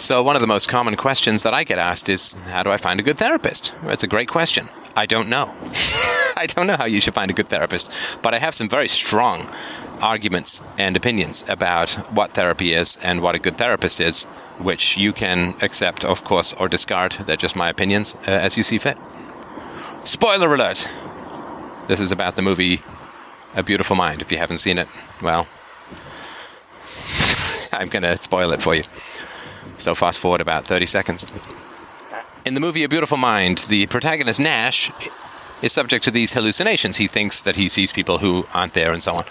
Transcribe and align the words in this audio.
So, 0.00 0.22
one 0.22 0.34
of 0.34 0.40
the 0.40 0.46
most 0.46 0.66
common 0.66 0.96
questions 0.96 1.42
that 1.42 1.52
I 1.52 1.62
get 1.62 1.78
asked 1.78 2.08
is 2.08 2.32
How 2.46 2.62
do 2.62 2.70
I 2.70 2.78
find 2.78 2.98
a 2.98 3.02
good 3.02 3.18
therapist? 3.18 3.76
It's 3.84 4.02
a 4.02 4.06
great 4.06 4.28
question. 4.28 4.70
I 4.96 5.04
don't 5.04 5.28
know. 5.28 5.54
I 6.38 6.46
don't 6.48 6.66
know 6.66 6.78
how 6.78 6.86
you 6.86 7.02
should 7.02 7.12
find 7.12 7.30
a 7.30 7.34
good 7.34 7.50
therapist, 7.50 8.18
but 8.22 8.32
I 8.32 8.38
have 8.38 8.54
some 8.54 8.66
very 8.66 8.88
strong 8.88 9.46
arguments 10.00 10.62
and 10.78 10.96
opinions 10.96 11.44
about 11.48 11.90
what 12.16 12.32
therapy 12.32 12.72
is 12.72 12.96
and 13.02 13.20
what 13.20 13.34
a 13.34 13.38
good 13.38 13.58
therapist 13.58 14.00
is, 14.00 14.24
which 14.58 14.96
you 14.96 15.12
can 15.12 15.54
accept, 15.60 16.02
of 16.02 16.24
course, 16.24 16.54
or 16.54 16.66
discard. 16.66 17.12
They're 17.26 17.36
just 17.36 17.54
my 17.54 17.68
opinions 17.68 18.14
uh, 18.26 18.30
as 18.30 18.56
you 18.56 18.62
see 18.62 18.78
fit. 18.78 18.96
Spoiler 20.04 20.54
alert! 20.54 20.88
This 21.88 22.00
is 22.00 22.10
about 22.10 22.36
the 22.36 22.42
movie 22.42 22.80
A 23.54 23.62
Beautiful 23.62 23.96
Mind. 23.96 24.22
If 24.22 24.32
you 24.32 24.38
haven't 24.38 24.58
seen 24.58 24.78
it, 24.78 24.88
well, 25.20 25.46
I'm 27.70 27.88
going 27.88 28.02
to 28.02 28.16
spoil 28.16 28.52
it 28.52 28.62
for 28.62 28.74
you. 28.74 28.84
So, 29.80 29.94
fast 29.94 30.20
forward 30.20 30.40
about 30.40 30.66
30 30.66 30.86
seconds. 30.86 31.26
In 32.44 32.54
the 32.54 32.60
movie 32.60 32.84
A 32.84 32.88
Beautiful 32.88 33.16
Mind, 33.16 33.58
the 33.68 33.86
protagonist 33.86 34.40
Nash 34.40 34.90
is 35.62 35.72
subject 35.72 36.04
to 36.04 36.10
these 36.10 36.32
hallucinations. 36.32 36.96
He 36.96 37.06
thinks 37.06 37.42
that 37.42 37.56
he 37.56 37.68
sees 37.68 37.92
people 37.92 38.18
who 38.18 38.46
aren't 38.54 38.72
there 38.72 38.92
and 38.92 39.02
so 39.02 39.16
on. 39.16 39.24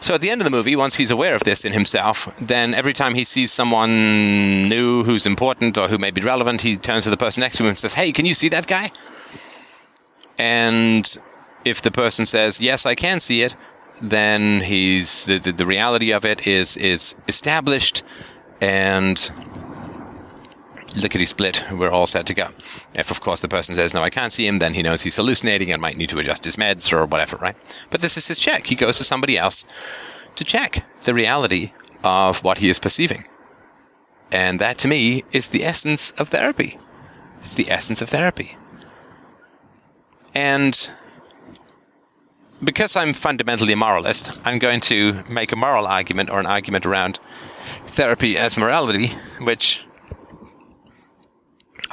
So 0.00 0.14
at 0.14 0.20
the 0.20 0.30
end 0.30 0.40
of 0.40 0.44
the 0.44 0.50
movie, 0.50 0.76
once 0.76 0.96
he's 0.96 1.10
aware 1.10 1.34
of 1.34 1.44
this 1.44 1.64
in 1.64 1.72
himself, 1.72 2.28
then 2.36 2.74
every 2.74 2.92
time 2.92 3.14
he 3.14 3.24
sees 3.24 3.52
someone 3.52 4.68
new 4.68 5.04
who's 5.04 5.26
important 5.26 5.78
or 5.78 5.88
who 5.88 5.98
may 5.98 6.10
be 6.10 6.20
relevant, 6.20 6.62
he 6.62 6.76
turns 6.76 7.04
to 7.04 7.10
the 7.10 7.16
person 7.16 7.40
next 7.40 7.56
to 7.56 7.62
him 7.62 7.70
and 7.70 7.78
says, 7.78 7.94
Hey, 7.94 8.12
can 8.12 8.26
you 8.26 8.34
see 8.34 8.48
that 8.50 8.66
guy? 8.66 8.90
And 10.38 11.16
if 11.64 11.82
the 11.82 11.90
person 11.90 12.26
says, 12.26 12.60
Yes, 12.60 12.84
I 12.84 12.94
can 12.94 13.20
see 13.20 13.42
it, 13.42 13.56
then 14.00 14.60
he's 14.60 15.26
the, 15.26 15.38
the 15.38 15.64
reality 15.64 16.12
of 16.12 16.24
it 16.24 16.46
is 16.46 16.76
is 16.76 17.14
established 17.28 18.02
and 18.60 19.30
lickety 20.96 21.26
split, 21.26 21.64
we're 21.72 21.90
all 21.90 22.06
set 22.06 22.26
to 22.26 22.34
go. 22.34 22.48
If, 22.94 23.10
of 23.10 23.20
course, 23.20 23.40
the 23.40 23.48
person 23.48 23.74
says, 23.74 23.94
no, 23.94 24.02
I 24.02 24.10
can't 24.10 24.32
see 24.32 24.46
him, 24.46 24.58
then 24.58 24.74
he 24.74 24.82
knows 24.82 25.02
he's 25.02 25.16
hallucinating 25.16 25.70
and 25.72 25.80
might 25.80 25.96
need 25.96 26.10
to 26.10 26.18
adjust 26.18 26.44
his 26.44 26.56
meds 26.56 26.92
or 26.92 27.06
whatever, 27.06 27.36
right? 27.36 27.56
But 27.90 28.00
this 28.00 28.16
is 28.16 28.26
his 28.26 28.38
check. 28.38 28.66
He 28.66 28.74
goes 28.74 28.98
to 28.98 29.04
somebody 29.04 29.38
else 29.38 29.64
to 30.36 30.44
check 30.44 30.84
the 31.02 31.14
reality 31.14 31.72
of 32.02 32.42
what 32.42 32.58
he 32.58 32.68
is 32.68 32.78
perceiving. 32.78 33.26
And 34.30 34.58
that, 34.60 34.78
to 34.78 34.88
me, 34.88 35.24
is 35.32 35.48
the 35.48 35.64
essence 35.64 36.10
of 36.12 36.28
therapy. 36.28 36.78
It's 37.42 37.54
the 37.54 37.70
essence 37.70 38.00
of 38.00 38.08
therapy. 38.08 38.56
And 40.34 40.90
because 42.64 42.96
I'm 42.96 43.12
fundamentally 43.12 43.72
a 43.72 43.76
moralist, 43.76 44.40
I'm 44.44 44.58
going 44.58 44.80
to 44.82 45.22
make 45.28 45.52
a 45.52 45.56
moral 45.56 45.86
argument 45.86 46.30
or 46.30 46.40
an 46.40 46.46
argument 46.46 46.86
around 46.86 47.18
therapy 47.86 48.38
as 48.38 48.56
morality, 48.56 49.08
which 49.40 49.84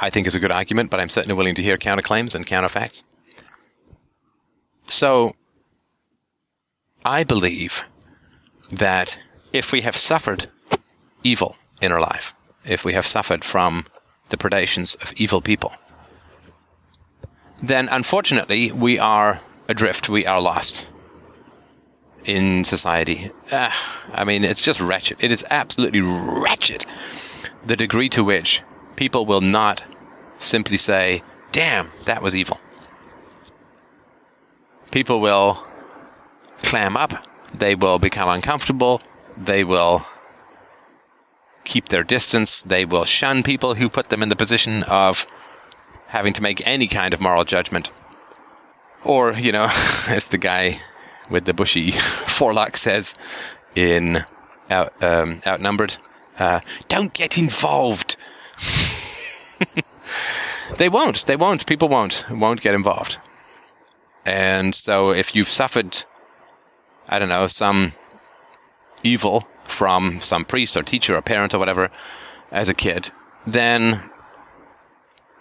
I 0.00 0.10
think 0.10 0.26
is 0.26 0.34
a 0.34 0.40
good 0.40 0.50
argument, 0.50 0.90
but 0.90 1.00
I'm 1.00 1.08
certainly 1.08 1.34
willing 1.34 1.54
to 1.56 1.62
hear 1.62 1.76
counterclaims 1.76 2.34
and 2.34 2.46
counterfacts. 2.46 3.02
So, 4.88 5.34
I 7.04 7.24
believe 7.24 7.84
that 8.72 9.18
if 9.52 9.72
we 9.72 9.82
have 9.82 9.96
suffered 9.96 10.48
evil 11.22 11.56
in 11.80 11.92
our 11.92 12.00
life, 12.00 12.34
if 12.64 12.84
we 12.84 12.92
have 12.94 13.06
suffered 13.06 13.44
from 13.44 13.86
the 14.30 14.36
predations 14.36 15.00
of 15.02 15.12
evil 15.16 15.40
people, 15.40 15.72
then 17.62 17.88
unfortunately 17.90 18.72
we 18.72 18.98
are 18.98 19.40
adrift, 19.68 20.08
we 20.08 20.26
are 20.26 20.40
lost 20.40 20.88
in 22.24 22.64
society. 22.64 23.30
Uh, 23.50 23.70
I 24.12 24.24
mean, 24.24 24.44
it's 24.44 24.62
just 24.62 24.80
wretched. 24.80 25.22
It 25.22 25.32
is 25.32 25.44
absolutely 25.50 26.00
wretched 26.00 26.84
the 27.64 27.76
degree 27.76 28.08
to 28.10 28.24
which 28.24 28.62
people 28.96 29.26
will 29.26 29.40
not 29.40 29.82
simply 30.40 30.76
say, 30.76 31.22
damn, 31.52 31.88
that 32.06 32.22
was 32.22 32.34
evil. 32.34 32.60
People 34.90 35.20
will 35.20 35.64
clam 36.58 36.96
up, 36.96 37.24
they 37.54 37.74
will 37.74 37.98
become 37.98 38.28
uncomfortable, 38.28 39.00
they 39.36 39.62
will 39.62 40.04
keep 41.64 41.88
their 41.88 42.02
distance, 42.02 42.64
they 42.64 42.84
will 42.84 43.04
shun 43.04 43.42
people 43.42 43.74
who 43.74 43.88
put 43.88 44.08
them 44.08 44.22
in 44.22 44.28
the 44.28 44.36
position 44.36 44.82
of 44.84 45.26
having 46.08 46.32
to 46.32 46.42
make 46.42 46.66
any 46.66 46.88
kind 46.88 47.14
of 47.14 47.20
moral 47.20 47.44
judgment. 47.44 47.92
Or, 49.04 49.32
you 49.32 49.52
know, 49.52 49.64
as 50.08 50.28
the 50.28 50.38
guy 50.38 50.80
with 51.30 51.44
the 51.44 51.54
bushy 51.54 51.90
forelock 51.92 52.76
says 52.76 53.14
in 53.74 54.24
out, 54.68 55.00
um, 55.02 55.40
Outnumbered, 55.46 55.96
uh, 56.38 56.60
don't 56.88 57.12
get 57.12 57.38
involved. 57.38 58.16
they 60.78 60.88
won't. 60.88 61.26
They 61.26 61.36
won't. 61.36 61.66
People 61.66 61.88
won't. 61.88 62.24
Won't 62.30 62.60
get 62.60 62.74
involved. 62.74 63.18
And 64.24 64.74
so 64.74 65.10
if 65.10 65.34
you've 65.34 65.48
suffered, 65.48 66.04
I 67.08 67.18
don't 67.18 67.28
know, 67.28 67.46
some 67.46 67.92
evil 69.02 69.48
from 69.64 70.20
some 70.20 70.44
priest 70.44 70.76
or 70.76 70.82
teacher 70.82 71.16
or 71.16 71.22
parent 71.22 71.54
or 71.54 71.58
whatever 71.58 71.90
as 72.50 72.68
a 72.68 72.74
kid, 72.74 73.10
then 73.46 74.10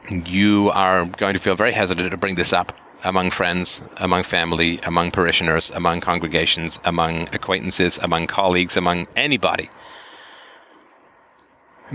you 0.09 0.71
are 0.73 1.05
going 1.05 1.33
to 1.33 1.39
feel 1.39 1.55
very 1.55 1.73
hesitant 1.73 2.11
to 2.11 2.17
bring 2.17 2.35
this 2.35 2.53
up 2.53 2.73
among 3.03 3.31
friends, 3.31 3.81
among 3.97 4.23
family, 4.23 4.79
among 4.83 5.11
parishioners, 5.11 5.69
among 5.71 6.01
congregations, 6.01 6.79
among 6.83 7.23
acquaintances, 7.33 7.97
among 7.99 8.27
colleagues, 8.27 8.75
among 8.75 9.07
anybody 9.15 9.69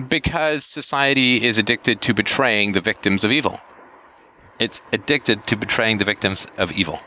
because 0.09 0.65
society 0.65 1.44
is 1.44 1.59
addicted 1.59 2.00
to 2.03 2.15
betraying 2.15 2.72
the 2.72 2.81
victims 2.81 3.25
of 3.25 3.32
evil. 3.32 3.60
It's 4.59 4.82
addicted 4.93 5.47
to 5.49 5.56
betraying 5.56 5.99
the 5.99 6.05
victims 6.05 6.47
of 6.59 6.72
evil. 6.72 7.00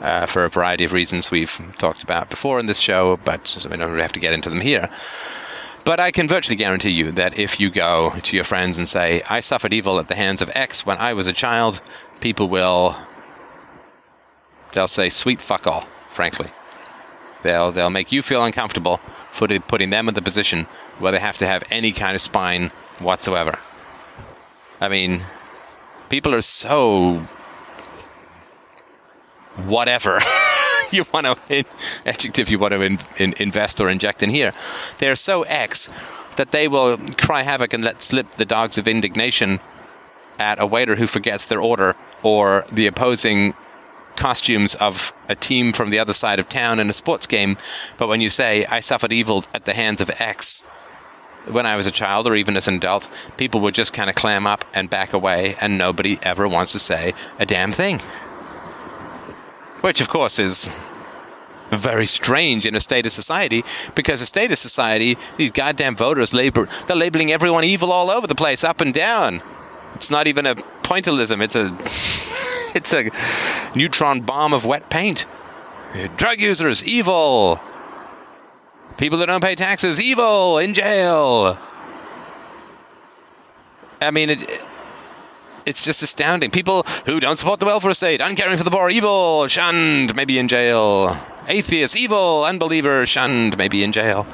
Uh, 0.00 0.24
for 0.24 0.44
a 0.44 0.48
variety 0.48 0.84
of 0.84 0.94
reasons 0.94 1.30
we've 1.30 1.60
talked 1.76 2.02
about 2.02 2.30
before 2.30 2.58
in 2.58 2.64
this 2.64 2.80
show, 2.80 3.18
but 3.18 3.54
we 3.70 3.76
don't 3.76 3.98
have 3.98 4.12
to 4.12 4.20
get 4.20 4.32
into 4.32 4.48
them 4.48 4.62
here. 4.62 4.88
But 5.84 6.00
I 6.00 6.10
can 6.10 6.26
virtually 6.26 6.56
guarantee 6.56 6.90
you 6.90 7.10
that 7.12 7.38
if 7.38 7.60
you 7.60 7.70
go 7.70 8.14
to 8.22 8.36
your 8.36 8.44
friends 8.44 8.78
and 8.78 8.88
say, 8.88 9.22
I 9.28 9.40
suffered 9.40 9.74
evil 9.74 9.98
at 9.98 10.08
the 10.08 10.14
hands 10.14 10.40
of 10.40 10.50
X 10.54 10.86
when 10.86 10.96
I 10.98 11.12
was 11.12 11.26
a 11.26 11.32
child, 11.32 11.82
people 12.20 12.48
will. 12.48 12.96
They'll 14.72 14.88
say, 14.88 15.08
sweet 15.08 15.42
fuck 15.42 15.66
all, 15.66 15.86
frankly. 16.08 16.50
They'll, 17.42 17.72
they'll 17.72 17.90
make 17.90 18.12
you 18.12 18.22
feel 18.22 18.44
uncomfortable 18.44 19.00
for 19.30 19.48
putting 19.60 19.90
them 19.90 20.08
in 20.08 20.14
the 20.14 20.22
position 20.22 20.66
where 20.98 21.12
they 21.12 21.18
have 21.18 21.38
to 21.38 21.46
have 21.46 21.64
any 21.70 21.92
kind 21.92 22.14
of 22.14 22.20
spine 22.20 22.70
whatsoever. 22.98 23.58
I 24.80 24.88
mean, 24.88 25.22
people 26.08 26.34
are 26.34 26.42
so 26.42 27.26
whatever 29.56 30.20
you 30.90 31.04
want 31.12 31.26
to 31.26 31.64
adjective 32.06 32.50
you 32.50 32.58
want 32.58 32.72
to 32.72 32.82
in, 32.82 32.98
in, 33.18 33.34
invest 33.38 33.80
or 33.80 33.88
inject 33.88 34.22
in 34.22 34.30
here. 34.30 34.52
They're 34.98 35.16
so 35.16 35.42
X 35.42 35.88
that 36.36 36.52
they 36.52 36.68
will 36.68 36.98
cry 37.18 37.42
havoc 37.42 37.72
and 37.72 37.82
let 37.82 38.02
slip 38.02 38.32
the 38.32 38.44
dogs 38.44 38.78
of 38.78 38.88
indignation 38.88 39.60
at 40.38 40.60
a 40.60 40.66
waiter 40.66 40.96
who 40.96 41.06
forgets 41.06 41.46
their 41.46 41.60
order 41.60 41.96
or 42.22 42.64
the 42.72 42.86
opposing 42.86 43.54
costumes 44.16 44.74
of 44.76 45.12
a 45.28 45.34
team 45.34 45.72
from 45.72 45.90
the 45.90 45.98
other 45.98 46.12
side 46.12 46.38
of 46.38 46.48
town 46.48 46.78
in 46.80 46.90
a 46.90 46.92
sports 46.92 47.26
game. 47.26 47.56
But 47.98 48.08
when 48.08 48.20
you 48.20 48.30
say, 48.30 48.66
I 48.66 48.80
suffered 48.80 49.12
evil 49.12 49.44
at 49.54 49.64
the 49.64 49.72
hands 49.72 50.00
of 50.00 50.10
X, 50.20 50.64
when 51.48 51.66
I 51.66 51.76
was 51.76 51.86
a 51.86 51.90
child 51.90 52.26
or 52.26 52.34
even 52.34 52.56
as 52.56 52.68
an 52.68 52.74
adult, 52.74 53.08
people 53.36 53.60
would 53.60 53.74
just 53.74 53.92
kind 53.92 54.10
of 54.10 54.16
clam 54.16 54.46
up 54.46 54.64
and 54.74 54.90
back 54.90 55.12
away, 55.12 55.54
and 55.60 55.78
nobody 55.78 56.18
ever 56.22 56.46
wants 56.46 56.72
to 56.72 56.78
say 56.78 57.14
a 57.38 57.46
damn 57.46 57.72
thing. 57.72 58.00
Which, 59.80 60.00
of 60.00 60.08
course, 60.08 60.38
is 60.38 60.76
very 61.70 62.06
strange 62.06 62.66
in 62.66 62.74
a 62.74 62.80
state 62.80 63.06
of 63.06 63.12
society 63.12 63.64
because 63.94 64.20
a 64.20 64.26
state 64.26 64.50
of 64.52 64.58
society, 64.58 65.16
these 65.36 65.52
goddamn 65.52 65.96
voters 65.96 66.34
label 66.34 66.66
they're 66.86 66.96
labeling 66.96 67.30
everyone 67.30 67.64
evil 67.64 67.92
all 67.92 68.10
over 68.10 68.26
the 68.26 68.34
place, 68.34 68.64
up 68.64 68.80
and 68.80 68.92
down. 68.92 69.42
It's 69.94 70.10
not 70.10 70.26
even 70.26 70.46
a 70.46 70.54
pointillism, 70.54 71.42
it's 71.42 71.56
a 71.56 71.70
it's 72.74 72.92
a 72.92 73.10
neutron 73.74 74.20
bomb 74.20 74.52
of 74.52 74.64
wet 74.64 74.90
paint. 74.90 75.26
Drug 76.16 76.40
users, 76.40 76.84
evil. 76.84 77.60
People 78.96 79.18
that 79.18 79.26
don't 79.26 79.42
pay 79.42 79.54
taxes, 79.54 80.00
evil, 80.00 80.58
in 80.58 80.74
jail. 80.74 81.58
I 84.00 84.10
mean, 84.10 84.30
it, 84.30 84.66
it's 85.66 85.84
just 85.84 86.02
astounding. 86.02 86.50
People 86.50 86.84
who 87.06 87.20
don't 87.20 87.36
support 87.36 87.60
the 87.60 87.66
welfare 87.66 87.94
state, 87.94 88.20
uncaring 88.20 88.56
for 88.56 88.64
the 88.64 88.70
poor, 88.70 88.88
evil, 88.88 89.46
shunned, 89.46 90.14
maybe 90.14 90.38
in 90.38 90.48
jail. 90.48 91.18
Atheists, 91.48 91.96
evil, 91.96 92.44
unbeliever, 92.44 93.04
shunned, 93.04 93.56
maybe 93.58 93.82
in 93.82 93.92
jail. 93.92 94.26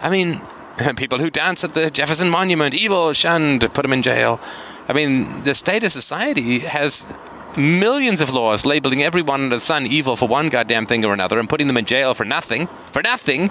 I 0.00 0.10
mean, 0.10 0.40
people 0.96 1.18
who 1.18 1.30
dance 1.30 1.62
at 1.64 1.74
the 1.74 1.90
Jefferson 1.90 2.30
Monument, 2.30 2.74
evil, 2.74 3.12
shunned, 3.12 3.72
put 3.72 3.82
them 3.82 3.92
in 3.92 4.02
jail. 4.02 4.40
I 4.88 4.92
mean, 4.92 5.44
the 5.44 5.54
state 5.54 5.82
of 5.82 5.92
society 5.92 6.60
has 6.60 7.06
millions 7.56 8.20
of 8.20 8.32
laws 8.32 8.66
labeling 8.66 9.02
everyone 9.02 9.42
under 9.42 9.56
the 9.56 9.60
sun 9.60 9.86
evil 9.86 10.16
for 10.16 10.28
one 10.28 10.48
goddamn 10.48 10.86
thing 10.86 11.04
or 11.04 11.12
another 11.12 11.38
and 11.38 11.48
putting 11.48 11.66
them 11.66 11.76
in 11.76 11.84
jail 11.84 12.14
for 12.14 12.24
nothing. 12.24 12.68
For 12.90 13.02
nothing. 13.02 13.50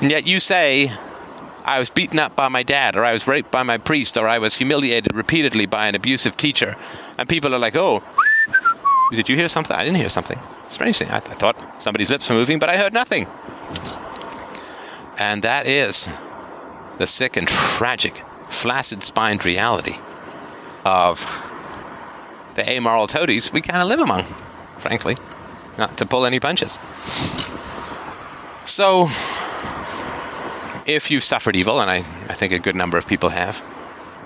And 0.00 0.10
yet 0.10 0.26
you 0.26 0.40
say, 0.40 0.92
I 1.64 1.78
was 1.80 1.90
beaten 1.90 2.18
up 2.18 2.36
by 2.36 2.48
my 2.48 2.62
dad, 2.62 2.94
or 2.94 3.04
I 3.04 3.12
was 3.12 3.26
raped 3.26 3.50
by 3.50 3.64
my 3.64 3.76
priest, 3.76 4.16
or 4.16 4.28
I 4.28 4.38
was 4.38 4.54
humiliated 4.54 5.14
repeatedly 5.14 5.66
by 5.66 5.88
an 5.88 5.96
abusive 5.96 6.36
teacher. 6.36 6.76
And 7.18 7.28
people 7.28 7.52
are 7.52 7.58
like, 7.58 7.74
oh, 7.74 8.04
did 9.10 9.28
you 9.28 9.34
hear 9.34 9.48
something? 9.48 9.74
I 9.74 9.82
didn't 9.84 9.96
hear 9.96 10.08
something. 10.08 10.38
Strange 10.68 10.98
thing. 10.98 11.10
I, 11.10 11.16
I 11.16 11.20
thought 11.20 11.56
somebody's 11.82 12.10
lips 12.10 12.28
were 12.28 12.36
moving, 12.36 12.60
but 12.60 12.68
I 12.68 12.76
heard 12.76 12.94
nothing. 12.94 13.26
And 15.18 15.42
that 15.42 15.66
is 15.66 16.08
the 16.98 17.06
sick 17.06 17.36
and 17.36 17.48
tragic, 17.48 18.22
flaccid 18.48 19.02
spined 19.02 19.44
reality 19.44 19.96
of 20.84 21.42
the 22.56 22.68
amoral 22.68 23.06
toadies 23.06 23.52
we 23.52 23.60
kind 23.60 23.82
of 23.82 23.88
live 23.88 24.00
among, 24.00 24.24
frankly. 24.78 25.16
Not 25.78 25.96
to 25.98 26.06
pull 26.06 26.26
any 26.26 26.40
punches. 26.40 26.78
So, 28.64 29.08
if 30.86 31.10
you've 31.10 31.22
suffered 31.22 31.54
evil, 31.54 31.80
and 31.80 31.90
I, 31.90 31.98
I 32.28 32.34
think 32.34 32.52
a 32.52 32.58
good 32.58 32.74
number 32.74 32.96
of 32.98 33.06
people 33.06 33.28
have, 33.28 33.62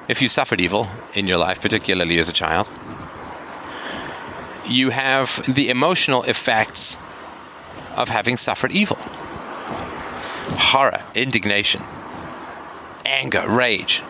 if 0.08 0.22
you've 0.22 0.32
suffered 0.32 0.60
evil 0.60 0.88
in 1.12 1.26
your 1.26 1.38
life, 1.38 1.60
particularly 1.60 2.18
as 2.18 2.28
a 2.28 2.32
child, 2.32 2.70
you 4.64 4.90
have 4.90 5.42
the 5.52 5.68
emotional 5.68 6.22
effects 6.22 6.98
of 7.96 8.08
having 8.08 8.36
suffered 8.36 8.70
evil 8.70 8.98
horror, 10.52 11.02
indignation, 11.14 11.82
anger, 13.04 13.44
rage, 13.48 14.02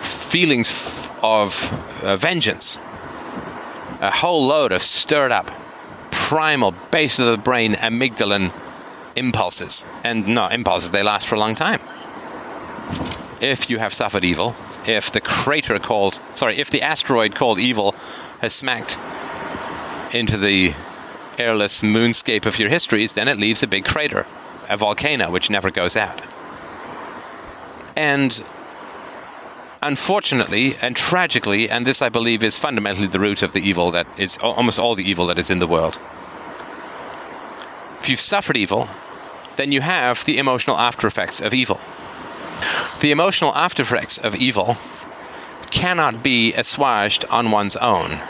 feelings 0.00 1.09
of 1.22 1.72
uh, 2.02 2.16
vengeance, 2.16 2.78
a 4.00 4.10
whole 4.10 4.46
load 4.46 4.72
of 4.72 4.82
stirred 4.82 5.32
up, 5.32 5.50
primal, 6.10 6.74
base 6.90 7.18
of 7.18 7.26
the 7.26 7.38
brain, 7.38 7.72
amygdalan 7.74 8.52
impulses. 9.16 9.84
And 10.04 10.28
no, 10.28 10.48
impulses, 10.48 10.90
they 10.90 11.02
last 11.02 11.28
for 11.28 11.34
a 11.34 11.38
long 11.38 11.54
time. 11.54 11.80
If 13.40 13.70
you 13.70 13.78
have 13.78 13.94
suffered 13.94 14.24
evil, 14.24 14.54
if 14.86 15.10
the 15.10 15.20
crater 15.20 15.78
called, 15.78 16.20
sorry, 16.34 16.58
if 16.58 16.70
the 16.70 16.82
asteroid 16.82 17.34
called 17.34 17.58
evil 17.58 17.94
has 18.40 18.54
smacked 18.54 18.98
into 20.14 20.36
the 20.36 20.74
airless 21.38 21.80
moonscape 21.80 22.46
of 22.46 22.58
your 22.58 22.68
histories, 22.68 23.14
then 23.14 23.28
it 23.28 23.38
leaves 23.38 23.62
a 23.62 23.66
big 23.66 23.84
crater, 23.84 24.26
a 24.68 24.76
volcano 24.76 25.30
which 25.30 25.48
never 25.48 25.70
goes 25.70 25.96
out. 25.96 26.20
And 27.96 28.42
unfortunately 29.82 30.76
and 30.82 30.96
tragically, 30.96 31.68
and 31.70 31.86
this 31.86 32.02
I 32.02 32.08
believe 32.08 32.42
is 32.42 32.58
fundamentally 32.58 33.06
the 33.06 33.20
root 33.20 33.42
of 33.42 33.52
the 33.52 33.60
evil 33.60 33.90
that 33.90 34.06
is 34.16 34.38
almost 34.38 34.78
all 34.78 34.94
the 34.94 35.08
evil 35.08 35.26
that 35.26 35.38
is 35.38 35.50
in 35.50 35.58
the 35.58 35.66
world. 35.66 35.98
If 38.00 38.08
you've 38.08 38.20
suffered 38.20 38.56
evil, 38.56 38.88
then 39.56 39.72
you 39.72 39.80
have 39.80 40.24
the 40.24 40.38
emotional 40.38 40.78
after 40.78 41.06
effects 41.06 41.40
of 41.40 41.52
evil. 41.52 41.80
The 43.00 43.10
emotional 43.10 43.54
after 43.54 43.82
effects 43.82 44.18
of 44.18 44.34
evil 44.34 44.76
cannot 45.70 46.22
be 46.22 46.52
assuaged 46.54 47.24
on 47.30 47.50
one's 47.50 47.76
own 47.76 48.20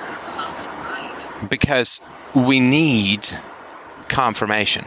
because 1.49 2.01
we 2.35 2.61
need 2.61 3.27
confirmation. 4.09 4.87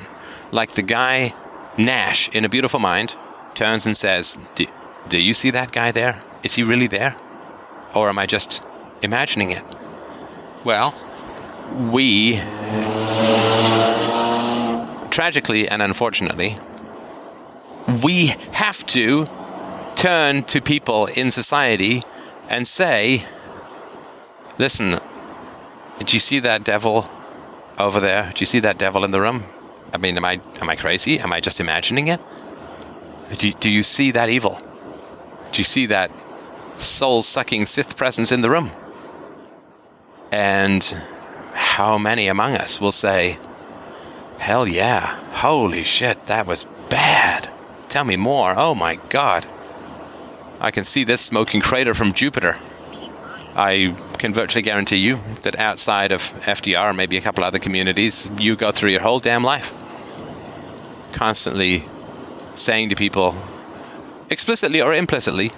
Like 0.52 0.74
the 0.74 0.82
guy 0.82 1.34
Nash 1.78 2.30
in 2.30 2.46
A 2.46 2.50
Beautiful 2.50 2.80
Mind 2.80 3.16
turns 3.54 3.86
and 3.86 3.98
says, 3.98 4.38
do, 4.56 4.66
do 5.08 5.20
you 5.20 5.34
see 5.34 5.50
that 5.52 5.72
guy 5.72 5.92
there? 5.92 6.22
Is 6.44 6.54
he 6.56 6.64
really 6.64 6.88
there? 6.88 7.16
Or 7.96 8.10
am 8.10 8.20
I 8.20 8.26
just 8.26 8.62
imagining 9.02 9.52
it? 9.52 9.64
Well, 10.66 10.94
we, 11.92 12.38
tragically 15.10 15.68
and 15.68 15.82
unfortunately, 15.82 16.58
we 18.04 18.34
have 18.54 18.86
to 18.88 19.28
turn 19.96 20.44
to 20.44 20.62
people 20.62 21.06
in 21.08 21.32
society 21.32 22.04
and 22.50 22.68
say, 22.68 23.26
listen, 24.58 25.00
do 26.00 26.16
you 26.16 26.20
see 26.20 26.40
that 26.40 26.64
devil 26.64 27.10
over 27.80 28.00
there? 28.00 28.32
Do 28.34 28.42
you 28.42 28.46
see 28.46 28.60
that 28.60 28.78
devil 28.78 29.04
in 29.04 29.12
the 29.12 29.22
room? 29.22 29.46
I 29.94 29.98
mean, 29.98 30.18
am 30.18 30.26
I 30.26 30.42
am 30.60 30.70
I 30.70 30.76
crazy? 30.76 31.20
Am 31.20 31.32
I 31.32 31.40
just 31.40 31.60
imagining 31.60 32.08
it? 32.08 32.20
Do, 33.38 33.52
do 33.54 33.70
you 33.70 33.84
see 33.84 34.12
that 34.12 34.30
evil? 34.30 34.60
Do 35.52 35.60
you 35.60 35.64
see 35.64 35.86
that 35.88 36.12
soul-sucking 36.78 37.66
Sith 37.66 37.96
presence 37.96 38.32
in 38.32 38.42
the 38.42 38.50
room? 38.50 38.72
And 40.32 40.84
how 41.54 41.98
many 41.98 42.28
among 42.28 42.56
us 42.56 42.82
will 42.82 42.92
say, 42.92 43.38
"Hell 44.40 44.68
yeah! 44.68 45.20
Holy 45.34 45.84
shit, 45.84 46.26
that 46.28 46.48
was 46.48 46.66
bad. 46.90 47.50
Tell 47.90 48.04
me 48.04 48.16
more. 48.16 48.54
Oh 48.58 48.74
my 48.74 49.00
god. 49.10 49.46
I 50.60 50.72
can 50.72 50.84
see 50.84 51.04
this 51.04 51.22
smoking 51.22 51.62
crater 51.62 51.94
from 51.94 52.14
Jupiter." 52.14 52.58
I 53.56 53.96
can 54.18 54.34
virtually 54.34 54.64
guarantee 54.64 54.98
you 54.98 55.20
that 55.44 55.60
outside 55.60 56.12
of 56.12 56.34
FDR 56.42 56.88
and 56.90 56.98
maybe 56.98 57.18
a 57.18 57.22
couple 57.22 57.44
other 57.44 57.60
communities, 57.60 58.28
you 58.40 58.56
go 58.56 58.72
through 58.72 58.90
your 58.90 59.02
whole 59.02 59.20
damn 59.20 59.44
life 59.44 59.72
constantly 61.14 61.84
saying 62.54 62.90
to 62.90 62.96
people, 62.96 63.38
explicitly 64.30 64.82
or 64.82 64.94
implicitly, 64.94 65.52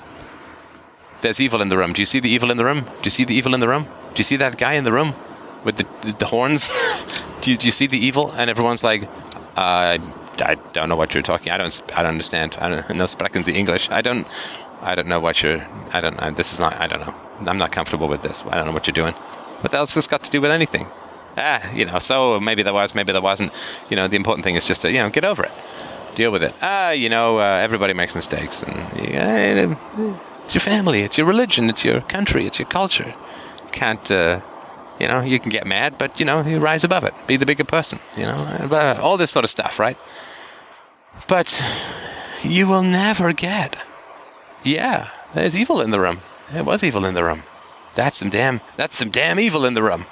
there's 1.25 1.39
evil 1.39 1.61
in 1.61 1.69
the 1.69 1.77
room. 1.77 1.91
Do 1.91 2.01
you 2.03 2.05
see 2.05 2.19
the 2.19 2.29
evil 2.29 2.51
in 2.51 2.57
the 2.57 2.63
room? 2.63 2.81
Do 2.83 3.05
you 3.05 3.15
see 3.17 3.25
the 3.25 3.33
evil 3.33 3.53
in 3.55 3.59
the 3.59 3.67
room? 3.67 3.85
Do 4.13 4.19
you 4.19 4.23
see 4.23 4.37
that 4.37 4.57
guy 4.57 4.73
in 4.73 4.83
the 4.83 4.91
room 4.91 5.15
with 5.63 5.77
the, 5.77 5.87
the, 6.01 6.13
the 6.19 6.25
horns? 6.27 6.71
do, 7.41 7.49
you, 7.51 7.57
do 7.57 7.67
you 7.67 7.71
see 7.71 7.87
the 7.87 7.97
evil? 7.97 8.31
And 8.37 8.47
everyone's 8.47 8.83
like, 8.83 9.09
uh, 9.57 9.97
I 10.37 10.55
don't 10.73 10.87
know 10.87 10.95
what 10.95 11.13
you're 11.13 11.23
talking. 11.23 11.51
I 11.51 11.57
don't. 11.57 11.81
I 11.97 12.03
don't 12.03 12.11
understand. 12.11 12.57
I 12.59 12.69
don't 12.69 12.97
know 12.97 13.05
sprechen 13.05 13.43
Sie 13.43 13.53
English. 13.53 13.89
I 13.89 14.01
don't. 14.01 14.29
I 14.81 14.93
don't 14.93 15.07
know 15.07 15.19
what 15.19 15.41
you're. 15.41 15.57
I 15.93 16.01
don't. 16.01 16.21
I, 16.21 16.29
this 16.29 16.53
is 16.53 16.59
not. 16.59 16.73
I 16.79 16.87
don't 16.87 17.01
know. 17.05 17.15
I'm 17.49 17.57
not 17.57 17.71
comfortable 17.71 18.07
with 18.07 18.21
this. 18.21 18.43
I 18.45 18.55
don't 18.55 18.67
know 18.67 18.73
what 18.73 18.85
you're 18.85 18.93
doing. 18.93 19.13
What 19.61 19.73
else 19.73 19.95
has 19.95 20.07
got 20.07 20.21
to 20.23 20.29
do 20.29 20.41
with 20.41 20.51
anything? 20.51 20.87
Ah, 21.37 21.61
you 21.73 21.85
know. 21.85 21.99
So 21.99 22.39
maybe 22.39 22.63
there 22.63 22.73
was. 22.73 22.93
Maybe 22.93 23.13
there 23.13 23.21
wasn't. 23.21 23.51
You 23.89 23.95
know, 23.95 24.07
the 24.09 24.17
important 24.17 24.43
thing 24.43 24.55
is 24.55 24.67
just 24.67 24.81
to 24.81 24.91
you 24.91 24.99
know 24.99 25.09
get 25.09 25.23
over 25.23 25.45
it, 25.45 25.53
deal 26.15 26.31
with 26.31 26.43
it. 26.43 26.53
Ah, 26.61 26.91
you 26.91 27.07
know, 27.07 27.39
uh, 27.39 27.61
everybody 27.63 27.93
makes 27.93 28.13
mistakes, 28.13 28.61
and 28.63 28.75
you, 28.99 29.77
it's 30.45 30.53
your 30.53 30.61
family, 30.61 31.01
it's 31.01 31.17
your 31.17 31.25
religion, 31.25 31.69
it's 31.69 31.83
your 31.83 32.01
country, 32.01 32.45
it's 32.45 32.59
your 32.59 32.67
culture. 32.67 33.13
You 33.63 33.69
can't. 33.71 34.11
Uh, 34.11 34.41
you 34.99 35.07
know, 35.09 35.19
you 35.21 35.39
can 35.39 35.49
get 35.49 35.67
mad, 35.67 35.97
but 35.97 36.19
you 36.19 36.25
know, 36.25 36.41
you 36.41 36.59
rise 36.59 36.83
above 36.85 37.03
it. 37.03 37.13
Be 37.27 37.35
the 37.35 37.45
bigger 37.45 37.65
person. 37.65 37.99
You 38.15 38.23
know, 38.23 38.97
all 39.01 39.17
this 39.17 39.31
sort 39.31 39.43
of 39.43 39.49
stuff, 39.49 39.79
right? 39.79 39.97
But 41.27 41.61
you 42.43 42.67
will 42.67 42.83
never 42.83 43.33
get. 43.33 43.83
Yeah, 44.63 45.09
there's 45.33 45.55
evil 45.55 45.81
in 45.81 45.89
the 45.91 45.99
room. 45.99 46.21
There 46.51 46.63
was 46.63 46.83
evil 46.83 47.05
in 47.05 47.15
the 47.15 47.23
room. 47.23 47.43
That's 47.95 48.17
some 48.17 48.29
damn. 48.29 48.61
That's 48.77 48.95
some 48.95 49.09
damn 49.09 49.39
evil 49.39 49.65
in 49.65 49.73
the 49.73 49.83
room. 49.83 50.05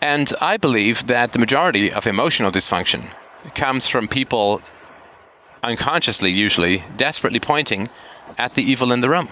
And 0.00 0.32
I 0.40 0.56
believe 0.56 1.06
that 1.08 1.32
the 1.32 1.38
majority 1.38 1.92
of 1.92 2.06
emotional 2.06 2.50
dysfunction 2.50 3.10
comes 3.54 3.88
from 3.88 4.08
people 4.08 4.62
unconsciously, 5.62 6.30
usually, 6.30 6.84
desperately 6.96 7.40
pointing 7.40 7.88
at 8.38 8.54
the 8.54 8.62
evil 8.62 8.92
in 8.92 9.00
the 9.00 9.08
room. 9.08 9.28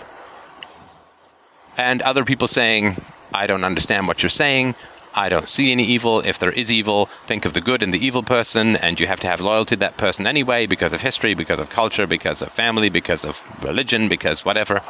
And 1.76 2.02
other 2.02 2.24
people 2.24 2.48
saying, 2.48 2.96
I 3.32 3.46
don't 3.46 3.64
understand 3.64 4.08
what 4.08 4.22
you're 4.22 4.30
saying. 4.30 4.74
I 5.14 5.28
don't 5.28 5.48
see 5.48 5.72
any 5.72 5.84
evil. 5.84 6.20
If 6.20 6.38
there 6.38 6.52
is 6.52 6.70
evil, 6.70 7.08
think 7.26 7.44
of 7.44 7.52
the 7.52 7.60
good 7.60 7.82
in 7.82 7.90
the 7.90 8.04
evil 8.04 8.22
person, 8.22 8.76
and 8.76 9.00
you 9.00 9.06
have 9.06 9.20
to 9.20 9.26
have 9.26 9.40
loyalty 9.40 9.76
to 9.76 9.80
that 9.80 9.96
person 9.96 10.26
anyway 10.26 10.66
because 10.66 10.92
of 10.92 11.00
history, 11.00 11.34
because 11.34 11.58
of 11.58 11.70
culture, 11.70 12.06
because 12.06 12.42
of 12.42 12.52
family, 12.52 12.88
because 12.88 13.24
of 13.24 13.42
religion, 13.62 14.08
because 14.08 14.44
whatever. 14.44 14.82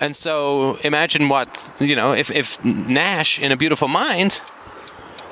And 0.00 0.16
so 0.16 0.76
imagine 0.82 1.28
what, 1.28 1.72
you 1.78 1.94
know, 1.94 2.12
if, 2.12 2.30
if 2.30 2.62
Nash 2.64 3.38
in 3.38 3.52
A 3.52 3.56
Beautiful 3.56 3.88
Mind 3.88 4.42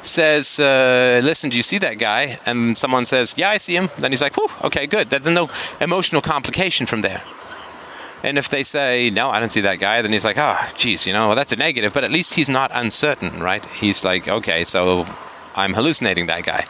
says, 0.03 0.59
uh, 0.59 1.21
listen, 1.23 1.51
do 1.51 1.57
you 1.57 1.63
see 1.63 1.79
that 1.79 1.99
guy? 1.99 2.39
And 2.47 2.77
someone 2.77 3.05
says, 3.05 3.35
yeah, 3.37 3.51
I 3.51 3.59
see 3.59 3.77
him. 3.77 3.89
Then 3.99 4.13
he's 4.13 4.21
like, 4.21 4.37
whew, 4.37 4.49
okay, 4.65 4.87
good. 4.87 5.11
There's 5.11 5.29
no 5.29 5.49
emotional 5.81 6.21
complication 6.21 6.87
from 6.87 7.01
there. 7.03 7.23
And 8.23 8.39
if 8.39 8.49
they 8.49 8.63
say, 8.63 9.11
no, 9.11 9.31
I 9.31 9.41
don't 9.41 9.51
see 9.51 9.63
that 9.63 9.81
guy, 9.81 10.01
then 10.01 10.13
he's 10.13 10.25
like, 10.25 10.39
oh, 10.39 10.57
geez, 10.77 11.07
you 11.07 11.13
know, 11.13 11.29
well, 11.29 11.37
that's 11.37 11.53
a 11.53 11.57
negative, 11.57 11.93
but 11.93 12.05
at 12.05 12.13
least 12.13 12.35
he's 12.35 12.49
not 12.49 12.71
uncertain, 12.73 13.43
right? 13.43 13.65
He's 13.67 14.05
like, 14.05 14.29
okay, 14.29 14.63
so 14.63 15.07
I'm 15.57 15.75
hallucinating 15.75 16.27
that 16.27 16.45
guy. 16.45 16.67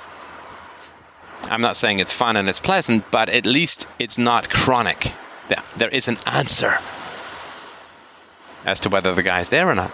I'm 1.50 1.60
not 1.60 1.76
saying 1.76 1.98
it's 1.98 2.12
fun 2.12 2.36
and 2.36 2.48
it's 2.48 2.60
pleasant, 2.60 3.10
but 3.10 3.28
at 3.28 3.44
least 3.44 3.86
it's 3.98 4.16
not 4.16 4.48
chronic. 4.48 5.12
There, 5.48 5.62
There 5.76 5.88
is 5.90 6.08
an 6.08 6.16
answer 6.26 6.78
as 8.64 8.80
to 8.80 8.88
whether 8.88 9.14
the 9.14 9.22
guy's 9.22 9.48
there 9.48 9.68
or 9.68 9.74
not. 9.74 9.92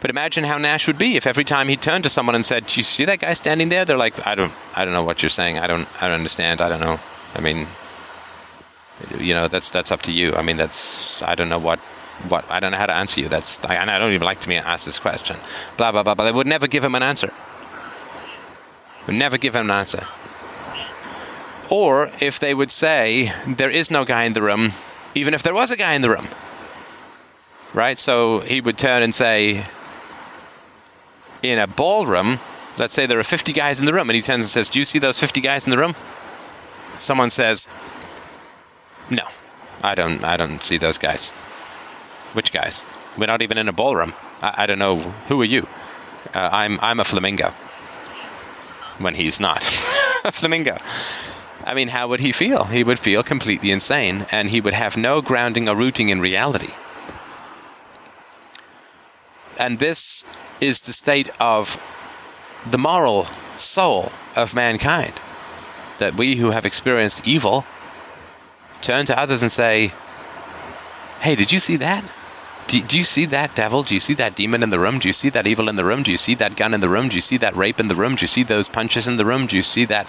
But 0.00 0.10
imagine 0.10 0.44
how 0.44 0.58
Nash 0.58 0.86
would 0.86 0.98
be 0.98 1.16
if 1.16 1.26
every 1.26 1.44
time 1.44 1.68
he 1.68 1.76
turned 1.76 2.04
to 2.04 2.10
someone 2.10 2.34
and 2.34 2.44
said, 2.44 2.66
"Do 2.66 2.80
you 2.80 2.84
see 2.84 3.04
that 3.04 3.20
guy 3.20 3.34
standing 3.34 3.68
there?" 3.68 3.84
They're 3.84 3.96
like, 3.96 4.26
"I 4.26 4.34
don't, 4.34 4.52
I 4.74 4.84
don't 4.84 4.94
know 4.94 5.04
what 5.04 5.22
you're 5.22 5.30
saying. 5.30 5.58
I 5.58 5.66
don't, 5.66 5.88
I 6.02 6.08
don't 6.08 6.18
understand. 6.18 6.60
I 6.60 6.68
don't 6.68 6.80
know. 6.80 7.00
I 7.34 7.40
mean, 7.40 7.66
you 9.18 9.34
know, 9.34 9.48
that's 9.48 9.70
that's 9.70 9.90
up 9.90 10.02
to 10.02 10.12
you. 10.12 10.34
I 10.34 10.42
mean, 10.42 10.56
that's 10.56 11.22
I 11.22 11.34
don't 11.34 11.48
know 11.48 11.58
what 11.58 11.78
what 12.28 12.44
I 12.50 12.60
don't 12.60 12.72
know 12.72 12.78
how 12.78 12.86
to 12.86 12.94
answer 12.94 13.20
you. 13.20 13.28
That's 13.28 13.64
I, 13.64 13.80
I 13.82 13.98
don't 13.98 14.12
even 14.12 14.24
like 14.24 14.40
to 14.40 14.48
be 14.48 14.56
asked 14.56 14.86
this 14.86 14.98
question. 14.98 15.36
Blah 15.76 15.92
blah 15.92 16.02
blah. 16.02 16.14
But 16.14 16.24
they 16.24 16.32
would 16.32 16.46
never 16.46 16.66
give 16.66 16.84
him 16.84 16.94
an 16.94 17.02
answer. 17.02 17.32
Would 19.06 19.16
never 19.16 19.38
give 19.38 19.56
him 19.56 19.70
an 19.70 19.76
answer. 19.76 20.06
Or 21.70 22.10
if 22.20 22.38
they 22.38 22.54
would 22.54 22.70
say, 22.70 23.32
there 23.46 23.70
is 23.70 23.90
no 23.90 24.04
guy 24.04 24.24
in 24.24 24.34
the 24.34 24.42
room, 24.42 24.72
even 25.14 25.32
if 25.32 25.42
there 25.42 25.54
was 25.54 25.70
a 25.70 25.76
guy 25.76 25.94
in 25.94 26.02
the 26.02 26.10
room. 26.10 26.28
Right? 27.74 27.98
So 27.98 28.40
he 28.40 28.60
would 28.60 28.78
turn 28.78 29.02
and 29.02 29.14
say, 29.14 29.66
in 31.42 31.58
a 31.58 31.66
ballroom, 31.66 32.38
let's 32.78 32.94
say 32.94 33.06
there 33.06 33.18
are 33.18 33.24
50 33.24 33.52
guys 33.52 33.80
in 33.80 33.86
the 33.86 33.92
room, 33.92 34.08
and 34.08 34.16
he 34.16 34.22
turns 34.22 34.44
and 34.44 34.50
says, 34.50 34.68
Do 34.68 34.78
you 34.78 34.84
see 34.84 34.98
those 34.98 35.18
50 35.18 35.40
guys 35.40 35.64
in 35.64 35.70
the 35.70 35.78
room? 35.78 35.94
Someone 36.98 37.30
says, 37.30 37.68
No, 39.10 39.24
I 39.82 39.94
don't, 39.94 40.24
I 40.24 40.36
don't 40.36 40.62
see 40.62 40.78
those 40.78 40.98
guys. 40.98 41.30
Which 42.32 42.52
guys? 42.52 42.84
We're 43.18 43.26
not 43.26 43.42
even 43.42 43.58
in 43.58 43.68
a 43.68 43.72
ballroom. 43.72 44.14
I, 44.40 44.54
I 44.58 44.66
don't 44.66 44.78
know. 44.78 44.96
Who 45.28 45.40
are 45.42 45.46
you? 45.46 45.66
Uh, 46.34 46.48
I'm, 46.52 46.78
I'm 46.80 47.00
a 47.00 47.04
flamingo. 47.04 47.54
When 48.98 49.14
he's 49.14 49.40
not 49.40 49.62
a 50.24 50.32
flamingo. 50.32 50.78
I 51.64 51.74
mean, 51.74 51.88
how 51.88 52.08
would 52.08 52.20
he 52.20 52.32
feel? 52.32 52.64
He 52.64 52.84
would 52.84 52.98
feel 52.98 53.22
completely 53.22 53.70
insane, 53.70 54.26
and 54.30 54.50
he 54.50 54.60
would 54.60 54.74
have 54.74 54.96
no 54.96 55.22
grounding 55.22 55.68
or 55.68 55.76
rooting 55.76 56.08
in 56.08 56.20
reality. 56.20 56.70
And 59.62 59.78
this 59.78 60.24
is 60.60 60.86
the 60.86 60.92
state 60.92 61.30
of 61.38 61.80
the 62.68 62.78
moral 62.78 63.28
soul 63.56 64.10
of 64.34 64.56
mankind. 64.56 65.14
That 65.98 66.16
we 66.16 66.34
who 66.34 66.50
have 66.50 66.66
experienced 66.66 67.28
evil 67.28 67.64
turn 68.80 69.06
to 69.06 69.16
others 69.16 69.40
and 69.40 69.52
say, 69.52 69.92
Hey, 71.20 71.36
did 71.36 71.52
you 71.52 71.60
see 71.60 71.76
that? 71.76 72.04
Do, 72.66 72.82
do, 72.82 72.98
you 72.98 73.04
see 73.04 73.24
that 73.26 73.54
devil? 73.54 73.84
Do 73.84 73.94
you 73.94 74.00
see 74.00 74.14
that 74.14 74.34
demon 74.34 74.64
in 74.64 74.70
the 74.70 74.80
room? 74.80 74.98
Do 74.98 75.08
you 75.08 75.12
see 75.12 75.30
that 75.30 75.46
evil 75.46 75.68
in 75.68 75.76
the 75.76 75.84
room? 75.84 76.02
Do 76.02 76.10
you 76.10 76.18
see 76.18 76.34
that 76.34 76.56
gun 76.56 76.74
in 76.74 76.80
the 76.80 76.88
room? 76.88 77.08
Do 77.08 77.14
you 77.14 77.20
see 77.20 77.36
that 77.36 77.54
rape 77.54 77.78
in 77.78 77.86
the 77.86 77.94
room? 77.94 78.16
Do 78.16 78.24
you 78.24 78.28
see 78.28 78.42
those 78.42 78.68
punches 78.68 79.06
in 79.06 79.16
the 79.16 79.24
room? 79.24 79.46
Do 79.46 79.54
you 79.54 79.62
see 79.62 79.84
that 79.84 80.08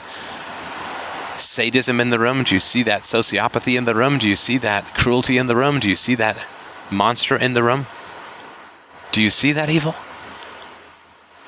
sadism 1.38 2.00
in 2.00 2.10
the 2.10 2.20
room? 2.20 2.44
Do 2.44 2.56
you 2.56 2.60
see 2.60 2.82
that 2.84 3.02
sociopathy 3.02 3.78
in 3.78 3.86
the 3.86 3.94
room? 3.94 4.18
Do 4.18 4.28
you 4.28 4.36
see 4.36 4.58
that 4.60 4.96
cruelty 4.96 5.38
in 5.38 5.46
the 5.46 5.56
room? 5.56 5.80
Do 5.80 5.90
you 5.90 5.96
see 5.96 6.16
that 6.16 6.38
monster 6.90 7.36
in 7.36 7.54
the 7.54 7.62
room? 7.62 7.86
Do 9.14 9.22
you 9.22 9.30
see 9.30 9.52
that 9.52 9.70
evil? 9.70 9.94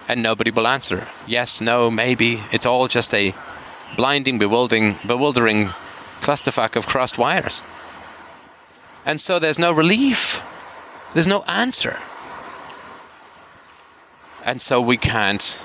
And 0.07 0.21
nobody 0.21 0.51
will 0.51 0.67
answer. 0.67 1.07
Yes, 1.25 1.61
no, 1.61 1.89
maybe. 1.89 2.39
It's 2.51 2.65
all 2.65 2.87
just 2.87 3.11
a 3.11 3.33
blinding, 3.97 4.37
bewildering, 4.37 4.97
bewildering 5.07 5.69
clusterfuck 6.21 6.75
of 6.75 6.85
crossed 6.85 7.17
wires. 7.17 7.63
And 9.03 9.19
so 9.19 9.39
there's 9.39 9.57
no 9.57 9.71
relief. 9.71 10.43
There's 11.15 11.27
no 11.27 11.41
answer. 11.47 11.99
And 14.43 14.61
so 14.61 14.79
we 14.79 14.95
can't 14.95 15.59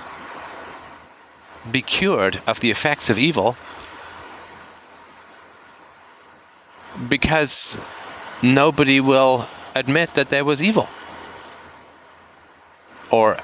be 1.71 1.83
cured 1.83 2.41
of 2.47 2.61
the 2.61 2.71
effects 2.71 3.11
of 3.11 3.19
evil 3.19 3.59
because 7.11 7.77
nobody 8.43 9.01
will 9.01 9.47
admit 9.75 10.15
that 10.15 10.31
there 10.31 10.47
was 10.47 10.63
evil 10.63 10.89
or 13.11 13.39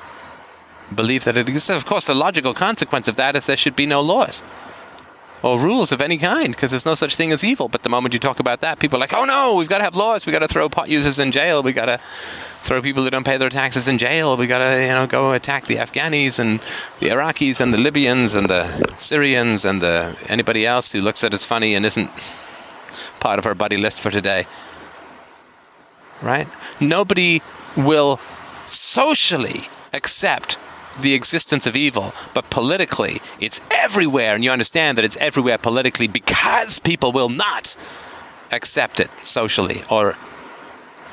believe 0.95 1.25
that 1.25 1.37
it 1.37 1.49
exists. 1.49 1.71
Of 1.71 1.85
course, 1.85 2.07
the 2.07 2.15
logical 2.15 2.55
consequence 2.55 3.09
of 3.09 3.17
that 3.17 3.37
is 3.37 3.47
there 3.47 3.57
should 3.57 3.77
be 3.77 3.87
no 3.87 4.01
laws 4.01 4.43
or 5.43 5.59
rules 5.59 5.93
of 5.93 6.01
any 6.01 6.17
kind 6.17 6.49
because 6.49 6.71
there's 6.71 6.87
no 6.87 6.95
such 6.95 7.17
thing 7.17 7.33
as 7.33 7.45
evil. 7.45 7.69
But 7.69 7.83
the 7.83 7.89
moment 7.89 8.15
you 8.15 8.21
talk 8.21 8.41
about 8.41 8.61
that, 8.63 8.79
people 8.79 8.97
are 8.97 9.01
like, 9.01 9.13
oh 9.13 9.25
no, 9.25 9.55
we've 9.55 9.69
got 9.69 9.79
to 9.79 9.85
have 9.85 9.97
laws. 9.97 10.27
We've 10.27 10.33
got 10.33 10.41
to 10.41 10.49
throw 10.49 10.69
pot 10.69 10.89
users 10.89 11.19
in 11.19 11.33
jail. 11.33 11.63
We've 11.63 11.75
got 11.75 11.87
to 11.87 12.01
throw 12.63 12.83
people 12.83 13.05
who 13.05 13.11
don't 13.11 13.25
pay 13.25 13.37
their 13.37 13.49
taxes 13.49 13.87
in 13.87 13.99
jail. 13.99 14.37
We've 14.37 14.49
got 14.49 14.59
to, 14.59 14.83
you 14.83 14.89
know, 14.89 15.07
go 15.07 15.33
attack 15.33 15.67
the 15.67 15.77
Afghanis 15.77 16.39
and 16.39 16.61
the 17.01 17.11
Iraqis 17.11 17.61
and 17.61 17.73
the 17.73 17.79
Libyans 17.79 18.35
and 18.35 18.49
the 18.49 18.97
Syrians 18.99 19.65
and 19.65 19.81
the 19.83 20.17
anybody 20.29 20.67
else 20.67 20.93
who 20.93 21.01
looks 21.01 21.23
at 21.23 21.35
us 21.35 21.45
funny 21.45 21.75
and 21.75 21.85
isn't 21.85 22.11
part 23.21 23.39
of 23.39 23.47
our 23.47 23.55
buddy 23.55 23.77
list 23.77 24.01
for 24.01 24.11
today. 24.11 24.47
Right? 26.23 26.49
Nobody 26.81 27.43
will 27.77 28.19
socially 28.67 29.69
accept 29.93 30.59
the 31.01 31.15
existence 31.15 31.67
of 31.67 31.77
evil, 31.77 32.15
but 32.35 32.49
politically, 32.51 33.21
it's 33.39 33.61
everywhere, 33.71 34.35
and 34.35 34.43
you 34.43 34.51
understand 34.51 34.97
that 34.97 35.05
it's 35.05 35.17
everywhere 35.19 35.59
politically 35.59 36.09
because 36.09 36.79
people 36.79 37.13
will 37.13 37.29
not 37.29 37.77
accept 38.51 39.01
it 39.01 39.11
socially 39.23 39.83
or 39.91 40.17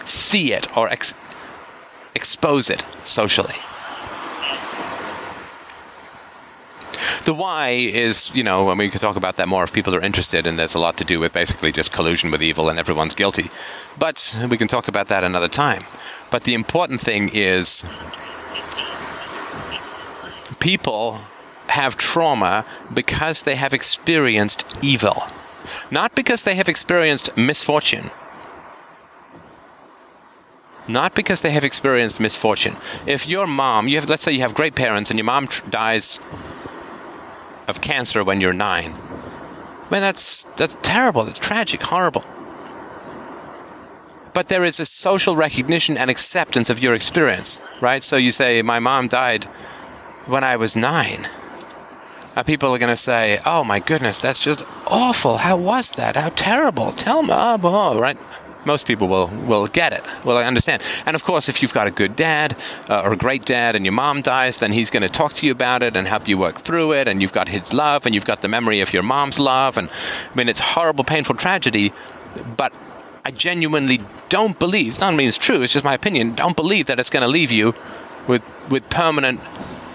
see 0.06 0.54
it 0.54 0.78
or 0.78 0.88
ex- 0.90 1.14
expose 2.16 2.70
it 2.70 2.86
socially. 3.04 3.56
The 7.26 7.34
why 7.34 7.70
is, 7.70 8.32
you 8.34 8.44
know, 8.44 8.70
and 8.70 8.80
we 8.80 8.90
could 8.90 9.02
talk 9.02 9.16
about 9.16 9.38
that 9.38 9.48
more 9.48 9.64
if 9.64 9.74
people 9.74 9.96
are 9.96 10.02
interested, 10.02 10.46
and 10.46 10.58
there's 10.58 10.76
a 10.76 10.80
lot 10.80 10.98
to 10.98 11.06
do 11.06 11.20
with 11.20 11.34
basically 11.34 11.72
just 11.72 11.92
collusion 11.92 12.32
with 12.32 12.42
evil 12.42 12.70
and 12.70 12.80
everyone's 12.80 13.14
guilty. 13.14 13.50
But 13.98 14.38
we 14.50 14.58
can 14.58 14.68
talk 14.68 14.88
about 14.88 15.08
that 15.08 15.24
another 15.24 15.48
time. 15.48 15.86
But 16.32 16.44
the 16.44 16.54
important 16.54 17.02
thing 17.02 17.30
is 17.34 17.86
people 20.60 21.20
have 21.68 21.98
trauma 21.98 22.66
because 22.94 23.44
they 23.44 23.56
have 23.56 23.74
experienced 23.74 24.76
evil, 24.82 25.24
not 25.90 26.16
because 26.16 26.44
they 26.44 26.56
have 26.56 26.70
experienced 26.70 27.36
misfortune. 27.38 28.12
Not 30.88 31.16
because 31.16 31.42
they 31.42 31.52
have 31.52 31.64
experienced 31.64 32.20
misfortune. 32.20 32.76
If 33.06 33.26
your 33.26 33.48
mom, 33.48 33.88
you 33.88 33.96
have, 33.96 34.10
let's 34.10 34.22
say 34.22 34.34
you 34.34 34.42
have 34.42 34.54
great 34.54 34.76
parents 34.76 35.10
and 35.10 35.18
your 35.18 35.26
mom 35.26 35.48
tr- 35.48 35.66
dies 35.70 36.20
of 37.67 37.82
cancer 37.82 38.24
when 38.24 38.41
you're 38.41 38.53
nine. 38.53 38.93
Man, 39.89 40.01
that's 40.01 40.46
that's 40.55 40.77
terrible. 40.82 41.27
It's 41.27 41.39
tragic, 41.39 41.82
horrible. 41.82 42.24
But 44.34 44.48
there 44.48 44.63
is 44.63 44.79
a 44.79 44.86
social 44.86 45.36
recognition 45.36 45.98
and 45.98 46.10
acceptance 46.10 46.70
of 46.70 46.82
your 46.82 46.96
experience, 46.96 47.60
right? 47.82 48.01
So 48.01 48.17
you 48.17 48.32
say, 48.32 48.62
"My 48.62 48.79
mom 48.79 49.08
died 49.08 49.46
when 50.25 50.43
I 50.43 50.55
was 50.55 50.75
nine. 50.75 51.27
Uh, 52.36 52.41
people 52.41 52.74
are 52.74 52.79
going 52.79 52.89
to 52.89 52.98
say, 52.98 53.39
"Oh 53.46 53.63
my 53.63 53.79
goodness, 53.79 54.20
that's 54.20 54.39
just 54.39 54.63
awful. 54.88 55.38
How 55.38 55.58
was 55.58 55.91
that? 55.91 56.15
How 56.15 56.29
terrible? 56.29 56.91
Tell 56.93 57.22
me, 57.22 57.29
oh, 57.32 58.00
right?" 58.00 58.17
Most 58.65 58.86
people 58.86 59.08
will 59.08 59.27
will 59.48 59.65
get 59.65 59.93
it, 59.93 60.03
will 60.25 60.38
understand. 60.38 60.82
And 61.05 61.15
of 61.15 61.24
course, 61.24 61.50
if 61.50 61.62
you've 61.62 61.74
got 61.74 61.88
a 61.88 61.91
good 61.91 62.15
dad 62.15 62.60
uh, 62.89 63.01
or 63.03 63.13
a 63.13 63.17
great 63.17 63.46
dad, 63.46 63.75
and 63.75 63.86
your 63.86 63.93
mom 63.93 64.22
dies, 64.22 64.60
then 64.60 64.74
he's 64.74 64.89
going 64.89 65.03
to 65.03 65.10
talk 65.10 65.34
to 65.34 65.46
you 65.46 65.51
about 65.51 65.84
it 65.84 65.96
and 65.96 66.08
help 66.08 66.27
you 66.27 66.38
work 66.38 66.58
through 66.58 66.93
it. 66.93 67.08
And 67.08 67.22
you've 67.22 67.34
got 67.34 67.50
his 67.50 67.74
love, 67.74 68.05
and 68.05 68.15
you've 68.15 68.25
got 68.25 68.41
the 68.41 68.48
memory 68.48 68.82
of 68.82 68.93
your 68.93 69.03
mom's 69.03 69.39
love. 69.39 69.77
And 69.77 69.89
I 69.89 70.36
mean, 70.36 70.50
it's 70.50 70.60
horrible, 70.60 71.03
painful 71.03 71.36
tragedy, 71.36 71.93
but 72.58 72.74
I 73.25 73.32
genuinely 73.32 74.01
don't 74.29 74.58
believe. 74.60 74.89
It's 74.89 75.00
not 75.00 75.13
mean 75.13 75.27
it's 75.27 75.38
true. 75.38 75.62
It's 75.62 75.74
just 75.74 75.86
my 75.86 75.93
opinion. 75.93 76.36
Don't 76.36 76.55
believe 76.55 76.88
that 76.88 77.00
it's 77.00 77.10
going 77.10 77.24
to 77.24 77.29
leave 77.29 77.51
you 77.51 77.74
with 78.27 78.41
with 78.70 78.89
permanent 78.89 79.39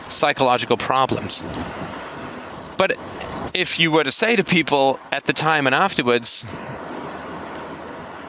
psychological 0.09 0.77
problems. 0.77 1.43
But 2.77 2.97
if 3.55 3.81
you 3.81 3.91
were 3.91 4.05
to 4.05 4.13
say 4.13 4.37
to 4.37 4.45
people 4.45 5.01
at 5.11 5.25
the 5.25 5.33
time 5.33 5.67
and 5.67 5.75
afterwards, 5.75 6.47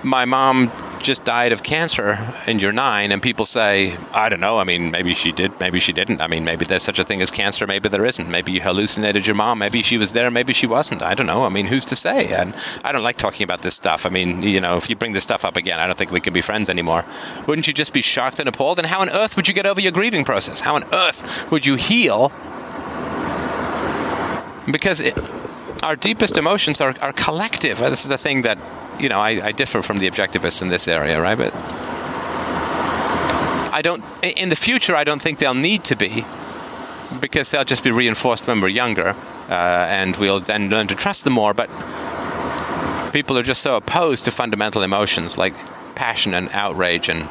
my 0.04 0.26
mom 0.26 0.72
just 1.00 1.24
died 1.24 1.54
of 1.54 1.64
cancer 1.64 2.12
and 2.46 2.62
you're 2.62 2.74
nine 2.74 3.12
and 3.12 3.22
people 3.22 3.46
say 3.46 3.96
i 4.12 4.28
don't 4.28 4.42
know 4.42 4.60
i 4.60 4.66
mean 4.66 4.92
maybe 4.92 5.14
she 5.14 5.32
did 5.32 5.58
maybe 5.60 5.80
she 5.80 5.94
didn't 5.94 6.22
i 6.22 6.28
mean 6.28 6.44
maybe 6.44 6.66
there's 6.66 6.84
such 6.84 7.00
a 7.00 7.06
thing 7.06 7.22
as 7.22 7.32
cancer 7.32 7.66
maybe 7.66 7.88
there 7.88 8.04
isn't 8.04 8.30
maybe 8.30 8.52
you 8.52 8.62
hallucinated 8.62 9.26
your 9.26 9.36
mom 9.36 9.60
maybe 9.60 9.82
she 9.82 9.98
was 9.98 10.12
there 10.12 10.30
maybe 10.30 10.52
she 10.52 10.68
wasn't 10.68 11.02
i 11.02 11.14
don't 11.14 11.26
know 11.26 11.46
i 11.46 11.50
mean 11.50 11.66
who's 11.66 11.86
to 11.86 11.96
say? 11.96 12.34
And 12.34 12.54
i 12.84 12.92
don't 12.92 13.04
like 13.04 13.18
talking 13.18 13.46
about 13.46 13.62
this 13.62 13.76
stuff 13.76 14.06
i 14.06 14.10
mean 14.10 14.42
you 14.42 14.60
know 14.60 14.76
if 14.76 14.90
you 14.90 14.96
bring 14.98 15.14
this 15.14 15.24
stuff 15.24 15.46
up 15.46 15.56
again 15.56 15.80
i 15.80 15.88
don't 15.88 15.98
think 15.98 16.12
we 16.12 16.20
can 16.20 16.34
be 16.34 16.42
friends 16.42 16.70
anymore. 16.70 17.06
Wouldn't 17.48 17.68
you 17.68 17.74
just 17.74 17.94
be 17.94 18.02
shocked 18.02 18.40
and 18.40 18.50
appalled? 18.50 18.80
And 18.80 18.88
how 18.88 19.02
on 19.02 19.10
earth 19.10 19.36
would 19.36 19.48
you 19.48 19.54
get 19.54 19.66
over 19.66 19.80
your 19.80 19.92
grieving 19.92 20.24
process? 20.24 20.60
How 20.60 20.76
on 20.76 20.84
earth 20.94 21.52
would 21.52 21.66
you 21.66 21.76
heal? 21.76 22.32
Because 24.72 25.00
it, 25.00 25.18
our 25.84 25.96
deepest 25.96 26.38
emotions 26.38 26.82
are, 26.82 26.96
are 27.02 27.14
collective. 27.14 27.80
This 27.80 28.04
is 28.04 28.10
the 28.10 28.18
thing 28.18 28.42
that 28.44 28.58
you 29.00 29.10
know, 29.10 29.20
I, 29.20 29.48
I 29.48 29.52
differ 29.52 29.82
from 29.82 29.98
the 29.98 30.10
objectivists 30.10 30.62
in 30.62 30.70
this 30.70 30.88
area, 30.88 31.22
right? 31.22 31.38
But 31.38 31.54
I 33.74 33.82
don't. 33.82 34.04
In 34.24 34.50
the 34.50 34.56
future, 34.56 34.96
I 34.96 35.04
don't 35.04 35.22
think 35.22 35.40
they'll 35.40 35.54
need 35.54 35.84
to 35.86 35.96
be 35.96 36.26
because 37.20 37.52
they'll 37.52 37.64
just 37.64 37.84
be 37.84 37.92
reinforced 37.92 38.46
when 38.48 38.62
we're 38.62 38.68
younger, 38.68 39.10
uh, 39.50 39.88
and 39.90 40.16
we'll 40.18 40.40
then 40.40 40.70
learn 40.70 40.88
to 40.88 40.96
trust 40.96 41.24
them 41.24 41.34
more. 41.34 41.54
But 41.54 41.70
people 43.12 43.38
are 43.38 43.44
just 43.44 43.62
so 43.62 43.76
opposed 43.76 44.26
to 44.26 44.32
fundamental 44.32 44.84
emotions 44.84 45.38
like 45.38 45.54
passion 45.96 46.34
and 46.34 46.50
outrage 46.52 47.10
and 47.10 47.30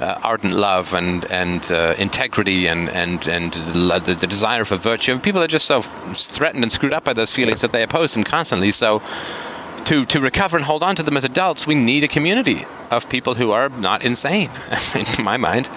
uh, 0.00 0.18
ardent 0.22 0.54
love 0.54 0.94
and 0.94 1.30
and 1.30 1.70
uh, 1.70 1.94
integrity 1.98 2.66
and 2.66 2.88
and 2.90 3.28
and 3.28 3.52
the, 3.52 4.16
the, 4.18 4.26
desire 4.26 4.64
for 4.64 4.76
virtue. 4.76 5.18
People 5.18 5.42
are 5.42 5.46
just 5.46 5.66
so 5.66 5.82
threatened 6.14 6.64
and 6.64 6.72
screwed 6.72 6.92
up 6.92 7.04
by 7.04 7.12
those 7.12 7.32
feelings 7.32 7.60
that 7.60 7.72
they 7.72 7.82
oppose 7.82 8.14
them 8.14 8.24
constantly. 8.24 8.72
So 8.72 9.02
to, 9.86 10.04
to 10.06 10.20
recover 10.20 10.56
and 10.56 10.64
hold 10.64 10.82
on 10.82 10.96
to 10.96 11.02
them 11.02 11.16
as 11.16 11.24
adults, 11.24 11.66
we 11.66 11.74
need 11.74 12.04
a 12.04 12.08
community 12.08 12.64
of 12.90 13.08
people 13.08 13.34
who 13.34 13.50
are 13.50 13.68
not 13.68 14.02
insane, 14.04 14.50
in 14.94 15.24
my 15.24 15.36
mind. 15.36 15.68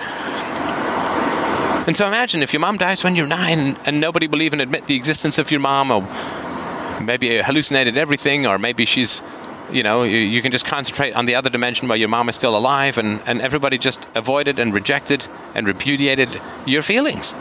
And 1.85 1.97
so 1.97 2.07
imagine 2.07 2.41
if 2.41 2.53
your 2.53 2.59
mom 2.59 2.77
dies 2.77 3.03
when 3.03 3.15
you're 3.15 3.27
nine 3.27 3.77
and 3.85 3.99
nobody 3.99 4.27
will 4.27 4.41
even 4.41 4.61
admit 4.61 4.85
the 4.85 4.95
existence 4.95 5.37
of 5.37 5.51
your 5.51 5.59
mom, 5.59 5.91
or 5.91 6.01
maybe 7.01 7.41
hallucinated 7.41 7.97
everything, 7.97 8.47
or 8.47 8.57
maybe 8.57 8.85
she's, 8.85 9.21
you 9.71 9.83
know, 9.83 10.03
you, 10.03 10.17
you 10.17 10.41
can 10.41 10.51
just 10.51 10.65
concentrate 10.65 11.13
on 11.13 11.25
the 11.25 11.35
other 11.35 11.49
dimension 11.49 11.87
where 11.87 11.97
your 11.97 12.07
mom 12.07 12.29
is 12.29 12.35
still 12.35 12.55
alive, 12.55 12.97
and, 12.97 13.19
and 13.25 13.41
everybody 13.41 13.77
just 13.77 14.07
avoided 14.15 14.59
and 14.59 14.73
rejected 14.73 15.27
and 15.55 15.67
repudiated 15.67 16.39
your 16.65 16.83
feelings. 16.83 17.33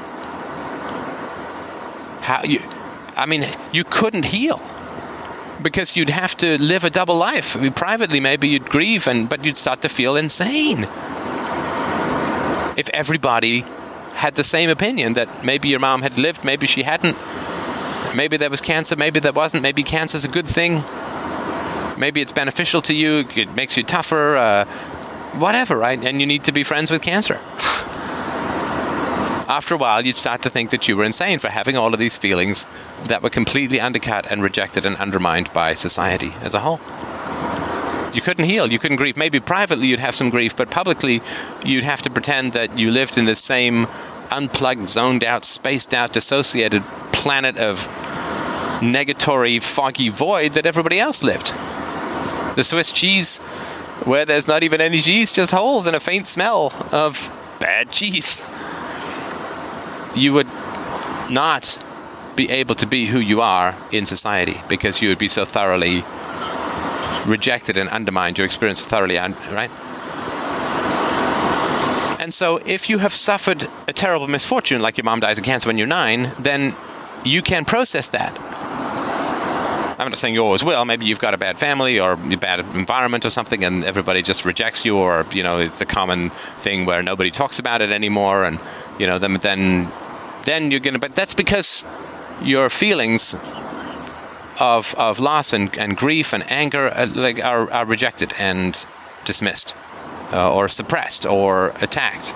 How 2.22 2.42
you, 2.44 2.60
I 3.16 3.26
mean, 3.26 3.44
you 3.72 3.84
couldn't 3.84 4.24
heal 4.24 4.60
because 5.62 5.96
you'd 5.96 6.10
have 6.10 6.36
to 6.38 6.58
live 6.58 6.84
a 6.84 6.90
double 6.90 7.16
life. 7.16 7.56
I 7.56 7.60
mean, 7.60 7.72
privately, 7.72 8.20
maybe 8.20 8.48
you'd 8.48 8.66
grieve, 8.66 9.06
and 9.06 9.28
but 9.28 9.44
you'd 9.44 9.58
start 9.58 9.82
to 9.82 9.88
feel 9.88 10.16
insane 10.16 10.88
if 12.76 12.88
everybody 12.90 13.64
had 14.14 14.34
the 14.34 14.44
same 14.44 14.70
opinion 14.70 15.14
that 15.14 15.44
maybe 15.44 15.68
your 15.68 15.80
mom 15.80 16.02
had 16.02 16.18
lived, 16.18 16.44
maybe 16.44 16.66
she 16.66 16.82
hadn't. 16.82 17.16
Maybe 18.14 18.36
there 18.36 18.50
was 18.50 18.60
cancer, 18.60 18.96
maybe 18.96 19.20
there 19.20 19.32
wasn't. 19.32 19.62
Maybe 19.62 19.82
cancer's 19.82 20.24
a 20.24 20.28
good 20.28 20.46
thing. 20.46 20.84
Maybe 21.98 22.20
it's 22.20 22.32
beneficial 22.32 22.82
to 22.82 22.94
you, 22.94 23.24
it 23.34 23.54
makes 23.54 23.76
you 23.76 23.82
tougher, 23.84 24.36
uh, 24.36 24.64
whatever, 25.38 25.76
right? 25.76 26.02
And 26.02 26.20
you 26.20 26.26
need 26.26 26.44
to 26.44 26.52
be 26.52 26.62
friends 26.62 26.90
with 26.90 27.02
cancer. 27.02 27.40
After 29.52 29.74
a 29.74 29.76
while, 29.76 30.06
you'd 30.06 30.16
start 30.16 30.40
to 30.42 30.50
think 30.50 30.70
that 30.70 30.88
you 30.88 30.96
were 30.96 31.04
insane 31.04 31.38
for 31.38 31.50
having 31.50 31.76
all 31.76 31.92
of 31.92 32.00
these 32.00 32.16
feelings 32.16 32.64
that 33.04 33.22
were 33.22 33.28
completely 33.28 33.82
undercut 33.82 34.32
and 34.32 34.42
rejected 34.42 34.86
and 34.86 34.96
undermined 34.96 35.52
by 35.52 35.74
society 35.74 36.32
as 36.40 36.54
a 36.54 36.60
whole. 36.60 36.80
You 38.14 38.22
couldn't 38.22 38.46
heal, 38.46 38.72
you 38.72 38.78
couldn't 38.78 38.96
grieve. 38.96 39.18
Maybe 39.18 39.40
privately 39.40 39.88
you'd 39.88 40.00
have 40.00 40.14
some 40.14 40.30
grief, 40.30 40.56
but 40.56 40.70
publicly 40.70 41.20
you'd 41.66 41.84
have 41.84 42.00
to 42.00 42.08
pretend 42.08 42.54
that 42.54 42.78
you 42.78 42.90
lived 42.90 43.18
in 43.18 43.26
the 43.26 43.36
same 43.36 43.88
unplugged, 44.30 44.88
zoned 44.88 45.22
out, 45.22 45.44
spaced 45.44 45.92
out, 45.92 46.14
dissociated 46.14 46.82
planet 47.12 47.58
of 47.58 47.86
negatory, 48.80 49.62
foggy 49.62 50.08
void 50.08 50.54
that 50.54 50.64
everybody 50.64 50.98
else 50.98 51.22
lived. 51.22 51.48
The 52.56 52.64
Swiss 52.64 52.90
cheese, 52.90 53.36
where 54.04 54.24
there's 54.24 54.48
not 54.48 54.62
even 54.62 54.80
any 54.80 54.98
cheese, 55.00 55.30
just 55.30 55.50
holes 55.50 55.84
and 55.84 55.94
a 55.94 56.00
faint 56.00 56.26
smell 56.26 56.72
of 56.90 57.30
bad 57.60 57.90
cheese. 57.90 58.42
You 60.14 60.32
would 60.34 60.48
not 61.30 61.78
be 62.36 62.50
able 62.50 62.74
to 62.76 62.86
be 62.86 63.06
who 63.06 63.18
you 63.18 63.40
are 63.40 63.76
in 63.90 64.06
society 64.06 64.60
because 64.68 65.02
you 65.02 65.08
would 65.08 65.18
be 65.18 65.28
so 65.28 65.44
thoroughly 65.44 66.04
rejected 67.26 67.76
and 67.76 67.88
undermined. 67.88 68.38
Your 68.38 68.44
experience 68.44 68.86
thoroughly, 68.86 69.16
right? 69.16 69.70
And 72.20 72.32
so, 72.32 72.58
if 72.64 72.88
you 72.88 72.98
have 72.98 73.12
suffered 73.12 73.68
a 73.88 73.92
terrible 73.92 74.28
misfortune, 74.28 74.80
like 74.80 74.96
your 74.96 75.04
mom 75.04 75.20
dies 75.20 75.38
of 75.38 75.44
cancer 75.44 75.68
when 75.68 75.76
you're 75.76 75.88
nine, 75.88 76.32
then 76.38 76.76
you 77.24 77.42
can 77.42 77.64
process 77.64 78.08
that. 78.08 78.38
I'm 79.98 80.08
not 80.08 80.18
saying 80.18 80.34
you 80.34 80.42
always 80.42 80.64
will. 80.64 80.84
Maybe 80.84 81.06
you've 81.06 81.20
got 81.20 81.34
a 81.34 81.38
bad 81.38 81.58
family 81.58 82.00
or 82.00 82.12
a 82.12 82.36
bad 82.36 82.60
environment 82.74 83.24
or 83.24 83.30
something, 83.30 83.64
and 83.64 83.84
everybody 83.84 84.22
just 84.22 84.44
rejects 84.44 84.84
you, 84.84 84.96
or 84.96 85.26
you 85.32 85.42
know, 85.42 85.58
it's 85.58 85.78
the 85.78 85.86
common 85.86 86.30
thing 86.58 86.86
where 86.86 87.02
nobody 87.02 87.30
talks 87.30 87.58
about 87.58 87.82
it 87.82 87.90
anymore, 87.90 88.44
and 88.44 88.58
you 88.98 89.06
know, 89.06 89.18
then 89.18 89.34
then 89.34 89.92
then 90.44 90.70
you're 90.70 90.80
gonna. 90.80 90.98
But 90.98 91.14
that's 91.14 91.34
because 91.34 91.84
your 92.42 92.68
feelings 92.68 93.34
of 94.58 94.94
of 94.96 95.18
loss 95.18 95.52
and, 95.52 95.76
and 95.78 95.96
grief 95.96 96.32
and 96.32 96.50
anger 96.50 96.88
uh, 96.88 97.06
like 97.14 97.42
are, 97.42 97.70
are 97.70 97.86
rejected 97.86 98.32
and 98.38 98.86
dismissed 99.24 99.74
uh, 100.32 100.52
or 100.52 100.68
suppressed 100.68 101.26
or 101.26 101.72
attacked. 101.80 102.34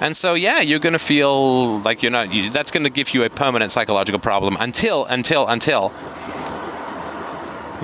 And 0.00 0.16
so, 0.16 0.32
yeah, 0.32 0.60
you're 0.60 0.78
going 0.78 0.94
to 0.94 0.98
feel 0.98 1.80
like 1.80 2.02
you're 2.02 2.10
not. 2.10 2.32
You, 2.32 2.48
that's 2.50 2.70
going 2.70 2.84
to 2.84 2.90
give 2.90 3.12
you 3.12 3.22
a 3.22 3.28
permanent 3.28 3.70
psychological 3.70 4.18
problem 4.18 4.56
until, 4.58 5.04
until, 5.04 5.46
until 5.46 5.92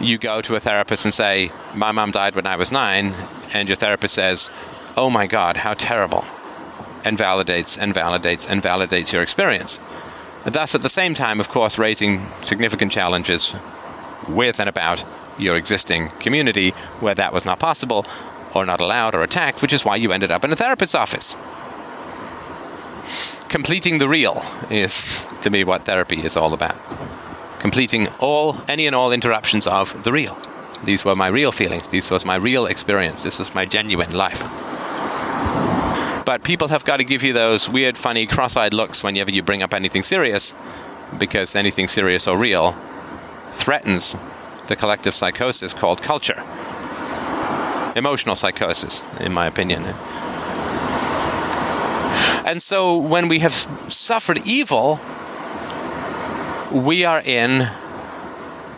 you 0.00 0.16
go 0.16 0.40
to 0.40 0.56
a 0.56 0.60
therapist 0.60 1.04
and 1.04 1.12
say, 1.12 1.50
"My 1.74 1.92
mom 1.92 2.12
died 2.12 2.34
when 2.34 2.46
I 2.46 2.56
was 2.56 2.72
nine," 2.72 3.14
and 3.52 3.68
your 3.68 3.76
therapist 3.76 4.14
says, 4.14 4.50
"Oh 4.96 5.10
my 5.10 5.26
God, 5.26 5.58
how 5.58 5.74
terrible," 5.74 6.24
and 7.06 7.16
validates 7.16 7.78
and 7.80 7.94
validates 7.94 8.50
and 8.50 8.60
validates 8.60 9.12
your 9.12 9.22
experience. 9.22 9.78
Thus, 10.44 10.74
at 10.74 10.82
the 10.82 10.88
same 10.88 11.14
time, 11.14 11.38
of 11.38 11.48
course, 11.48 11.78
raising 11.78 12.26
significant 12.42 12.90
challenges 12.90 13.54
with 14.28 14.58
and 14.58 14.68
about 14.68 15.04
your 15.38 15.56
existing 15.56 16.08
community 16.18 16.70
where 17.00 17.14
that 17.14 17.32
was 17.32 17.44
not 17.44 17.60
possible 17.60 18.04
or 18.54 18.66
not 18.66 18.80
allowed 18.80 19.14
or 19.14 19.22
attacked, 19.22 19.62
which 19.62 19.72
is 19.72 19.84
why 19.84 19.94
you 19.94 20.10
ended 20.10 20.32
up 20.32 20.44
in 20.44 20.52
a 20.52 20.56
therapist's 20.56 20.96
office. 20.96 21.36
Completing 23.48 23.98
the 23.98 24.08
real 24.08 24.42
is 24.68 25.26
to 25.42 25.50
me 25.50 25.62
what 25.62 25.84
therapy 25.84 26.20
is 26.24 26.36
all 26.36 26.52
about. 26.52 26.78
Completing 27.60 28.08
all 28.18 28.56
any 28.68 28.86
and 28.86 28.96
all 28.96 29.12
interruptions 29.12 29.66
of 29.66 30.02
the 30.02 30.12
real. 30.12 30.36
These 30.84 31.04
were 31.04 31.14
my 31.14 31.28
real 31.28 31.52
feelings. 31.52 31.88
This 31.88 32.10
was 32.10 32.24
my 32.24 32.34
real 32.34 32.66
experience. 32.66 33.22
This 33.22 33.38
was 33.38 33.54
my 33.54 33.64
genuine 33.64 34.12
life 34.12 34.44
but 36.26 36.42
people 36.42 36.68
have 36.68 36.84
got 36.84 36.98
to 36.98 37.04
give 37.04 37.22
you 37.22 37.32
those 37.32 37.70
weird 37.70 37.96
funny 37.96 38.26
cross-eyed 38.26 38.74
looks 38.74 39.02
whenever 39.02 39.30
you 39.30 39.42
bring 39.42 39.62
up 39.62 39.72
anything 39.72 40.02
serious 40.02 40.54
because 41.18 41.54
anything 41.54 41.86
serious 41.86 42.26
or 42.26 42.36
real 42.36 42.76
threatens 43.52 44.16
the 44.66 44.74
collective 44.74 45.14
psychosis 45.14 45.72
called 45.72 46.02
culture. 46.02 46.42
Emotional 47.94 48.34
psychosis 48.34 49.02
in 49.20 49.32
my 49.32 49.46
opinion. 49.46 49.84
And 52.44 52.60
so 52.60 52.96
when 52.96 53.28
we 53.28 53.38
have 53.38 53.54
suffered 53.88 54.44
evil, 54.44 55.00
we 56.72 57.04
are 57.04 57.20
in 57.20 57.70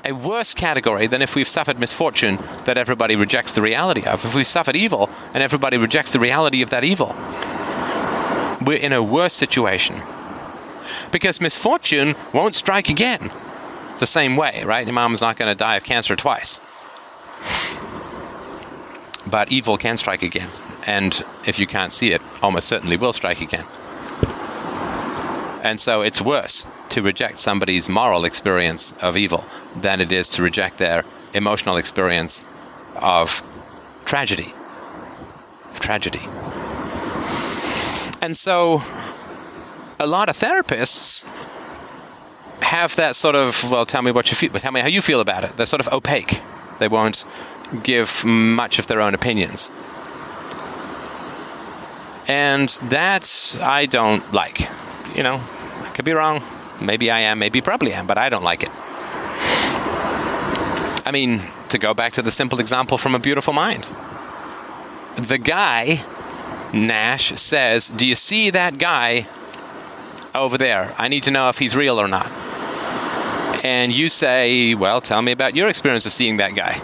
a 0.04 0.12
worse 0.12 0.54
category 0.54 1.06
than 1.06 1.22
if 1.22 1.34
we've 1.34 1.48
suffered 1.48 1.78
misfortune 1.78 2.36
that 2.64 2.76
everybody 2.76 3.16
rejects 3.16 3.52
the 3.52 3.62
reality 3.62 4.04
of. 4.06 4.24
If 4.24 4.34
we've 4.34 4.46
suffered 4.46 4.76
evil 4.76 5.10
and 5.34 5.42
everybody 5.42 5.76
rejects 5.76 6.12
the 6.12 6.20
reality 6.20 6.62
of 6.62 6.70
that 6.70 6.84
evil, 6.84 7.14
we're 8.64 8.78
in 8.78 8.92
a 8.92 9.02
worse 9.02 9.34
situation. 9.34 10.02
Because 11.12 11.40
misfortune 11.40 12.16
won't 12.32 12.54
strike 12.54 12.88
again 12.88 13.30
the 13.98 14.06
same 14.06 14.36
way, 14.36 14.62
right? 14.64 14.86
Your 14.86 14.94
mom's 14.94 15.20
not 15.20 15.36
going 15.36 15.50
to 15.50 15.54
die 15.54 15.76
of 15.76 15.84
cancer 15.84 16.16
twice. 16.16 16.60
But 19.26 19.52
evil 19.52 19.76
can 19.76 19.96
strike 19.96 20.22
again 20.22 20.48
and 20.86 21.22
if 21.46 21.58
you 21.58 21.66
can't 21.66 21.92
see 21.92 22.12
it, 22.12 22.22
almost 22.42 22.66
certainly 22.66 22.96
will 22.96 23.12
strike 23.12 23.40
again. 23.40 23.66
And 25.62 25.78
so 25.78 26.02
it's 26.02 26.20
worse 26.20 26.64
to 26.90 27.02
reject 27.02 27.38
somebody's 27.38 27.88
moral 27.88 28.24
experience 28.24 28.92
of 29.02 29.16
evil 29.16 29.44
than 29.76 30.00
it 30.00 30.12
is 30.12 30.28
to 30.30 30.42
reject 30.42 30.78
their 30.78 31.04
emotional 31.34 31.76
experience 31.76 32.44
of 32.96 33.42
tragedy. 34.04 34.52
Of 35.70 35.80
tragedy. 35.80 36.26
And 38.20 38.36
so 38.36 38.82
a 40.00 40.06
lot 40.06 40.28
of 40.28 40.36
therapists 40.36 41.26
have 42.60 42.96
that 42.96 43.16
sort 43.16 43.36
of 43.36 43.70
well 43.70 43.86
tell 43.86 44.02
me 44.02 44.10
what 44.10 44.30
you 44.30 44.36
feel 44.36 44.50
tell 44.50 44.72
me 44.72 44.80
how 44.80 44.88
you 44.88 45.00
feel 45.00 45.20
about 45.20 45.42
it 45.44 45.56
they're 45.56 45.64
sort 45.64 45.80
of 45.80 45.90
opaque 45.92 46.42
they 46.80 46.88
won't 46.88 47.24
give 47.82 48.24
much 48.26 48.78
of 48.78 48.88
their 48.88 49.00
own 49.00 49.14
opinions 49.14 49.70
and 52.28 52.68
that 52.84 53.58
I 53.62 53.86
don't 53.86 54.32
like. 54.32 54.68
You 55.16 55.22
know, 55.22 55.42
I 55.82 55.90
could 55.94 56.04
be 56.04 56.12
wrong. 56.12 56.42
Maybe 56.80 57.10
I 57.10 57.20
am, 57.20 57.38
maybe 57.38 57.60
probably 57.60 57.92
am, 57.92 58.06
but 58.06 58.18
I 58.18 58.28
don't 58.28 58.44
like 58.44 58.62
it. 58.62 58.70
I 61.04 61.10
mean, 61.12 61.40
to 61.70 61.78
go 61.78 61.94
back 61.94 62.12
to 62.14 62.22
the 62.22 62.30
simple 62.30 62.60
example 62.60 62.98
from 62.98 63.14
A 63.14 63.18
Beautiful 63.18 63.52
Mind. 63.52 63.90
The 65.16 65.38
guy, 65.38 66.04
Nash, 66.72 67.32
says, 67.40 67.88
Do 67.88 68.06
you 68.06 68.14
see 68.14 68.50
that 68.50 68.78
guy 68.78 69.26
over 70.34 70.58
there? 70.58 70.94
I 70.98 71.08
need 71.08 71.22
to 71.24 71.30
know 71.30 71.48
if 71.48 71.58
he's 71.58 71.74
real 71.74 71.98
or 71.98 72.08
not. 72.08 72.30
And 73.64 73.92
you 73.92 74.08
say, 74.08 74.74
Well, 74.74 75.00
tell 75.00 75.22
me 75.22 75.32
about 75.32 75.56
your 75.56 75.68
experience 75.68 76.06
of 76.06 76.12
seeing 76.12 76.36
that 76.36 76.54
guy. 76.54 76.74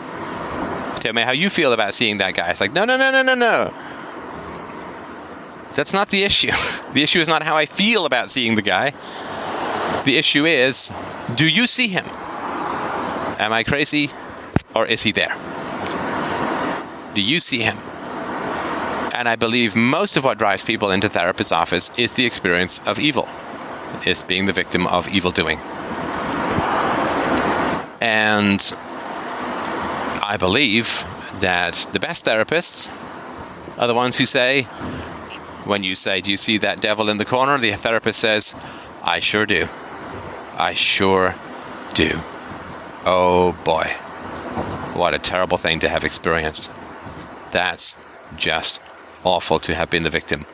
Tell 1.00 1.12
me 1.12 1.22
how 1.22 1.32
you 1.32 1.50
feel 1.50 1.72
about 1.72 1.94
seeing 1.94 2.18
that 2.18 2.34
guy. 2.34 2.50
It's 2.50 2.60
like, 2.60 2.72
No, 2.72 2.84
no, 2.84 2.96
no, 2.96 3.10
no, 3.10 3.22
no, 3.22 3.34
no. 3.34 3.74
That's 5.74 5.92
not 5.92 6.08
the 6.08 6.22
issue. 6.24 6.52
The 6.94 7.02
issue 7.02 7.18
is 7.18 7.26
not 7.26 7.42
how 7.42 7.56
I 7.56 7.66
feel 7.66 8.06
about 8.06 8.30
seeing 8.30 8.54
the 8.54 8.62
guy. 8.62 8.92
The 10.04 10.16
issue 10.18 10.44
is 10.44 10.92
do 11.34 11.48
you 11.48 11.66
see 11.66 11.88
him? 11.88 12.04
Am 13.38 13.52
I 13.52 13.64
crazy 13.64 14.10
or 14.74 14.86
is 14.86 15.02
he 15.02 15.12
there? 15.12 15.34
Do 17.14 17.22
you 17.22 17.40
see 17.40 17.60
him? 17.60 17.78
And 19.14 19.28
I 19.28 19.36
believe 19.36 19.74
most 19.76 20.16
of 20.16 20.24
what 20.24 20.38
drives 20.38 20.64
people 20.64 20.90
into 20.90 21.08
therapist's 21.08 21.52
office 21.52 21.90
is 21.96 22.14
the 22.14 22.26
experience 22.26 22.80
of 22.84 22.98
evil, 22.98 23.28
is 24.04 24.24
being 24.24 24.46
the 24.46 24.52
victim 24.52 24.86
of 24.88 25.08
evil 25.08 25.30
doing. 25.30 25.58
And 28.00 28.76
I 30.22 30.36
believe 30.38 31.04
that 31.40 31.86
the 31.92 32.00
best 32.00 32.24
therapists 32.24 32.92
are 33.78 33.86
the 33.86 33.94
ones 33.94 34.16
who 34.16 34.26
say, 34.26 34.62
when 35.64 35.82
you 35.82 35.94
say, 35.94 36.20
Do 36.20 36.30
you 36.30 36.36
see 36.36 36.58
that 36.58 36.80
devil 36.80 37.08
in 37.08 37.16
the 37.16 37.24
corner? 37.24 37.56
The 37.58 37.72
therapist 37.72 38.18
says, 38.18 38.54
I 39.02 39.20
sure 39.20 39.46
do. 39.46 39.68
I 40.56 40.74
sure 40.74 41.34
do. 41.94 42.20
oh 43.04 43.52
boy, 43.64 43.84
what 44.94 45.14
a 45.14 45.18
terrible 45.18 45.58
thing 45.58 45.80
to 45.80 45.88
have 45.88 46.04
experienced. 46.04 46.70
That's 47.50 47.96
just 48.36 48.80
awful 49.24 49.58
to 49.60 49.74
have 49.74 49.90
been 49.90 50.02
the 50.02 50.10
victim 50.10 50.46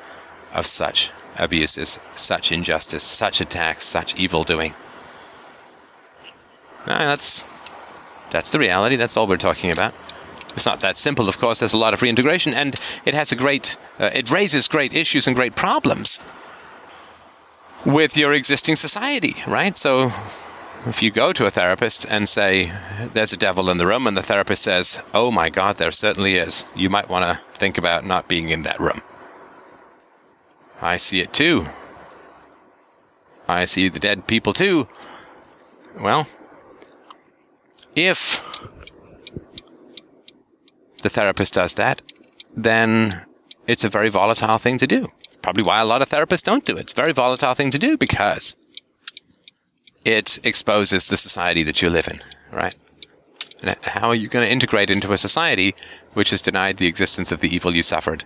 of 0.52 0.66
such 0.66 1.10
abuses, 1.38 1.98
such 2.16 2.50
injustice, 2.50 3.04
such 3.04 3.40
attacks, 3.40 3.84
such 3.84 4.18
evil 4.18 4.42
doing. 4.42 4.74
that's 6.86 7.44
that's 8.30 8.52
the 8.52 8.58
reality. 8.58 8.96
That's 8.96 9.16
all 9.16 9.26
we're 9.26 9.36
talking 9.36 9.70
about. 9.70 9.92
It's 10.54 10.66
not 10.66 10.80
that 10.80 10.96
simple, 10.96 11.28
of 11.28 11.38
course. 11.38 11.60
There's 11.60 11.72
a 11.72 11.78
lot 11.78 11.94
of 11.94 12.02
reintegration, 12.02 12.54
and 12.54 12.80
it 13.04 13.14
has 13.14 13.32
a 13.32 13.36
great, 13.36 13.76
uh, 13.98 14.10
it 14.12 14.30
raises 14.30 14.66
great 14.66 14.92
issues 14.92 15.26
and 15.26 15.36
great 15.36 15.54
problems 15.54 16.20
with 17.84 18.16
your 18.16 18.32
existing 18.32 18.76
society, 18.76 19.34
right? 19.46 19.76
So, 19.76 20.12
if 20.86 21.02
you 21.02 21.10
go 21.10 21.32
to 21.32 21.46
a 21.46 21.50
therapist 21.50 22.06
and 22.08 22.28
say, 22.28 22.72
there's 23.12 23.32
a 23.32 23.36
devil 23.36 23.68
in 23.68 23.76
the 23.76 23.86
room, 23.86 24.06
and 24.06 24.16
the 24.16 24.22
therapist 24.22 24.62
says, 24.62 25.00
oh 25.12 25.30
my 25.30 25.50
God, 25.50 25.76
there 25.76 25.92
certainly 25.92 26.36
is, 26.36 26.64
you 26.74 26.88
might 26.88 27.08
want 27.08 27.24
to 27.24 27.58
think 27.58 27.76
about 27.76 28.04
not 28.04 28.28
being 28.28 28.48
in 28.48 28.62
that 28.62 28.80
room. 28.80 29.02
I 30.80 30.96
see 30.96 31.20
it 31.20 31.32
too. 31.32 31.66
I 33.46 33.66
see 33.66 33.88
the 33.88 33.98
dead 33.98 34.26
people 34.26 34.52
too. 34.52 34.88
Well, 36.00 36.26
if 37.94 38.46
the 41.02 41.10
therapist 41.10 41.54
does 41.54 41.74
that, 41.74 42.00
then 42.56 43.22
it's 43.66 43.84
a 43.84 43.88
very 43.88 44.08
volatile 44.08 44.58
thing 44.58 44.78
to 44.78 44.86
do. 44.86 45.12
Probably 45.50 45.64
why 45.64 45.80
a 45.80 45.84
lot 45.84 46.00
of 46.00 46.08
therapists 46.08 46.44
don't 46.44 46.64
do 46.64 46.76
it. 46.76 46.82
It's 46.82 46.92
a 46.92 46.94
very 46.94 47.10
volatile 47.10 47.54
thing 47.54 47.72
to 47.72 47.78
do 47.78 47.98
because 47.98 48.54
it 50.04 50.38
exposes 50.46 51.08
the 51.08 51.16
society 51.16 51.64
that 51.64 51.82
you 51.82 51.90
live 51.90 52.06
in, 52.06 52.22
right? 52.52 52.76
And 53.60 53.74
how 53.82 54.10
are 54.10 54.14
you 54.14 54.26
going 54.26 54.46
to 54.46 54.52
integrate 54.52 54.90
into 54.90 55.12
a 55.12 55.18
society 55.18 55.74
which 56.12 56.30
has 56.30 56.40
denied 56.40 56.76
the 56.76 56.86
existence 56.86 57.32
of 57.32 57.40
the 57.40 57.52
evil 57.52 57.74
you 57.74 57.82
suffered 57.82 58.22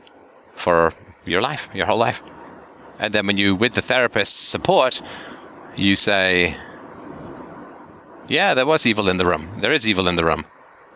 for 0.53 0.93
your 1.25 1.41
life, 1.41 1.71
your 1.73 1.87
whole 1.87 1.97
life? 1.97 2.23
And 2.99 3.15
then 3.15 3.27
when 3.27 3.39
you, 3.39 3.55
with 3.55 3.73
the 3.73 3.81
therapist's 3.81 4.39
support, 4.39 5.01
you 5.77 5.97
say, 5.97 6.55
yeah, 8.29 8.53
there 8.53 8.67
was 8.67 8.85
evil 8.85 9.09
in 9.09 9.17
the 9.17 9.25
room. 9.25 9.49
There 9.61 9.73
is 9.73 9.89
evil 9.89 10.09
in 10.09 10.17
the 10.17 10.27
room. 10.27 10.45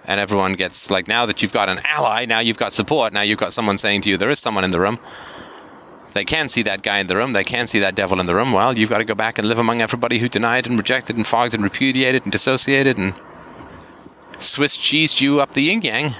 And 0.04 0.20
everyone 0.20 0.52
gets 0.52 0.90
like, 0.90 1.08
now 1.08 1.24
that 1.24 1.40
you've 1.40 1.54
got 1.54 1.70
an 1.70 1.80
ally, 1.84 2.26
now 2.26 2.40
you've 2.40 2.58
got 2.58 2.74
support, 2.74 3.14
now 3.14 3.22
you've 3.22 3.38
got 3.38 3.54
someone 3.54 3.78
saying 3.78 4.02
to 4.02 4.10
you, 4.10 4.18
there 4.18 4.28
is 4.28 4.38
someone 4.38 4.64
in 4.64 4.72
the 4.72 4.80
room. 4.80 4.98
They 6.12 6.24
can 6.24 6.48
see 6.48 6.62
that 6.62 6.82
guy 6.82 6.98
in 6.98 7.06
the 7.06 7.16
room. 7.16 7.32
They 7.32 7.44
can 7.44 7.66
see 7.66 7.78
that 7.80 7.94
devil 7.94 8.18
in 8.20 8.26
the 8.26 8.34
room. 8.34 8.52
Well, 8.52 8.76
you've 8.76 8.90
got 8.90 8.98
to 8.98 9.04
go 9.04 9.14
back 9.14 9.38
and 9.38 9.46
live 9.46 9.58
among 9.58 9.82
everybody 9.82 10.18
who 10.18 10.28
denied 10.28 10.66
and 10.66 10.78
rejected 10.78 11.16
and 11.16 11.26
fogged 11.26 11.54
and 11.54 11.62
repudiated 11.62 12.24
and 12.24 12.32
dissociated 12.32 12.96
and 12.96 13.18
Swiss 14.38 14.78
cheesed 14.78 15.20
you 15.20 15.40
up 15.40 15.52
the 15.52 15.62
yin 15.62 15.82
yang 15.82 16.14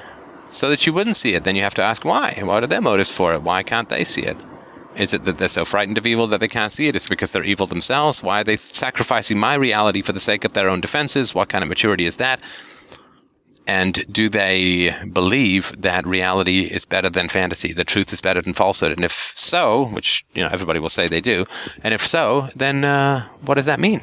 so 0.50 0.68
that 0.68 0.86
you 0.86 0.92
wouldn't 0.92 1.16
see 1.16 1.34
it. 1.34 1.44
Then 1.44 1.54
you 1.54 1.62
have 1.62 1.74
to 1.74 1.82
ask 1.82 2.04
why. 2.04 2.38
What 2.42 2.64
are 2.64 2.66
their 2.66 2.80
motives 2.80 3.12
for 3.12 3.32
it? 3.34 3.42
Why 3.42 3.62
can't 3.62 3.88
they 3.88 4.04
see 4.04 4.22
it? 4.22 4.36
Is 4.96 5.14
it 5.14 5.24
that 5.24 5.38
they're 5.38 5.48
so 5.48 5.64
frightened 5.64 5.98
of 5.98 6.06
evil 6.06 6.26
that 6.26 6.40
they 6.40 6.48
can't 6.48 6.72
see 6.72 6.88
it? 6.88 6.96
Is 6.96 7.04
it 7.04 7.10
because 7.10 7.30
they're 7.30 7.44
evil 7.44 7.68
themselves? 7.68 8.22
Why 8.22 8.40
are 8.40 8.44
they 8.44 8.56
sacrificing 8.56 9.38
my 9.38 9.54
reality 9.54 10.02
for 10.02 10.12
the 10.12 10.18
sake 10.18 10.44
of 10.44 10.54
their 10.54 10.68
own 10.68 10.80
defenses? 10.80 11.34
What 11.34 11.48
kind 11.48 11.62
of 11.62 11.68
maturity 11.68 12.06
is 12.06 12.16
that? 12.16 12.40
And 13.68 14.10
do 14.10 14.30
they 14.30 14.96
believe 15.12 15.74
that 15.82 16.06
reality 16.06 16.62
is 16.62 16.86
better 16.86 17.10
than 17.10 17.28
fantasy? 17.28 17.74
The 17.74 17.84
truth 17.84 18.14
is 18.14 18.20
better 18.22 18.40
than 18.40 18.54
falsehood? 18.54 18.92
And 18.92 19.04
if 19.04 19.34
so, 19.36 19.88
which, 19.88 20.24
you 20.34 20.42
know, 20.42 20.48
everybody 20.50 20.80
will 20.80 20.88
say 20.88 21.06
they 21.06 21.20
do, 21.20 21.44
and 21.84 21.92
if 21.92 22.04
so, 22.04 22.48
then 22.56 22.82
uh, 22.84 23.28
what 23.42 23.56
does 23.56 23.66
that 23.66 23.78
mean? 23.78 24.00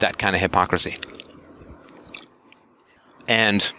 That 0.00 0.18
kind 0.18 0.36
of 0.36 0.42
hypocrisy. 0.42 0.96
And 3.26 3.72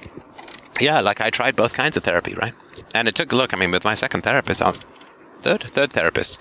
yeah, 0.82 1.02
like 1.02 1.22
I 1.22 1.30
tried 1.30 1.56
both 1.56 1.74
kinds 1.74 1.96
of 1.96 2.04
therapy, 2.04 2.34
right? 2.34 2.54
And 2.96 3.08
it 3.08 3.14
took 3.14 3.32
a 3.32 3.36
look. 3.36 3.54
I 3.54 3.58
mean, 3.58 3.72
with 3.72 3.84
my 3.84 3.94
second 3.94 4.22
therapist, 4.22 4.60
I'll, 4.60 4.76
third 5.42 5.62
third 5.62 5.92
therapist, 5.92 6.40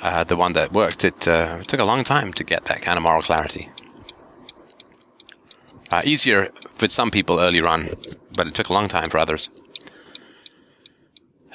uh, 0.00 0.22
the 0.22 0.36
one 0.36 0.52
that 0.52 0.72
worked. 0.72 1.04
It 1.04 1.26
uh, 1.26 1.64
took 1.64 1.80
a 1.80 1.84
long 1.84 2.04
time 2.04 2.32
to 2.34 2.44
get 2.44 2.66
that 2.66 2.82
kind 2.82 2.96
of 2.96 3.02
moral 3.02 3.22
clarity. 3.22 3.68
Uh, 5.90 6.02
easier 6.04 6.50
for 6.70 6.88
some 6.88 7.10
people 7.10 7.40
earlier 7.40 7.66
on, 7.66 7.90
but 8.32 8.46
it 8.46 8.54
took 8.54 8.68
a 8.68 8.72
long 8.72 8.88
time 8.88 9.10
for 9.10 9.18
others. 9.18 9.48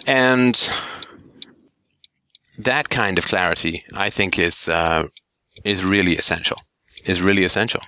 And 0.06 0.70
that 2.58 2.90
kind 2.90 3.18
of 3.18 3.26
clarity, 3.26 3.84
I 3.94 4.10
think, 4.10 4.38
is 4.38 4.68
uh, 4.68 5.08
is 5.64 5.84
really 5.84 6.18
essential. 6.18 6.62
Is 7.06 7.22
really 7.22 7.44
essential. 7.44 7.82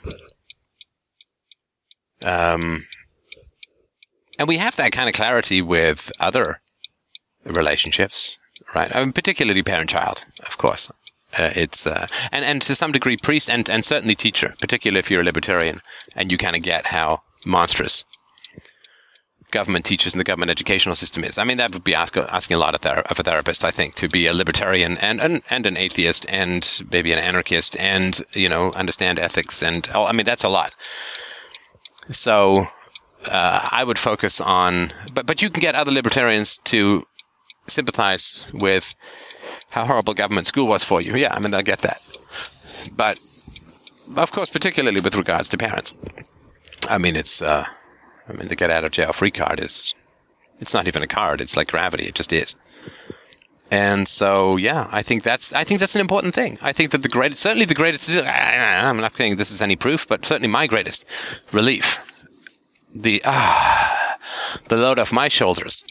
Um, 2.21 2.85
and 4.39 4.47
we 4.47 4.57
have 4.57 4.75
that 4.77 4.91
kind 4.91 5.09
of 5.09 5.15
clarity 5.15 5.61
with 5.61 6.11
other 6.19 6.59
relationships 7.43 8.37
right? 8.75 8.95
I 8.95 9.03
mean, 9.03 9.13
particularly 9.13 9.63
parent-child, 9.63 10.25
of 10.45 10.57
course. 10.57 10.91
Uh, 11.37 11.51
it's 11.55 11.85
uh, 11.85 12.07
and 12.31 12.45
and 12.45 12.61
to 12.61 12.75
some 12.75 12.91
degree 12.91 13.17
priest 13.17 13.49
and 13.49 13.69
and 13.69 13.83
certainly 13.83 14.15
teacher, 14.15 14.55
particularly 14.59 14.99
if 14.99 15.11
you're 15.11 15.21
a 15.21 15.25
libertarian 15.25 15.81
and 16.15 16.31
you 16.31 16.37
kind 16.37 16.55
of 16.55 16.63
get 16.63 16.87
how 16.87 17.21
monstrous 17.45 18.05
government 19.51 19.85
teachers 19.85 20.13
and 20.13 20.19
the 20.19 20.25
government 20.25 20.51
educational 20.51 20.95
system 20.95 21.23
is. 21.23 21.37
I 21.37 21.43
mean, 21.43 21.57
that 21.57 21.73
would 21.73 21.83
be 21.83 21.95
ask, 21.95 22.17
asking 22.17 22.55
a 22.55 22.59
lot 22.59 22.75
of, 22.75 22.85
of 22.85 23.19
a 23.19 23.23
therapist, 23.23 23.63
I 23.63 23.71
think, 23.71 23.95
to 23.95 24.09
be 24.09 24.27
a 24.27 24.33
libertarian 24.33 24.97
and, 24.97 25.21
and 25.21 25.41
and 25.49 25.65
an 25.65 25.77
atheist 25.77 26.25
and 26.29 26.81
maybe 26.91 27.11
an 27.11 27.19
anarchist 27.19 27.77
and 27.79 28.19
you 28.33 28.49
know 28.49 28.71
understand 28.73 29.19
ethics 29.19 29.63
and 29.63 29.87
oh, 29.93 30.05
I 30.05 30.11
mean 30.11 30.25
that's 30.25 30.43
a 30.43 30.49
lot. 30.49 30.73
So 32.09 32.67
uh, 33.29 33.67
I 33.71 33.83
would 33.83 33.99
focus 33.99 34.41
on, 34.41 34.93
but 35.13 35.25
but 35.25 35.41
you 35.41 35.49
can 35.49 35.61
get 35.61 35.75
other 35.75 35.91
libertarians 35.91 36.59
to 36.65 37.05
sympathize 37.67 38.45
with 38.53 38.93
how 39.69 39.85
horrible 39.85 40.13
government 40.13 40.47
school 40.47 40.67
was 40.67 40.83
for 40.83 41.01
you. 41.01 41.15
Yeah, 41.15 41.33
I 41.33 41.39
mean, 41.39 41.53
I 41.53 41.61
get 41.61 41.79
that. 41.79 42.01
But, 42.95 43.19
of 44.15 44.31
course, 44.31 44.49
particularly 44.49 45.01
with 45.03 45.15
regards 45.15 45.49
to 45.49 45.57
parents. 45.57 45.93
I 46.89 46.97
mean, 46.97 47.15
it's, 47.15 47.41
uh, 47.41 47.65
I 48.29 48.33
mean, 48.33 48.47
the 48.47 48.55
get 48.55 48.69
out 48.69 48.85
of 48.85 48.91
jail 48.91 49.13
free 49.13 49.31
card 49.31 49.59
is, 49.59 49.93
it's 50.59 50.73
not 50.73 50.87
even 50.87 51.03
a 51.03 51.07
card. 51.07 51.41
It's 51.41 51.57
like 51.57 51.69
gravity. 51.69 52.07
It 52.07 52.15
just 52.15 52.31
is. 52.31 52.55
And 53.69 54.07
so, 54.07 54.55
yeah, 54.55 54.87
I 54.91 55.03
think 55.03 55.23
that's, 55.23 55.51
I 55.51 55.65
think 55.65 55.81
that's 55.81 55.95
an 55.95 56.01
important 56.01 56.33
thing. 56.33 56.57
I 56.61 56.71
think 56.71 56.91
that 56.91 57.01
the 57.03 57.09
greatest, 57.09 57.41
certainly 57.41 57.65
the 57.65 57.73
greatest, 57.73 58.09
I'm 58.09 58.97
not 58.97 59.17
saying 59.17 59.35
this 59.35 59.51
is 59.51 59.61
any 59.61 59.75
proof, 59.75 60.07
but 60.07 60.25
certainly 60.25 60.47
my 60.47 60.67
greatest 60.67 61.05
relief. 61.51 62.25
The, 62.95 63.21
ah, 63.25 64.17
the 64.69 64.77
load 64.77 64.99
off 64.99 65.11
my 65.11 65.27
shoulders 65.27 65.83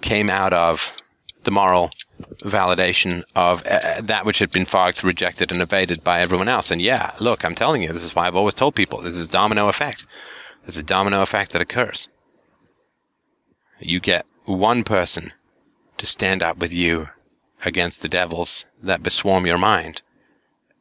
came 0.00 0.30
out 0.30 0.54
of 0.54 0.96
the 1.44 1.50
moral 1.50 1.90
validation 2.42 3.22
of 3.34 3.62
uh, 3.66 4.00
that 4.00 4.24
which 4.24 4.38
had 4.38 4.50
been 4.50 4.64
fogged, 4.64 5.04
rejected, 5.04 5.52
and 5.52 5.60
evaded 5.60 6.02
by 6.02 6.20
everyone 6.20 6.48
else. 6.48 6.70
And 6.70 6.80
yeah, 6.80 7.12
look, 7.20 7.44
I'm 7.44 7.54
telling 7.54 7.82
you, 7.82 7.92
this 7.92 8.04
is 8.04 8.14
why 8.14 8.26
I've 8.26 8.36
always 8.36 8.54
told 8.54 8.74
people 8.74 9.00
this 9.00 9.16
is 9.16 9.28
domino 9.28 9.68
effect. 9.68 10.06
There's 10.64 10.78
a 10.78 10.82
domino 10.82 11.22
effect 11.22 11.52
that 11.52 11.62
occurs. 11.62 12.08
You 13.78 14.00
get 14.00 14.26
one 14.44 14.84
person 14.84 15.32
to 15.98 16.06
stand 16.06 16.42
up 16.42 16.58
with 16.58 16.72
you 16.72 17.08
against 17.64 18.02
the 18.02 18.08
devils 18.08 18.66
that 18.82 19.02
beswarm 19.02 19.46
your 19.46 19.58
mind. 19.58 20.02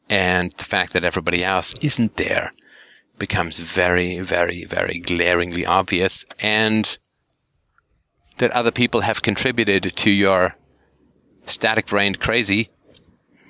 And 0.09 0.51
the 0.51 0.63
fact 0.63 0.93
that 0.93 1.03
everybody 1.03 1.43
else 1.43 1.73
isn't 1.81 2.15
there 2.15 2.53
becomes 3.17 3.57
very, 3.57 4.19
very, 4.19 4.65
very 4.65 4.99
glaringly 4.99 5.65
obvious. 5.65 6.25
And 6.39 6.97
that 8.37 8.51
other 8.51 8.71
people 8.71 9.01
have 9.01 9.21
contributed 9.21 9.95
to 9.95 10.09
your 10.09 10.53
static 11.45 11.87
brained 11.87 12.19
crazy 12.19 12.69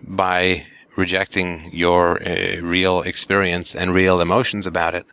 by 0.03 0.65
rejecting 0.95 1.69
your 1.73 2.21
uh, 2.23 2.58
real 2.62 3.01
experience 3.01 3.75
and 3.75 3.93
real 3.93 4.21
emotions 4.21 4.65
about 4.65 4.95
it. 4.95 5.05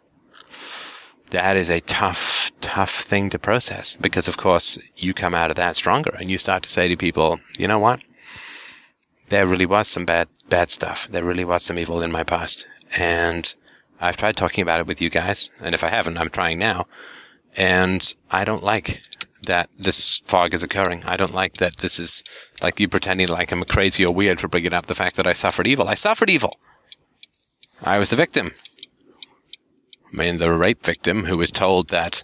That 1.31 1.57
is 1.57 1.71
a 1.71 1.81
tough, 1.81 2.53
tough 2.61 2.95
thing 3.01 3.31
to 3.31 3.39
process 3.39 3.97
because, 3.97 4.29
of 4.29 4.37
course, 4.37 4.79
you 4.97 5.15
come 5.15 5.35
out 5.35 5.51
of 5.51 5.57
that 5.57 5.77
stronger 5.77 6.15
and 6.19 6.31
you 6.31 6.39
start 6.39 6.63
to 6.65 6.69
say 6.69 6.89
to 6.89 6.97
people, 6.97 7.41
you 7.59 7.67
know 7.67 7.79
what? 7.79 8.01
There 9.29 9.47
really 9.47 9.67
was 9.67 9.89
some 9.89 10.05
bad, 10.05 10.29
bad 10.51 10.71
stuff. 10.71 11.09
There 11.11 11.25
really 11.25 11.45
was 11.45 11.63
some 11.63 11.79
evil 11.79 12.03
in 12.03 12.13
my 12.13 12.23
past. 12.23 12.67
And 12.99 13.55
I've 13.99 14.19
tried 14.19 14.37
talking 14.37 14.63
about 14.63 14.81
it 14.81 14.87
with 14.87 15.01
you 15.01 15.09
guys. 15.09 15.51
And 15.59 15.75
if 15.75 15.83
I 15.83 15.89
haven't, 15.89 16.19
I'm 16.19 16.29
trying 16.29 16.59
now. 16.59 16.85
And 17.57 18.15
I 18.31 18.45
don't 18.45 18.63
like 18.63 19.03
that 19.47 19.71
this 19.79 20.19
fog 20.19 20.55
is 20.55 20.63
occurring. 20.63 21.03
I 21.05 21.17
don't 21.17 21.35
like 21.35 21.59
that 21.59 21.79
this 21.79 21.99
is 21.99 22.23
like 22.63 22.79
you 22.81 22.89
pretending 22.89 23.29
like 23.29 23.53
I'm 23.53 23.65
crazy 23.65 24.05
or 24.05 24.15
weird 24.15 24.41
for 24.41 24.49
bringing 24.49 24.73
up 24.73 24.87
the 24.87 24.95
fact 24.95 25.17
that 25.17 25.27
I 25.27 25.33
suffered 25.33 25.67
evil. 25.67 25.89
I 25.89 25.95
suffered 25.95 26.31
evil. 26.31 26.59
I 27.85 27.99
was 27.99 28.11
the 28.11 28.17
victim. 28.17 28.53
I 30.13 30.17
mean, 30.17 30.37
the 30.39 30.53
rape 30.53 30.85
victim 30.85 31.25
who 31.25 31.39
was 31.39 31.51
told 31.51 31.89
that 31.89 32.23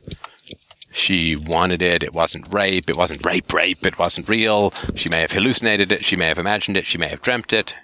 she 0.90 1.36
wanted 1.36 1.82
it. 1.82 2.02
It 2.02 2.12
wasn't 2.12 2.52
rape. 2.52 2.88
It 2.88 2.96
wasn't 2.96 3.24
rape, 3.24 3.52
rape. 3.52 3.84
It 3.84 3.98
wasn't 3.98 4.28
real. 4.28 4.72
She 4.94 5.08
may 5.08 5.20
have 5.20 5.32
hallucinated 5.32 5.90
it. 5.92 6.04
She 6.04 6.16
may 6.16 6.26
have 6.26 6.38
imagined 6.38 6.76
it. 6.76 6.86
She 6.86 6.98
may 6.98 7.08
have 7.08 7.22
dreamt 7.22 7.52
it. 7.52 7.74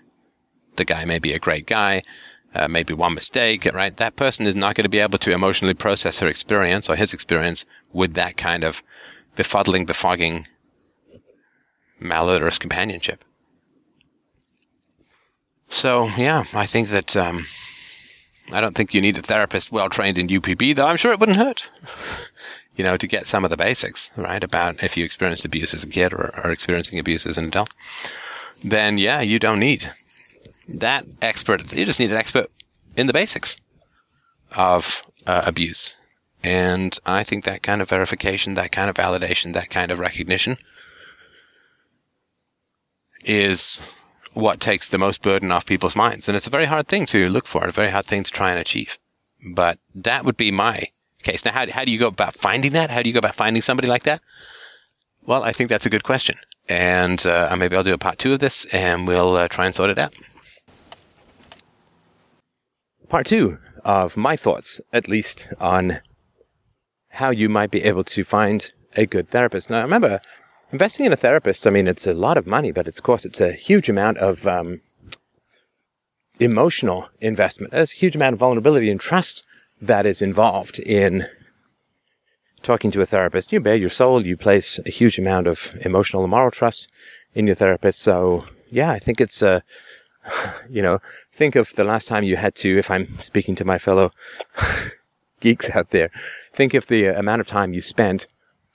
The 0.77 0.85
guy 0.85 1.05
may 1.05 1.19
be 1.19 1.33
a 1.33 1.39
great 1.39 1.67
guy. 1.67 2.03
uh, 2.55 2.69
maybe 2.69 2.95
one 2.95 3.15
mistake, 3.15 3.69
right? 3.75 3.97
That 3.97 4.17
person 4.17 4.47
is 4.47 4.55
not 4.55 4.75
going 4.75 4.85
to 4.85 4.89
be 4.89 5.01
able 5.01 5.19
to 5.19 5.33
emotionally 5.33 5.75
process 5.75 6.21
her 6.21 6.29
experience 6.29 6.89
or 6.89 6.97
his 6.97 7.13
experience 7.13 7.67
with 7.93 8.15
that 8.15 8.37
kind 8.37 8.63
of 8.63 8.83
befuddling, 9.37 9.87
befogging, 9.87 10.47
malodorous 12.01 12.59
companionship. 12.59 13.25
So, 15.69 16.09
yeah, 16.17 16.45
I 16.55 16.67
think 16.67 16.89
that 16.89 17.17
um, 17.17 17.47
I 18.53 18.61
don't 18.61 18.77
think 18.77 18.95
you 18.95 19.01
need 19.01 19.17
a 19.17 19.23
therapist 19.23 19.73
well 19.73 19.89
trained 19.89 20.19
in 20.19 20.29
UPB, 20.29 20.77
though 20.77 20.87
I'm 20.87 20.97
sure 20.97 21.13
it 21.13 21.21
wouldn't 21.21 21.39
hurt, 21.39 21.69
you 22.77 22.85
know, 22.85 22.97
to 22.97 23.07
get 23.07 23.27
some 23.27 23.45
of 23.45 23.51
the 23.51 23.57
basics, 23.57 24.11
right, 24.17 24.45
about 24.45 24.83
if 24.83 24.97
you 24.97 25.05
experienced 25.05 25.45
abuse 25.45 25.75
as 25.75 25.85
a 25.85 25.89
kid 25.89 26.13
or 26.13 26.35
are 26.37 26.53
experiencing 26.53 26.99
abuse 26.99 27.27
as 27.27 27.39
an 27.39 27.47
adult. 27.47 27.75
Then, 28.63 28.99
yeah, 28.99 29.21
you 29.21 29.39
don't 29.39 29.59
need 29.59 29.91
that 30.69 31.07
expert, 31.21 31.73
you 31.73 31.85
just 31.85 32.01
need 32.01 32.11
an 32.11 32.17
expert 32.17 32.51
in 32.97 33.07
the 33.07 33.13
basics 33.13 33.57
of 34.53 35.03
uh, 35.27 35.43
abuse. 35.45 35.97
And 36.45 36.99
I 37.07 37.25
think 37.25 37.45
that 37.45 37.63
kind 37.63 37.81
of 37.81 37.89
verification, 37.89 38.55
that 38.55 38.71
kind 38.71 38.91
of 38.91 38.97
validation, 38.97 39.55
that 39.55 39.71
kind 39.71 39.91
of 39.91 39.99
recognition 39.99 40.57
is 43.25 44.05
what 44.35 44.61
takes 44.61 44.89
the 44.89 44.99
most 44.99 45.23
burden 45.23 45.51
off 45.51 45.65
people's 45.65 45.97
minds. 45.97 46.29
And 46.29 46.37
it's 46.37 46.47
a 46.47 46.51
very 46.51 46.67
hard 46.67 46.87
thing 46.87 47.07
to 47.07 47.29
look 47.29 47.47
for, 47.47 47.65
a 47.65 47.73
very 47.73 47.91
hard 47.91 48.05
thing 48.05 48.23
to 48.25 48.31
try 48.31 48.51
and 48.51 48.59
achieve. 48.59 48.99
But 49.55 49.79
that 49.95 50.25
would 50.25 50.37
be 50.37 50.51
my 50.51 50.89
case. 51.23 51.45
Now, 51.45 51.53
how, 51.53 51.71
how 51.71 51.85
do 51.85 51.93
you 51.93 51.99
go 51.99 52.09
about 52.09 52.35
finding 52.35 52.73
that? 52.73 52.91
How 52.91 53.03
do 53.03 53.09
you 53.09 53.15
go 53.15 53.21
about 53.21 53.35
finding 53.35 53.63
somebody 53.63 53.89
like 53.89 54.03
that? 54.03 54.21
Well, 55.25 55.43
I 55.43 55.53
think 55.53 55.71
that's 55.71 55.87
a 55.87 55.91
good 55.91 56.05
question. 56.05 56.37
And 56.69 57.25
uh, 57.27 57.55
maybe 57.59 57.75
I'll 57.75 57.83
do 57.83 57.95
a 57.95 57.99
part 57.99 58.19
two 58.19 58.35
of 58.35 58.41
this 58.41 58.67
and 58.67 59.09
we'll 59.09 59.37
uh, 59.37 59.49
try 59.49 59.65
and 59.67 59.75
sort 59.75 59.91
it 59.91 59.99
out 59.99 60.15
part 63.15 63.27
two 63.27 63.59
of 63.85 64.17
my 64.17 64.35
thoughts, 64.35 64.81
at 64.93 65.07
least, 65.07 65.47
on 65.61 66.01
how 67.15 67.31
you 67.31 67.49
might 67.49 67.71
be 67.71 67.83
able 67.85 68.05
to 68.05 68.25
find 68.25 68.73
a 68.97 69.07
good 69.07 69.29
therapist. 69.29 69.71
Now, 69.71 69.83
remember, 69.83 70.21
investing 70.73 71.07
in 71.07 71.13
a 71.13 71.17
therapist, 71.17 71.67
I 71.67 71.71
mean, 71.71 71.89
it's 71.89 72.07
a 72.07 72.15
lot 72.15 72.37
of 72.37 72.47
money, 72.47 72.73
but 72.73 72.87
it's, 72.87 72.99
of 72.99 73.05
course, 73.05 73.25
it's 73.25 73.41
a 73.41 73.53
huge 73.53 73.89
amount 73.89 74.19
of 74.19 74.47
um, 74.47 74.81
emotional 76.39 77.09
investment. 77.21 77.73
There's 77.73 77.93
a 77.93 77.97
huge 77.97 78.17
amount 78.17 78.35
of 78.35 78.41
vulnerability 78.41 78.91
and 78.91 79.01
trust 79.01 79.45
that 79.81 80.07
is 80.07 80.23
involved 80.23 80.79
in 80.81 81.27
talking 82.63 82.91
to 82.93 83.01
a 83.01 83.07
therapist. 83.07 83.53
You 83.53 83.61
bare 83.61 83.77
your 83.77 83.91
soul, 83.91 84.25
you 84.25 84.37
place 84.37 84.81
a 84.87 84.91
huge 84.91 85.19
amount 85.19 85.47
of 85.47 85.77
emotional 85.83 86.23
and 86.23 86.31
moral 86.31 86.51
trust 86.51 86.89
in 87.35 87.47
your 87.47 87.57
therapist. 87.57 88.01
So, 88.01 88.47
yeah, 88.71 88.91
I 88.91 88.99
think 88.99 89.21
it's 89.21 89.43
a 89.43 89.63
you 90.71 90.83
know, 90.83 91.01
think 91.33 91.57
of 91.57 91.75
the 91.75 91.85
last 91.85 92.09
time 92.09 92.25
you 92.25 92.37
had 92.37 92.55
to, 92.57 92.79
if 92.79 92.91
I'm 92.91 93.21
speaking 93.21 93.55
to 93.57 93.65
my 93.65 93.79
fellow 93.79 94.13
geeks 95.41 95.71
out 95.71 95.91
there, 95.91 96.11
think 96.55 96.75
of 96.75 96.87
the 96.87 97.07
amount 97.07 97.41
of 97.41 97.47
time 97.47 97.75
you 97.75 97.81
spent 97.81 98.27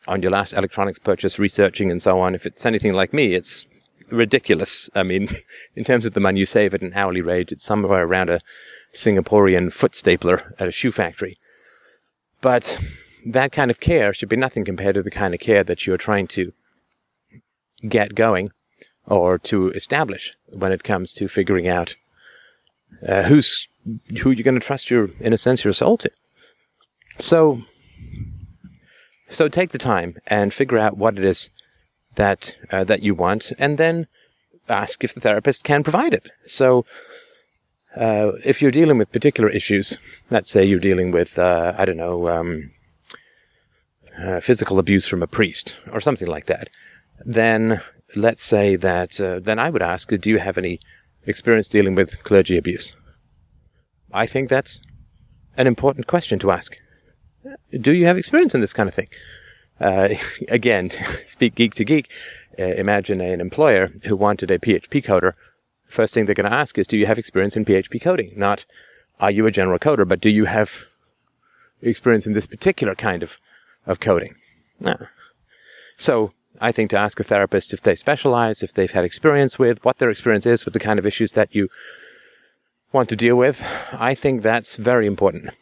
on 0.08 0.22
your 0.22 0.32
last 0.32 0.54
electronics 0.54 1.00
purchase 1.00 1.40
researching 1.40 1.92
and 1.92 2.02
so 2.02 2.20
on. 2.20 2.36
If 2.36 2.46
it's 2.46 2.66
anything 2.66 2.94
like 2.94 3.14
me, 3.14 3.34
it's 3.36 3.66
ridiculous. 4.10 4.90
I 4.96 5.04
mean, 5.04 5.30
in 5.76 5.84
terms 5.84 6.06
of 6.06 6.14
the 6.14 6.20
money 6.20 6.40
you 6.40 6.46
save 6.46 6.74
at 6.74 6.82
an 6.82 6.94
hourly 6.94 7.22
rate, 7.22 7.52
it's 7.52 7.64
somewhere 7.64 8.04
around 8.04 8.30
a 8.30 8.42
Singaporean 8.94 9.72
foot 9.72 9.96
stapler 9.96 10.56
at 10.60 10.68
a 10.68 10.72
shoe 10.72 10.92
factory. 10.92 11.38
But 12.42 12.80
that 13.26 13.52
kind 13.52 13.70
of 13.70 13.80
care 13.80 14.14
should 14.14 14.30
be 14.30 14.36
nothing 14.36 14.66
compared 14.66 14.96
to 14.96 15.04
the 15.04 15.12
kind 15.12 15.34
of 15.34 15.40
care 15.40 15.64
that 15.64 15.86
you're 15.86 15.98
trying 15.98 16.28
to 16.28 16.54
get 17.88 18.16
going 18.16 18.52
or 19.06 19.38
to 19.40 19.70
establish 19.72 20.36
when 20.48 20.72
it 20.72 20.84
comes 20.84 21.12
to 21.14 21.28
figuring 21.28 21.68
out 21.68 21.96
uh, 23.08 23.24
who's 23.24 23.68
who 24.22 24.32
you're 24.32 24.44
going 24.44 24.60
to 24.60 24.66
trust 24.66 24.90
your, 24.90 25.10
in 25.20 25.34
a 25.34 25.38
sense, 25.38 25.64
your 25.64 25.74
soul 25.74 25.98
to. 25.98 26.12
So, 27.18 27.64
so 29.30 29.48
take 29.48 29.72
the 29.72 29.78
time 29.78 30.18
and 30.28 30.54
figure 30.54 30.78
out 30.78 30.98
what 30.98 31.18
it 31.18 31.24
is 31.24 31.50
that 32.16 32.56
uh, 32.72 32.84
that 32.84 33.02
you 33.02 33.16
want, 33.16 33.52
and 33.58 33.78
then 33.78 34.08
ask 34.68 35.04
if 35.04 35.14
the 35.14 35.20
therapist 35.20 35.64
can 35.64 35.84
provide 35.84 36.14
it. 36.14 36.30
So, 36.46 36.86
uh, 37.96 38.34
if 38.44 38.62
you're 38.62 38.72
dealing 38.72 38.98
with 38.98 39.12
particular 39.12 39.50
issues, 39.50 39.98
let's 40.30 40.52
say 40.52 40.64
you're 40.64 40.80
dealing 40.80 41.12
with, 41.12 41.40
uh, 41.40 41.74
I 41.78 41.86
don't 41.86 41.98
know, 41.98 42.28
um, 42.28 42.72
uh, 44.20 44.40
physical 44.42 44.80
abuse 44.80 45.08
from 45.08 45.24
a 45.24 45.28
priest 45.28 45.78
or 45.92 46.02
something 46.02 46.28
like 46.28 46.46
that, 46.46 46.70
then 47.26 47.82
let's 48.16 48.44
say 48.44 48.76
that, 48.76 49.20
uh, 49.20 49.40
then 49.40 49.60
I 49.60 49.70
would 49.70 49.82
ask, 49.82 50.10
do 50.10 50.30
you 50.30 50.40
have 50.40 50.58
any 50.58 50.80
experience 51.26 51.68
dealing 51.68 51.96
with 51.96 52.24
clergy 52.24 52.58
abuse? 52.58 52.96
I 54.12 54.26
think 54.26 54.50
that's 54.50 54.82
an 55.58 55.68
important 55.68 56.08
question 56.08 56.40
to 56.40 56.52
ask. 56.52 56.76
Do 57.80 57.94
you 57.94 58.06
have 58.06 58.18
experience 58.18 58.54
in 58.54 58.62
this 58.62 58.74
kind 58.74 58.90
of 58.90 58.96
thing? 58.96 59.08
Uh, 59.80 60.10
again, 60.48 60.92
speak 61.28 61.56
geek 61.56 61.74
to 61.76 61.86
geek. 61.86 62.10
Uh, 62.58 62.64
imagine 62.64 63.22
an 63.22 63.40
employer 63.40 63.92
who 64.06 64.16
wanted 64.16 64.52
a 64.52 64.60
PHP 64.60 65.04
coder. 65.04 65.34
First 65.88 66.14
thing 66.14 66.26
they're 66.26 66.36
going 66.36 66.50
to 66.50 66.56
ask 66.56 66.78
is, 66.78 66.88
do 66.88 66.98
you 66.98 67.06
have 67.06 67.18
experience 67.18 67.56
in 67.56 67.66
PHP 67.66 68.02
coding? 68.02 68.34
Not, 68.36 68.66
are 69.20 69.32
you 69.32 69.46
a 69.46 69.52
general 69.52 69.80
coder, 69.80 70.08
but 70.08 70.22
do 70.22 70.30
you 70.30 70.46
have 70.46 70.86
experience 71.82 72.28
in 72.28 72.34
this 72.34 72.48
particular 72.48 72.96
kind 72.96 73.24
of, 73.24 73.38
of 73.88 74.00
coding? 74.00 74.36
So 75.98 76.34
I 76.62 76.72
think 76.72 76.90
to 76.92 76.98
ask 76.98 77.20
a 77.20 77.24
therapist 77.24 77.74
if 77.74 77.82
they 77.82 77.96
specialize, 77.96 78.62
if 78.62 78.74
they've 78.74 78.92
had 78.92 79.06
experience 79.06 79.58
with, 79.58 79.84
what 79.84 79.98
their 79.98 80.10
experience 80.10 80.46
is 80.46 80.66
with 80.66 80.74
the 80.74 80.80
kind 80.80 81.00
of 81.00 81.06
issues 81.06 81.34
that 81.34 81.56
you 81.56 81.70
want 82.92 83.10
to 83.10 83.16
deal 83.16 83.36
with, 83.36 83.64
I 83.94 84.16
think 84.16 84.42
that's 84.42 84.76
very 84.76 85.08
important 85.08 85.54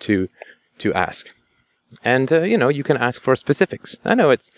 to 0.00 0.28
to 0.82 0.94
ask. 0.94 1.26
And 2.04 2.32
uh, 2.32 2.42
you 2.42 2.56
know, 2.56 2.68
you 2.68 2.84
can 2.84 2.96
ask 2.96 3.20
for 3.20 3.36
specifics. 3.36 3.98
I 4.04 4.14
know 4.14 4.30
it's, 4.30 4.50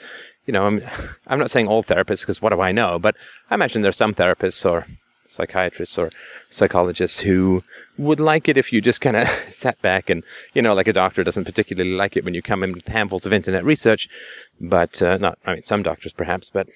you 0.47 0.53
know, 0.53 0.67
I'm 0.67 0.83
I'm 1.27 1.39
not 1.39 1.51
saying 1.51 1.69
all 1.69 1.83
therapists 1.83 2.21
because 2.21 2.43
what 2.43 2.51
do 2.51 2.61
I 2.61 2.73
know, 2.73 2.99
but 2.99 3.17
I 3.51 3.55
imagine 3.55 3.83
there's 3.83 3.97
some 3.97 4.15
therapists 4.15 4.69
or 4.69 4.87
psychiatrists 5.27 5.99
or 5.99 6.11
psychologists 6.49 7.21
who 7.21 7.63
would 7.99 8.21
like 8.21 8.49
it 8.49 8.57
if 8.57 8.73
you 8.73 8.81
just 8.81 9.01
kind 9.01 9.17
of 9.17 9.29
sat 9.51 9.81
back 9.83 10.11
and, 10.11 10.23
you 10.55 10.63
know, 10.63 10.75
like 10.75 10.89
a 10.89 10.93
doctor 10.93 11.25
doesn't 11.25 11.45
particularly 11.45 11.91
like 11.91 12.17
it 12.17 12.25
when 12.25 12.35
you 12.35 12.43
come 12.43 12.63
in 12.63 12.73
with 12.73 12.87
handfuls 12.89 13.27
of 13.27 13.33
internet 13.33 13.65
research, 13.65 14.09
but 14.61 15.01
uh, 15.03 15.17
not, 15.19 15.39
I 15.45 15.55
mean, 15.55 15.63
some 15.63 15.83
doctors 15.83 16.13
perhaps, 16.13 16.51
but. 16.51 16.69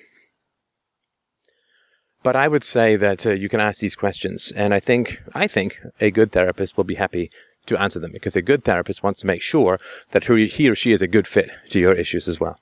But 2.24 2.34
I 2.34 2.48
would 2.48 2.64
say 2.64 2.96
that 2.96 3.24
uh, 3.24 3.30
you 3.30 3.48
can 3.48 3.60
ask 3.60 3.78
these 3.78 3.94
questions, 3.94 4.52
and 4.56 4.74
I 4.74 4.80
think 4.80 5.22
I 5.34 5.46
think 5.46 5.78
a 6.00 6.10
good 6.10 6.32
therapist 6.32 6.76
will 6.76 6.82
be 6.82 6.96
happy 6.96 7.30
to 7.68 7.80
answer 7.80 7.98
them 7.98 8.12
because 8.12 8.36
a 8.36 8.42
good 8.42 8.62
therapist 8.62 9.02
wants 9.02 9.20
to 9.20 9.26
make 9.26 9.42
sure 9.42 9.78
that 10.10 10.24
he 10.24 10.68
or 10.68 10.74
she 10.74 10.92
is 10.92 11.02
a 11.02 11.06
good 11.06 11.26
fit 11.26 11.50
to 11.70 11.78
your 11.78 11.94
issues 11.94 12.28
as 12.28 12.40
well. 12.40 12.58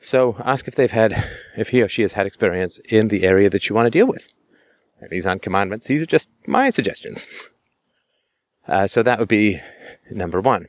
So 0.00 0.36
ask 0.44 0.68
if 0.68 0.74
they've 0.74 0.90
had, 0.90 1.30
if 1.56 1.68
he 1.68 1.82
or 1.82 1.88
she 1.88 2.02
has 2.02 2.12
had 2.12 2.26
experience 2.26 2.78
in 2.90 3.08
the 3.08 3.24
area 3.24 3.48
that 3.50 3.68
you 3.68 3.74
want 3.74 3.86
to 3.86 3.90
deal 3.90 4.06
with. 4.06 4.28
These 5.10 5.26
aren't 5.26 5.42
commandments. 5.42 5.86
These 5.86 6.02
are 6.02 6.06
just 6.06 6.30
my 6.46 6.70
suggestions. 6.70 7.26
Uh, 8.66 8.86
so 8.86 9.02
that 9.02 9.18
would 9.18 9.28
be 9.28 9.60
number 10.10 10.40
one. 10.40 10.68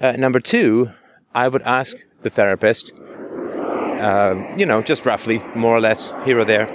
Uh, 0.00 0.12
number 0.12 0.40
two, 0.40 0.90
I 1.34 1.48
would 1.48 1.62
ask 1.62 1.96
the 2.22 2.30
therapist, 2.30 2.92
uh, 2.96 4.34
you 4.56 4.66
know, 4.66 4.82
just 4.82 5.06
roughly, 5.06 5.38
more 5.54 5.76
or 5.76 5.80
less, 5.80 6.12
here 6.24 6.40
or 6.40 6.44
there, 6.44 6.66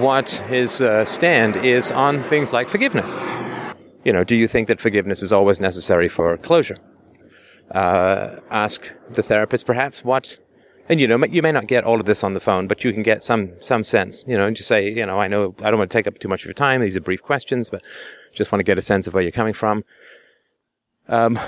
what 0.00 0.30
his 0.48 0.80
uh, 0.80 1.04
stand 1.04 1.56
is 1.56 1.90
on 1.92 2.24
things 2.24 2.52
like 2.52 2.68
forgiveness. 2.68 3.16
You 4.06 4.12
know, 4.12 4.22
do 4.22 4.36
you 4.36 4.46
think 4.46 4.68
that 4.68 4.80
forgiveness 4.80 5.20
is 5.20 5.32
always 5.32 5.58
necessary 5.58 6.06
for 6.06 6.36
closure? 6.36 6.78
Uh, 7.72 8.36
ask 8.50 8.92
the 9.10 9.22
therapist, 9.22 9.66
perhaps, 9.66 10.04
what 10.04 10.38
and 10.88 11.00
you 11.00 11.08
know, 11.08 11.24
you 11.24 11.42
may 11.42 11.50
not 11.50 11.66
get 11.66 11.82
all 11.82 11.98
of 11.98 12.06
this 12.06 12.22
on 12.22 12.32
the 12.32 12.38
phone, 12.38 12.68
but 12.68 12.84
you 12.84 12.92
can 12.92 13.02
get 13.02 13.20
some 13.20 13.50
some 13.60 13.82
sense. 13.82 14.24
You 14.28 14.36
know, 14.38 14.46
and 14.46 14.54
just 14.54 14.68
say, 14.68 14.88
you 14.88 15.04
know, 15.04 15.18
I 15.18 15.26
know 15.26 15.56
I 15.60 15.70
don't 15.70 15.78
want 15.78 15.90
to 15.90 15.98
take 15.98 16.06
up 16.06 16.20
too 16.20 16.28
much 16.28 16.42
of 16.42 16.46
your 16.46 16.54
time. 16.54 16.80
These 16.80 16.96
are 16.96 17.00
brief 17.00 17.20
questions, 17.20 17.68
but 17.68 17.82
just 18.32 18.52
want 18.52 18.60
to 18.60 18.64
get 18.70 18.78
a 18.78 18.82
sense 18.82 19.08
of 19.08 19.14
where 19.14 19.24
you're 19.24 19.32
coming 19.32 19.54
from. 19.54 19.84
Um, 21.08 21.40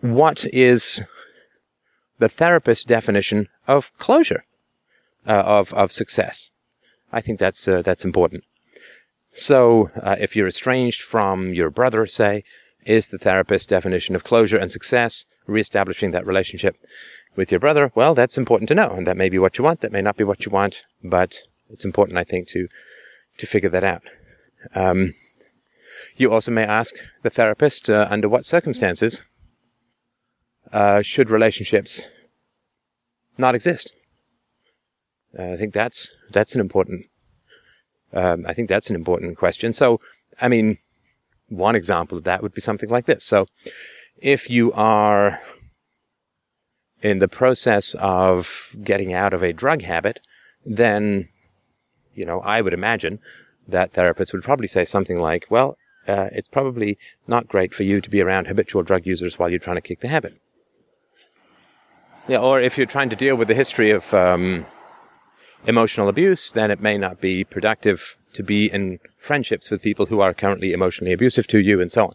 what 0.00 0.46
is 0.52 1.02
the 2.20 2.28
therapist's 2.28 2.84
definition 2.84 3.48
of 3.66 3.92
closure, 3.98 4.44
uh, 5.26 5.42
of 5.44 5.74
of 5.74 5.90
success? 5.90 6.52
I 7.12 7.20
think 7.20 7.40
that's 7.40 7.66
uh, 7.66 7.82
that's 7.82 8.04
important. 8.04 8.44
So, 9.32 9.90
uh, 10.02 10.16
if 10.18 10.34
you're 10.34 10.48
estranged 10.48 11.02
from 11.02 11.54
your 11.54 11.70
brother, 11.70 12.06
say, 12.06 12.44
is 12.84 13.08
the 13.08 13.18
therapist's 13.18 13.66
definition 13.66 14.14
of 14.16 14.24
closure 14.24 14.56
and 14.56 14.70
success 14.70 15.26
reestablishing 15.46 16.10
that 16.10 16.26
relationship 16.26 16.76
with 17.36 17.50
your 17.50 17.60
brother, 17.60 17.92
well, 17.94 18.14
that's 18.14 18.38
important 18.38 18.68
to 18.68 18.74
know. 18.74 18.90
And 18.90 19.06
that 19.06 19.16
may 19.16 19.28
be 19.28 19.38
what 19.38 19.58
you 19.58 19.64
want. 19.64 19.80
That 19.80 19.92
may 19.92 20.02
not 20.02 20.16
be 20.16 20.24
what 20.24 20.44
you 20.44 20.50
want, 20.50 20.82
but 21.02 21.38
it's 21.68 21.84
important, 21.84 22.18
I 22.18 22.24
think, 22.24 22.48
to, 22.48 22.68
to 23.38 23.46
figure 23.46 23.70
that 23.70 23.84
out. 23.84 24.02
Um, 24.74 25.14
you 26.16 26.32
also 26.32 26.50
may 26.50 26.64
ask 26.64 26.94
the 27.22 27.30
therapist, 27.30 27.88
uh, 27.88 28.06
under 28.10 28.28
what 28.28 28.46
circumstances, 28.46 29.24
uh, 30.72 31.02
should 31.02 31.30
relationships 31.30 32.02
not 33.38 33.54
exist? 33.54 33.92
Uh, 35.38 35.52
I 35.52 35.56
think 35.56 35.72
that's, 35.72 36.12
that's 36.30 36.54
an 36.54 36.60
important, 36.60 37.06
um, 38.12 38.44
I 38.46 38.52
think 38.54 38.68
that's 38.68 38.90
an 38.90 38.96
important 38.96 39.36
question. 39.38 39.72
So 39.72 40.00
I 40.40 40.48
mean, 40.48 40.78
one 41.48 41.74
example 41.74 42.18
of 42.18 42.24
that 42.24 42.42
would 42.42 42.54
be 42.54 42.60
something 42.60 42.88
like 42.88 43.06
this. 43.06 43.24
So 43.24 43.46
if 44.18 44.48
you 44.48 44.72
are 44.72 45.40
in 47.02 47.18
the 47.18 47.28
process 47.28 47.94
of 47.98 48.76
getting 48.82 49.12
out 49.12 49.32
of 49.32 49.42
a 49.42 49.52
drug 49.52 49.82
habit, 49.82 50.20
then, 50.64 51.28
you 52.14 52.24
know, 52.24 52.40
I 52.40 52.60
would 52.60 52.74
imagine 52.74 53.18
that 53.66 53.92
therapists 53.92 54.32
would 54.32 54.44
probably 54.44 54.66
say 54.66 54.84
something 54.84 55.18
like, 55.18 55.46
well, 55.48 55.76
uh, 56.06 56.28
it's 56.32 56.48
probably 56.48 56.98
not 57.26 57.48
great 57.48 57.74
for 57.74 57.84
you 57.84 58.00
to 58.00 58.10
be 58.10 58.20
around 58.20 58.46
habitual 58.46 58.82
drug 58.82 59.06
users 59.06 59.38
while 59.38 59.48
you're 59.48 59.58
trying 59.58 59.76
to 59.76 59.80
kick 59.80 60.00
the 60.00 60.08
habit. 60.08 60.40
Yeah, 62.28 62.38
or 62.38 62.60
if 62.60 62.76
you're 62.76 62.86
trying 62.86 63.10
to 63.10 63.16
deal 63.16 63.36
with 63.36 63.48
the 63.48 63.54
history 63.54 63.90
of 63.90 64.12
um, 64.12 64.66
emotional 65.66 66.08
abuse, 66.08 66.50
then 66.50 66.70
it 66.70 66.80
may 66.80 66.96
not 66.98 67.20
be 67.20 67.44
productive 67.44 68.16
to 68.32 68.42
be 68.42 68.66
in 68.66 68.98
friendships 69.16 69.70
with 69.70 69.82
people 69.82 70.06
who 70.06 70.20
are 70.20 70.32
currently 70.32 70.72
emotionally 70.72 71.12
abusive 71.12 71.46
to 71.48 71.58
you, 71.58 71.80
and 71.80 71.90
so 71.90 72.06
on. 72.06 72.14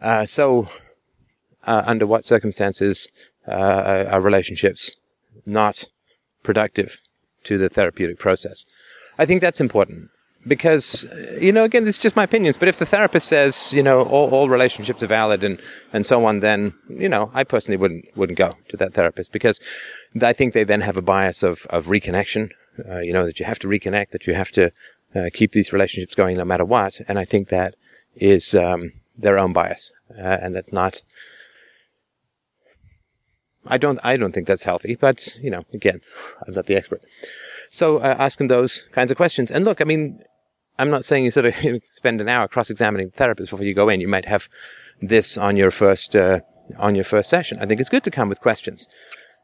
Uh, 0.00 0.26
so, 0.26 0.68
uh, 1.66 1.82
under 1.86 2.06
what 2.06 2.24
circumstances 2.24 3.08
uh, 3.46 4.04
are 4.08 4.20
relationships 4.20 4.96
not 5.46 5.84
productive 6.42 7.00
to 7.44 7.58
the 7.58 7.68
therapeutic 7.68 8.18
process? 8.18 8.64
I 9.18 9.26
think 9.26 9.40
that's 9.40 9.60
important 9.60 10.10
because 10.46 11.06
you 11.40 11.52
know 11.52 11.64
again 11.64 11.84
this 11.84 11.96
is 11.96 12.02
just 12.02 12.16
my 12.16 12.24
opinions 12.24 12.56
but 12.56 12.68
if 12.68 12.78
the 12.78 12.86
therapist 12.86 13.28
says 13.28 13.72
you 13.72 13.82
know 13.82 14.02
all, 14.02 14.30
all 14.30 14.48
relationships 14.48 15.02
are 15.02 15.06
valid 15.06 15.42
and 15.42 15.60
and 15.92 16.06
so 16.06 16.24
on 16.24 16.40
then 16.40 16.74
you 16.88 17.08
know 17.08 17.30
i 17.34 17.42
personally 17.42 17.76
wouldn't 17.76 18.04
wouldn't 18.16 18.38
go 18.38 18.56
to 18.68 18.76
that 18.76 18.94
therapist 18.94 19.32
because 19.32 19.58
i 20.22 20.32
think 20.32 20.52
they 20.52 20.64
then 20.64 20.82
have 20.82 20.96
a 20.96 21.02
bias 21.02 21.42
of 21.42 21.66
of 21.70 21.86
reconnection 21.86 22.50
uh, 22.88 22.98
you 22.98 23.12
know 23.12 23.24
that 23.24 23.38
you 23.38 23.46
have 23.46 23.58
to 23.58 23.68
reconnect 23.68 24.10
that 24.10 24.26
you 24.26 24.34
have 24.34 24.50
to 24.50 24.70
uh, 25.14 25.30
keep 25.32 25.52
these 25.52 25.72
relationships 25.72 26.14
going 26.14 26.36
no 26.36 26.44
matter 26.44 26.64
what 26.64 27.00
and 27.08 27.18
i 27.18 27.24
think 27.24 27.48
that 27.48 27.74
is 28.16 28.54
um, 28.54 28.92
their 29.16 29.38
own 29.38 29.52
bias 29.52 29.92
uh, 30.18 30.38
and 30.42 30.54
that's 30.54 30.72
not 30.72 31.02
I 33.66 33.78
don't, 33.78 33.98
I 34.04 34.18
don't 34.18 34.32
think 34.32 34.46
that's 34.46 34.64
healthy, 34.64 34.94
but 34.94 35.36
you 35.40 35.50
know, 35.50 35.64
again, 35.72 36.02
I'm 36.46 36.52
not 36.52 36.66
the 36.66 36.76
expert. 36.76 37.02
So 37.70 37.96
uh, 37.96 38.14
asking 38.18 38.48
those 38.48 38.86
kinds 38.92 39.10
of 39.10 39.16
questions, 39.16 39.50
and 39.50 39.64
look, 39.64 39.80
I 39.80 39.84
mean, 39.84 40.22
I'm 40.78 40.90
not 40.90 41.04
saying 41.04 41.24
you 41.24 41.30
sort 41.30 41.46
of 41.46 41.54
spend 41.90 42.20
an 42.20 42.28
hour 42.28 42.48
cross-examining 42.48 43.08
the 43.08 43.16
therapist 43.16 43.50
before 43.50 43.64
you 43.64 43.74
go 43.74 43.88
in. 43.88 44.00
You 44.00 44.08
might 44.08 44.26
have 44.26 44.48
this 45.00 45.38
on 45.38 45.56
your 45.56 45.70
first 45.70 46.16
uh, 46.16 46.40
on 46.78 46.94
your 46.94 47.04
first 47.04 47.28
session. 47.28 47.58
I 47.60 47.66
think 47.66 47.80
it's 47.80 47.90
good 47.90 48.04
to 48.04 48.10
come 48.10 48.28
with 48.28 48.40
questions. 48.40 48.88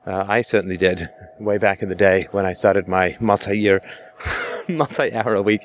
Uh, 0.06 0.24
I 0.26 0.40
certainly 0.40 0.78
did 0.78 1.10
way 1.38 1.58
back 1.58 1.82
in 1.82 1.90
the 1.90 1.94
day 1.94 2.26
when 2.30 2.46
I 2.46 2.54
started 2.54 2.88
my 2.88 3.18
multi-year, 3.20 3.82
multi-hour 4.68 5.34
a 5.34 5.42
week 5.42 5.60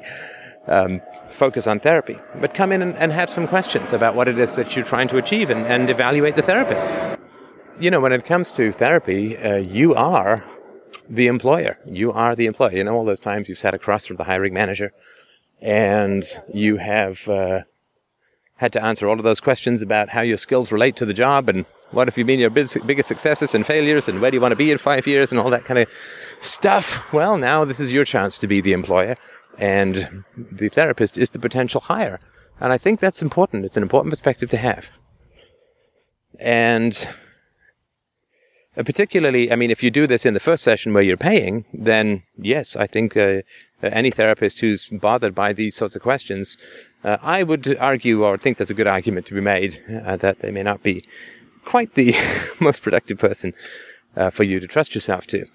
um, 0.67 1.01
focus 1.29 1.67
on 1.67 1.79
therapy. 1.79 2.17
But 2.41 2.53
come 2.53 2.73
in 2.73 2.81
and, 2.81 2.95
and, 2.95 3.13
have 3.13 3.29
some 3.29 3.47
questions 3.47 3.93
about 3.93 4.15
what 4.15 4.27
it 4.27 4.37
is 4.37 4.55
that 4.55 4.75
you're 4.75 4.83
trying 4.83 5.07
to 5.09 5.17
achieve 5.17 5.49
and, 5.49 5.65
and 5.65 5.89
evaluate 5.89 6.35
the 6.35 6.41
therapist. 6.41 6.87
You 7.79 7.91
know, 7.91 8.01
when 8.01 8.11
it 8.11 8.25
comes 8.25 8.51
to 8.53 8.71
therapy, 8.71 9.37
uh, 9.37 9.57
you 9.57 9.95
are 9.95 10.43
the 11.09 11.27
employer. 11.27 11.77
You 11.85 12.11
are 12.11 12.35
the 12.35 12.45
employer. 12.45 12.73
You 12.73 12.83
know, 12.83 12.95
all 12.95 13.05
those 13.05 13.19
times 13.19 13.47
you've 13.47 13.57
sat 13.57 13.73
across 13.73 14.05
from 14.05 14.17
the 14.17 14.25
hiring 14.25 14.53
manager 14.53 14.91
and 15.61 16.23
you 16.53 16.77
have 16.77 17.27
uh, 17.27 17.61
had 18.57 18.73
to 18.73 18.83
answer 18.83 19.07
all 19.07 19.17
of 19.17 19.23
those 19.23 19.39
questions 19.39 19.81
about 19.81 20.09
how 20.09 20.21
your 20.21 20.37
skills 20.37 20.71
relate 20.71 20.95
to 20.97 21.05
the 21.05 21.13
job 21.13 21.49
and 21.49 21.65
what 21.91 22.07
have 22.07 22.17
you 22.17 22.25
been 22.25 22.39
your 22.39 22.49
biggest 22.49 23.07
successes 23.07 23.53
and 23.55 23.65
failures 23.65 24.07
and 24.07 24.19
where 24.19 24.31
do 24.31 24.35
you 24.35 24.41
want 24.41 24.51
to 24.51 24.57
be 24.57 24.71
in 24.71 24.77
five 24.77 25.07
years 25.07 25.31
and 25.31 25.39
all 25.39 25.49
that 25.49 25.65
kind 25.65 25.79
of 25.79 25.87
stuff. 26.39 27.11
Well, 27.13 27.37
now 27.37 27.63
this 27.63 27.79
is 27.79 27.91
your 27.91 28.05
chance 28.05 28.37
to 28.39 28.47
be 28.47 28.59
the 28.59 28.73
employer 28.73 29.17
and 29.57 30.23
the 30.35 30.69
therapist 30.69 31.17
is 31.17 31.29
the 31.29 31.39
potential 31.39 31.81
hire. 31.81 32.19
And 32.59 32.73
I 32.73 32.77
think 32.77 32.99
that's 32.99 33.21
important. 33.21 33.65
It's 33.65 33.77
an 33.77 33.83
important 33.83 34.11
perspective 34.11 34.49
to 34.49 34.57
have. 34.57 34.89
And 36.39 37.07
uh, 38.77 38.83
particularly, 38.83 39.51
I 39.51 39.55
mean, 39.55 39.71
if 39.71 39.83
you 39.83 39.91
do 39.91 40.07
this 40.07 40.25
in 40.25 40.33
the 40.33 40.39
first 40.39 40.63
session 40.63 40.93
where 40.93 41.03
you're 41.03 41.17
paying, 41.17 41.65
then 41.73 42.23
yes, 42.37 42.75
I 42.75 42.87
think 42.87 43.15
uh, 43.15 43.41
any 43.93 44.11
therapist 44.11 44.59
who's 44.59 44.87
bothered 44.87 45.35
by 45.35 45.53
these 45.53 45.75
sorts 45.75 45.95
of 45.95 46.01
questions, 46.01 46.57
uh, 47.03 47.17
I 47.21 47.43
would 47.43 47.77
argue 47.77 48.23
or 48.23 48.37
think 48.37 48.57
there's 48.57 48.69
a 48.69 48.75
good 48.75 48.87
argument 48.87 49.25
to 49.27 49.33
be 49.33 49.41
made 49.41 49.81
uh, 50.05 50.17
that 50.17 50.39
they 50.39 50.51
may 50.51 50.63
not 50.63 50.83
be 50.83 51.05
quite 51.63 51.95
the 51.95 52.15
most 52.59 52.81
productive 52.81 53.17
person 53.17 53.53
uh, 54.15 54.29
for 54.29 54.43
you 54.43 54.59
to 54.59 54.67
trust 54.67 54.95
yourself 54.95 55.27
to. 55.27 55.45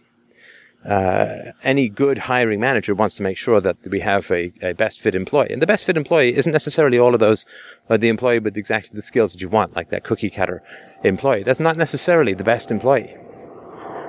any 1.62 1.88
good 1.88 2.18
hiring 2.18 2.58
manager 2.58 2.94
wants 2.94 3.16
to 3.16 3.22
make 3.22 3.36
sure 3.36 3.60
that 3.60 3.76
we 3.84 4.00
have 4.00 4.30
a, 4.30 4.52
a, 4.62 4.72
best 4.72 5.00
fit 5.00 5.14
employee. 5.14 5.50
And 5.50 5.60
the 5.60 5.66
best 5.66 5.84
fit 5.84 5.96
employee 5.96 6.34
isn't 6.36 6.52
necessarily 6.52 6.98
all 6.98 7.12
of 7.12 7.20
those, 7.20 7.44
the 7.88 8.08
employee 8.08 8.38
with 8.38 8.56
exactly 8.56 8.96
the 8.96 9.02
skills 9.02 9.32
that 9.32 9.42
you 9.42 9.50
want, 9.50 9.76
like 9.76 9.90
that 9.90 10.04
cookie 10.04 10.30
cutter 10.30 10.62
employee. 11.04 11.42
That's 11.42 11.60
not 11.60 11.76
necessarily 11.76 12.32
the 12.32 12.44
best 12.44 12.70
employee. 12.70 13.14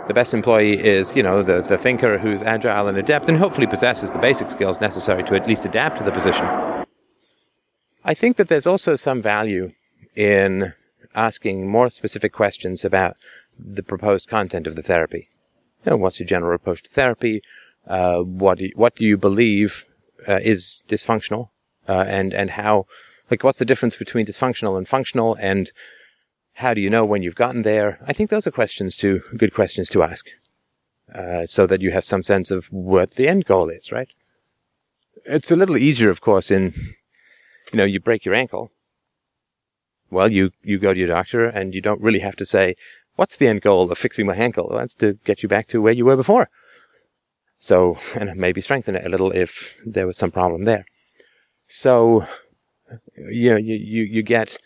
The 0.07 0.13
best 0.13 0.33
employee 0.33 0.83
is, 0.83 1.15
you 1.15 1.23
know, 1.23 1.43
the, 1.43 1.61
the 1.61 1.77
thinker 1.77 2.17
who's 2.17 2.41
agile 2.41 2.87
and 2.87 2.97
adept 2.97 3.29
and 3.29 3.37
hopefully 3.37 3.67
possesses 3.67 4.11
the 4.11 4.19
basic 4.19 4.49
skills 4.49 4.81
necessary 4.81 5.23
to 5.25 5.35
at 5.35 5.47
least 5.47 5.65
adapt 5.65 5.97
to 5.97 6.03
the 6.03 6.11
position. 6.11 6.45
I 8.03 8.13
think 8.13 8.37
that 8.37 8.47
there's 8.47 8.65
also 8.65 8.95
some 8.95 9.21
value 9.21 9.73
in 10.15 10.73
asking 11.13 11.69
more 11.69 11.89
specific 11.89 12.33
questions 12.33 12.83
about 12.83 13.15
the 13.57 13.83
proposed 13.83 14.27
content 14.27 14.65
of 14.65 14.75
the 14.75 14.81
therapy. 14.81 15.29
You 15.85 15.91
know, 15.91 15.97
what's 15.97 16.19
your 16.19 16.27
general 16.27 16.55
approach 16.55 16.83
to 16.83 16.89
therapy? 16.89 17.41
Uh, 17.87 18.19
what 18.19 18.57
do 18.57 18.65
you, 18.65 18.71
what 18.75 18.95
do 18.95 19.05
you 19.05 19.17
believe 19.17 19.85
uh, 20.27 20.39
is 20.41 20.81
dysfunctional? 20.87 21.49
Uh, 21.87 22.05
and 22.07 22.33
and 22.33 22.51
how 22.51 22.85
like 23.29 23.43
what's 23.43 23.59
the 23.59 23.65
difference 23.65 23.97
between 23.97 24.25
dysfunctional 24.25 24.77
and 24.77 24.87
functional? 24.87 25.35
And 25.39 25.71
how 26.55 26.73
do 26.73 26.81
you 26.81 26.89
know 26.89 27.05
when 27.05 27.23
you've 27.23 27.35
gotten 27.35 27.61
there? 27.61 27.99
I 28.05 28.13
think 28.13 28.29
those 28.29 28.45
are 28.45 28.51
questions 28.51 28.95
to, 28.97 29.21
good 29.37 29.53
questions 29.53 29.89
to 29.89 30.03
ask. 30.03 30.27
Uh, 31.13 31.45
so 31.45 31.67
that 31.67 31.81
you 31.81 31.91
have 31.91 32.05
some 32.05 32.23
sense 32.23 32.51
of 32.51 32.67
what 32.71 33.11
the 33.11 33.27
end 33.27 33.45
goal 33.45 33.69
is, 33.69 33.91
right? 33.91 34.07
It's 35.25 35.51
a 35.51 35.57
little 35.57 35.77
easier, 35.77 36.09
of 36.09 36.21
course, 36.21 36.49
in, 36.49 36.73
you 37.71 37.77
know, 37.77 37.83
you 37.83 37.99
break 37.99 38.23
your 38.23 38.33
ankle. 38.33 38.71
Well, 40.09 40.31
you, 40.31 40.51
you 40.63 40.79
go 40.79 40.93
to 40.93 40.99
your 40.99 41.09
doctor 41.09 41.45
and 41.45 41.73
you 41.73 41.81
don't 41.81 42.01
really 42.01 42.19
have 42.19 42.35
to 42.37 42.45
say, 42.45 42.75
what's 43.15 43.35
the 43.35 43.47
end 43.47 43.61
goal 43.61 43.91
of 43.91 43.97
fixing 43.97 44.25
my 44.25 44.35
ankle? 44.35 44.67
Well, 44.69 44.79
that's 44.79 44.95
to 44.95 45.19
get 45.25 45.43
you 45.43 45.49
back 45.49 45.67
to 45.67 45.81
where 45.81 45.93
you 45.93 46.05
were 46.05 46.15
before. 46.15 46.49
So, 47.57 47.97
and 48.15 48.35
maybe 48.35 48.61
strengthen 48.61 48.95
it 48.95 49.05
a 49.05 49.09
little 49.09 49.31
if 49.31 49.77
there 49.85 50.07
was 50.07 50.17
some 50.17 50.31
problem 50.31 50.63
there. 50.63 50.85
So, 51.67 52.25
you 53.15 53.51
know, 53.51 53.57
you, 53.57 53.75
you, 53.75 54.03
you 54.03 54.23
get, 54.23 54.57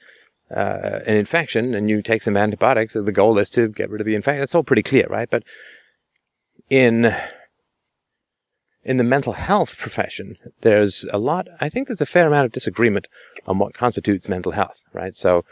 uh, 0.55 1.01
an 1.05 1.17
infection 1.17 1.75
and 1.75 1.89
you 1.89 2.01
take 2.01 2.23
some 2.23 2.37
antibiotics, 2.37 2.93
the 2.93 3.11
goal 3.11 3.37
is 3.37 3.49
to 3.51 3.67
get 3.67 3.89
rid 3.89 4.01
of 4.01 4.07
the 4.07 4.15
infection. 4.15 4.39
That's 4.39 4.55
all 4.55 4.63
pretty 4.63 4.83
clear, 4.83 5.07
right? 5.07 5.29
But 5.29 5.43
in 6.69 7.13
in 8.83 8.97
the 8.97 9.03
mental 9.03 9.33
health 9.33 9.77
profession, 9.77 10.37
there's 10.61 11.05
a 11.11 11.17
lot. 11.17 11.47
I 11.59 11.69
think 11.69 11.87
there's 11.87 12.01
a 12.01 12.05
fair 12.05 12.27
amount 12.27 12.45
of 12.45 12.51
disagreement 12.51 13.07
on 13.45 13.59
what 13.59 13.73
constitutes 13.73 14.29
mental 14.29 14.53
health, 14.53 14.81
right? 14.93 15.15
So. 15.15 15.43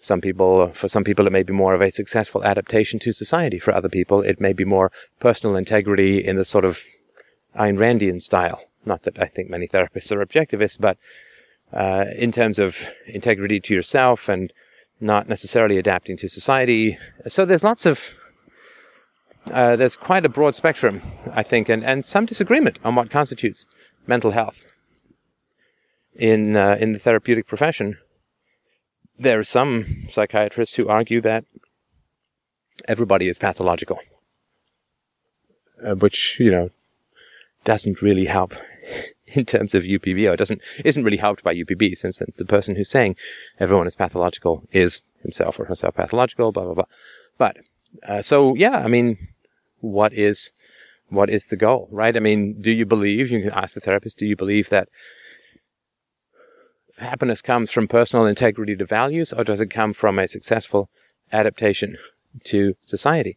Some 0.00 0.20
people, 0.20 0.68
for 0.74 0.86
some 0.86 1.02
people, 1.02 1.26
it 1.26 1.32
may 1.32 1.44
be 1.44 1.54
more 1.54 1.72
of 1.72 1.80
a 1.80 1.90
successful 1.90 2.44
adaptation 2.44 2.98
to 2.98 3.12
society. 3.12 3.58
For 3.58 3.72
other 3.72 3.88
people, 3.88 4.20
it 4.20 4.38
may 4.38 4.52
be 4.52 4.66
more 4.66 4.92
personal 5.18 5.56
integrity 5.56 6.22
in 6.22 6.36
the 6.36 6.44
sort 6.44 6.66
of 6.66 6.82
Ayn 7.56 7.78
Randian 7.78 8.20
style. 8.20 8.60
Not 8.84 9.04
that 9.04 9.18
I 9.18 9.26
think 9.26 9.48
many 9.48 9.66
therapists 9.66 10.12
are 10.12 10.22
objectivists, 10.22 10.78
but 10.78 10.98
uh, 11.74 12.06
in 12.16 12.30
terms 12.30 12.58
of 12.58 12.90
integrity 13.06 13.60
to 13.60 13.74
yourself 13.74 14.28
and 14.28 14.52
not 15.00 15.28
necessarily 15.28 15.76
adapting 15.76 16.16
to 16.16 16.28
society. 16.28 16.96
So 17.26 17.44
there's 17.44 17.64
lots 17.64 17.84
of 17.84 18.14
uh, 19.50 19.76
there's 19.76 19.96
quite 19.96 20.24
a 20.24 20.28
broad 20.28 20.54
spectrum, 20.54 21.02
I 21.30 21.42
think, 21.42 21.68
and, 21.68 21.84
and 21.84 22.02
some 22.02 22.24
disagreement 22.24 22.78
on 22.82 22.94
what 22.94 23.10
constitutes 23.10 23.66
mental 24.06 24.30
health 24.30 24.64
in 26.14 26.56
uh, 26.56 26.76
in 26.80 26.92
the 26.92 26.98
therapeutic 26.98 27.46
profession. 27.46 27.98
There 29.18 29.38
are 29.38 29.44
some 29.44 30.06
psychiatrists 30.10 30.76
who 30.76 30.88
argue 30.88 31.20
that 31.20 31.44
everybody 32.88 33.28
is 33.28 33.38
pathological, 33.38 33.98
uh, 35.84 35.94
which 35.94 36.38
you 36.40 36.50
know 36.50 36.70
doesn't 37.64 38.00
really 38.00 38.26
help 38.26 38.54
in 39.36 39.44
terms 39.44 39.74
of 39.74 39.82
UPBO. 39.82 40.32
It 40.32 40.36
doesn't, 40.36 40.62
isn't 40.84 41.04
really 41.04 41.16
helped 41.16 41.42
by 41.42 41.54
UPB, 41.54 41.96
since, 41.96 42.18
since 42.18 42.36
the 42.36 42.44
person 42.44 42.76
who's 42.76 42.90
saying 42.90 43.16
everyone 43.58 43.86
is 43.86 43.94
pathological 43.94 44.66
is 44.72 45.02
himself 45.22 45.58
or 45.58 45.66
herself 45.66 45.94
pathological, 45.94 46.52
blah, 46.52 46.64
blah, 46.64 46.74
blah. 46.74 46.84
But, 47.36 47.58
uh, 48.06 48.22
so 48.22 48.54
yeah, 48.54 48.78
I 48.78 48.88
mean, 48.88 49.18
what 49.80 50.12
is, 50.12 50.52
what 51.08 51.30
is 51.30 51.46
the 51.46 51.56
goal, 51.56 51.88
right? 51.90 52.16
I 52.16 52.20
mean, 52.20 52.60
do 52.60 52.70
you 52.70 52.86
believe, 52.86 53.30
you 53.30 53.42
can 53.42 53.50
ask 53.50 53.74
the 53.74 53.80
therapist, 53.80 54.18
do 54.18 54.26
you 54.26 54.36
believe 54.36 54.68
that 54.70 54.88
happiness 56.98 57.42
comes 57.42 57.70
from 57.70 57.88
personal 57.88 58.26
integrity 58.26 58.76
to 58.76 58.86
values, 58.86 59.32
or 59.32 59.44
does 59.44 59.60
it 59.60 59.66
come 59.66 59.92
from 59.92 60.18
a 60.18 60.28
successful 60.28 60.88
adaptation 61.32 61.96
to 62.44 62.76
society? 62.82 63.36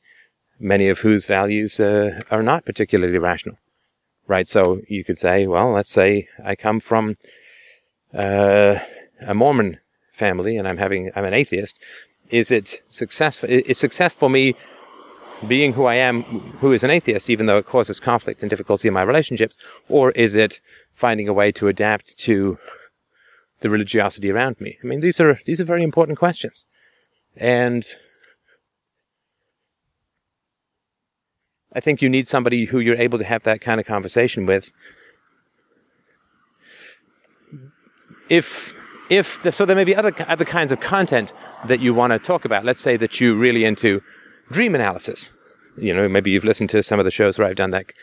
Many 0.59 0.89
of 0.89 0.99
whose 0.99 1.25
values 1.25 1.79
uh, 1.79 2.21
are 2.31 2.43
not 2.43 2.65
particularly 2.65 3.17
rational 3.17 3.57
right? 4.27 4.47
So 4.47 4.81
you 4.87 5.03
could 5.03 5.17
say, 5.17 5.47
well, 5.47 5.71
let's 5.71 5.91
say 5.91 6.27
I 6.43 6.55
come 6.55 6.79
from 6.79 7.17
uh, 8.13 8.79
a 9.21 9.33
Mormon 9.33 9.79
family 10.11 10.57
and 10.57 10.67
I'm 10.67 10.77
having 10.77 11.11
I'm 11.15 11.25
an 11.25 11.33
atheist, 11.33 11.79
is 12.29 12.51
it 12.51 12.81
successful? 12.89 13.49
Is 13.49 13.77
success 13.77 14.13
for 14.13 14.29
me 14.29 14.55
being 15.47 15.73
who 15.73 15.85
I 15.85 15.95
am, 15.95 16.23
who 16.61 16.73
is 16.73 16.83
an 16.83 16.89
atheist, 16.89 17.29
even 17.29 17.45
though 17.45 17.57
it 17.57 17.65
causes 17.65 17.99
conflict 17.99 18.41
and 18.41 18.49
difficulty 18.49 18.87
in 18.87 18.93
my 18.93 19.03
relationships, 19.03 19.55
or 19.87 20.11
is 20.11 20.33
it 20.33 20.59
finding 20.93 21.27
a 21.27 21.33
way 21.33 21.51
to 21.53 21.67
adapt 21.67 22.17
to 22.19 22.57
the 23.61 23.69
religiosity 23.69 24.31
around 24.31 24.59
me? 24.59 24.77
I 24.83 24.87
mean, 24.87 24.99
these 24.99 25.19
are 25.19 25.39
these 25.45 25.61
are 25.61 25.65
very 25.65 25.83
important 25.83 26.17
questions, 26.17 26.65
and 27.35 27.85
I 31.73 31.79
think 31.79 32.01
you 32.01 32.09
need 32.09 32.27
somebody 32.27 32.65
who 32.65 32.79
you're 32.79 32.95
able 32.95 33.17
to 33.17 33.25
have 33.25 33.43
that 33.43 33.61
kind 33.61 33.79
of 33.79 33.85
conversation 33.85 34.45
with. 34.45 34.71
If 38.29 38.73
if 39.09 39.41
the, 39.41 39.51
so, 39.51 39.65
there 39.65 39.75
may 39.75 39.83
be 39.83 39.95
other 39.95 40.13
other 40.27 40.45
kinds 40.45 40.71
of 40.71 40.79
content 40.79 41.31
that 41.65 41.79
you 41.79 41.93
want 41.93 42.11
to 42.11 42.19
talk 42.19 42.45
about. 42.45 42.65
Let's 42.65 42.81
say 42.81 42.97
that 42.97 43.19
you're 43.21 43.35
really 43.35 43.63
into 43.63 44.01
dream 44.51 44.75
analysis. 44.75 45.33
You 45.77 45.93
know, 45.93 46.09
maybe 46.09 46.31
you've 46.31 46.43
listened 46.43 46.69
to 46.71 46.83
some 46.83 46.99
of 46.99 47.05
the 47.05 47.11
shows 47.11 47.37
where 47.37 47.47
I've 47.47 47.55
done 47.55 47.71
that 47.71 47.93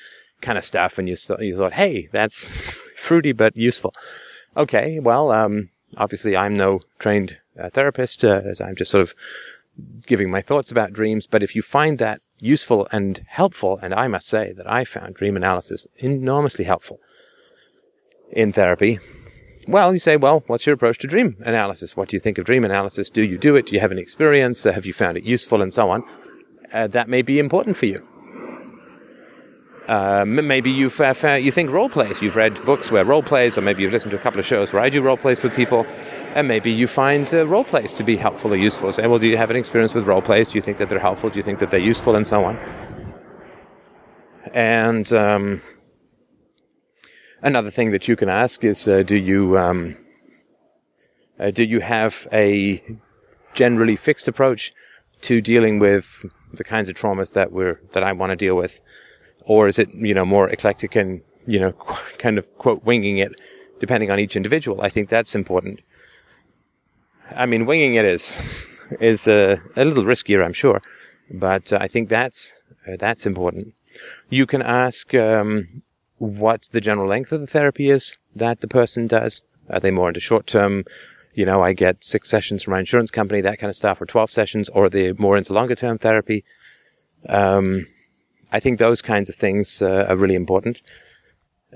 kind 0.40 0.56
of 0.56 0.64
stuff, 0.64 0.98
and 0.98 1.08
you 1.08 1.16
you 1.40 1.56
thought, 1.56 1.74
hey, 1.74 2.08
that's 2.12 2.48
fruity 2.96 3.32
but 3.32 3.56
useful. 3.56 3.92
Okay, 4.56 5.00
well, 5.00 5.32
um, 5.32 5.70
obviously 5.96 6.36
I'm 6.36 6.56
no 6.56 6.80
trained 6.98 7.38
uh, 7.60 7.70
therapist, 7.70 8.24
uh, 8.24 8.42
as 8.44 8.60
I'm 8.60 8.76
just 8.76 8.90
sort 8.90 9.02
of 9.02 9.14
giving 10.06 10.30
my 10.30 10.40
thoughts 10.40 10.70
about 10.70 10.92
dreams. 10.92 11.26
But 11.26 11.42
if 11.42 11.54
you 11.56 11.62
find 11.62 11.98
that 11.98 12.20
useful 12.38 12.88
and 12.92 13.24
helpful, 13.28 13.78
and 13.82 13.94
I 13.94 14.08
must 14.08 14.28
say 14.28 14.52
that 14.52 14.70
I 14.70 14.84
found 14.84 15.14
dream 15.14 15.36
analysis 15.36 15.86
enormously 15.96 16.64
helpful 16.64 17.00
in 18.30 18.52
therapy. 18.52 18.98
Well, 19.66 19.94
you 19.94 19.98
say, 19.98 20.16
well, 20.16 20.44
what's 20.46 20.66
your 20.66 20.74
approach 20.74 20.98
to 20.98 21.06
dream 21.06 21.36
analysis? 21.40 21.96
What 21.96 22.08
do 22.08 22.16
you 22.16 22.20
think 22.20 22.36
of 22.36 22.44
dream 22.44 22.64
analysis? 22.64 23.08
Do 23.08 23.22
you 23.22 23.38
do 23.38 23.56
it? 23.56 23.66
Do 23.66 23.74
you 23.74 23.80
have 23.80 23.92
an 23.92 23.98
experience? 23.98 24.66
Uh, 24.66 24.72
have 24.72 24.84
you 24.84 24.92
found 24.92 25.16
it 25.16 25.24
useful 25.24 25.62
and 25.62 25.72
so 25.72 25.88
on? 25.90 26.04
Uh, 26.72 26.86
that 26.88 27.08
may 27.08 27.22
be 27.22 27.38
important 27.38 27.76
for 27.76 27.86
you. 27.86 28.06
Uh, 29.88 30.24
maybe 30.26 30.70
you've 30.70 30.98
uh, 31.00 31.14
you 31.34 31.52
think 31.52 31.70
role 31.70 31.88
plays. 31.88 32.22
You've 32.22 32.36
read 32.36 32.62
books 32.64 32.90
where 32.90 33.04
role 33.04 33.22
plays, 33.22 33.56
or 33.56 33.60
maybe 33.60 33.82
you've 33.82 33.92
listened 33.92 34.12
to 34.12 34.18
a 34.18 34.20
couple 34.20 34.40
of 34.40 34.46
shows 34.46 34.72
where 34.72 34.82
I 34.82 34.88
do 34.88 35.02
role 35.02 35.16
plays 35.16 35.42
with 35.42 35.54
people, 35.54 35.86
and 36.34 36.46
maybe 36.48 36.70
you 36.70 36.86
find 36.86 37.32
uh, 37.32 37.46
role 37.46 37.64
plays 37.64 37.94
to 37.94 38.04
be 38.04 38.16
helpful 38.16 38.52
or 38.52 38.56
useful. 38.56 38.92
Say, 38.92 39.06
well, 39.06 39.18
do 39.18 39.26
you 39.26 39.36
have 39.36 39.50
an 39.50 39.56
experience 39.56 39.94
with 39.94 40.06
role 40.06 40.20
plays? 40.20 40.48
Do 40.48 40.56
you 40.56 40.62
think 40.62 40.78
that 40.78 40.88
they're 40.88 40.98
helpful? 40.98 41.30
Do 41.30 41.38
you 41.38 41.42
think 41.42 41.58
that 41.60 41.70
they're 41.70 41.80
useful, 41.80 42.14
and 42.14 42.26
so 42.26 42.44
on? 42.44 42.58
And 44.52 45.10
um, 45.12 45.62
another 47.42 47.70
thing 47.70 47.92
that 47.92 48.08
you 48.08 48.16
can 48.16 48.28
ask 48.28 48.62
is, 48.62 48.86
uh, 48.86 49.02
do 49.02 49.16
you 49.16 49.58
um, 49.58 49.96
uh, 51.38 51.50
do 51.50 51.64
you 51.64 51.80
have 51.80 52.28
a 52.32 52.82
generally 53.54 53.96
fixed 53.96 54.28
approach 54.28 54.72
to 55.22 55.40
dealing 55.40 55.78
with 55.78 56.24
the 56.52 56.64
kinds 56.64 56.88
of 56.88 56.94
traumas 56.94 57.32
that 57.32 57.52
we're 57.52 57.80
that 57.92 58.02
I 58.02 58.12
want 58.12 58.30
to 58.30 58.36
deal 58.36 58.56
with? 58.56 58.80
or 59.44 59.68
is 59.68 59.78
it 59.78 59.92
you 59.94 60.14
know 60.14 60.24
more 60.24 60.48
eclectic 60.48 60.96
and 60.96 61.20
you 61.46 61.60
know 61.60 61.72
kind 62.18 62.38
of 62.38 62.52
quote 62.58 62.84
winging 62.84 63.18
it 63.18 63.32
depending 63.80 64.10
on 64.10 64.18
each 64.18 64.36
individual 64.36 64.80
i 64.80 64.88
think 64.88 65.08
that's 65.08 65.34
important 65.34 65.80
i 67.36 67.46
mean 67.46 67.66
winging 67.66 67.94
it 67.94 68.04
is 68.04 68.40
is 69.00 69.26
uh, 69.26 69.56
a 69.76 69.84
little 69.84 70.04
riskier 70.04 70.44
i'm 70.44 70.52
sure 70.52 70.82
but 71.30 71.72
uh, 71.72 71.78
i 71.80 71.88
think 71.88 72.08
that's 72.08 72.54
uh, 72.86 72.96
that's 72.98 73.26
important. 73.26 73.74
You 74.28 74.46
can 74.46 74.62
ask 74.62 75.14
um, 75.14 75.82
what 76.18 76.68
the 76.72 76.80
general 76.80 77.08
length 77.08 77.32
of 77.32 77.40
the 77.40 77.46
therapy 77.46 77.90
is 77.90 78.16
that 78.34 78.60
the 78.60 78.68
person 78.68 79.06
does. 79.06 79.42
Are 79.70 79.80
they 79.80 79.90
more 79.90 80.08
into 80.08 80.20
short 80.20 80.46
term 80.46 80.84
you 81.32 81.44
know 81.44 81.62
i 81.62 81.72
get 81.72 82.04
six 82.04 82.28
sessions 82.28 82.62
from 82.62 82.72
my 82.72 82.78
insurance 82.78 83.10
company 83.10 83.40
that 83.40 83.58
kind 83.58 83.68
of 83.68 83.74
stuff 83.74 84.00
or 84.00 84.06
12 84.06 84.30
sessions 84.30 84.68
or 84.68 84.84
are 84.84 84.88
they 84.88 85.12
more 85.14 85.36
into 85.36 85.52
longer 85.52 85.74
term 85.74 85.98
therapy? 85.98 86.44
Um, 87.28 87.86
I 88.52 88.60
think 88.60 88.78
those 88.78 89.02
kinds 89.02 89.28
of 89.28 89.34
things 89.34 89.80
uh, 89.80 90.06
are 90.08 90.16
really 90.16 90.34
important. 90.34 90.82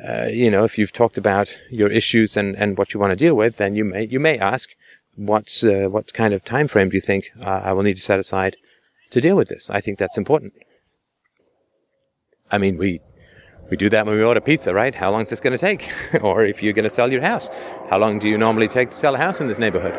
Uh, 0.07 0.27
you 0.27 0.49
know, 0.51 0.63
if 0.63 0.79
you've 0.79 0.93
talked 0.93 1.19
about 1.19 1.59
your 1.71 1.91
issues 1.91 2.37
and, 2.37 2.55
and 2.57 2.79
what 2.79 2.95
you 2.95 3.01
want 3.01 3.11
to 3.11 3.17
deal 3.17 3.35
with, 3.35 3.57
then 3.57 3.75
you 3.75 3.85
may 3.85 4.07
you 4.07 4.21
may 4.21 4.39
ask, 4.39 4.77
what's 5.19 5.65
uh, 5.65 5.89
what 5.91 6.13
kind 6.15 6.33
of 6.33 6.45
time 6.45 6.69
frame 6.69 6.89
do 6.89 6.97
you 6.97 7.01
think 7.01 7.31
uh, 7.41 7.61
I 7.65 7.73
will 7.73 7.83
need 7.83 7.97
to 7.97 8.03
set 8.03 8.19
aside 8.19 8.57
to 9.11 9.21
deal 9.21 9.37
with 9.37 9.49
this? 9.49 9.69
I 9.69 9.81
think 9.81 9.99
that's 9.99 10.17
important. 10.17 10.53
I 12.51 12.59
mean, 12.59 12.79
we 12.79 13.01
we 13.71 13.77
do 13.77 13.91
that 13.91 14.07
when 14.07 14.17
we 14.17 14.25
order 14.25 14.41
pizza, 14.41 14.73
right? 14.73 14.95
How 14.95 15.11
long 15.11 15.23
is 15.23 15.31
this 15.31 15.41
going 15.41 15.57
to 15.57 15.59
take? 15.59 15.93
or 16.23 16.45
if 16.45 16.63
you're 16.63 16.73
going 16.73 16.85
to 16.85 16.91
sell 16.91 17.13
your 17.13 17.21
house, 17.21 17.51
how 17.91 17.99
long 17.99 18.19
do 18.19 18.29
you 18.29 18.39
normally 18.39 18.69
take 18.69 18.91
to 18.91 18.97
sell 18.97 19.15
a 19.15 19.19
house 19.19 19.41
in 19.41 19.49
this 19.49 19.59
neighborhood? 19.59 19.95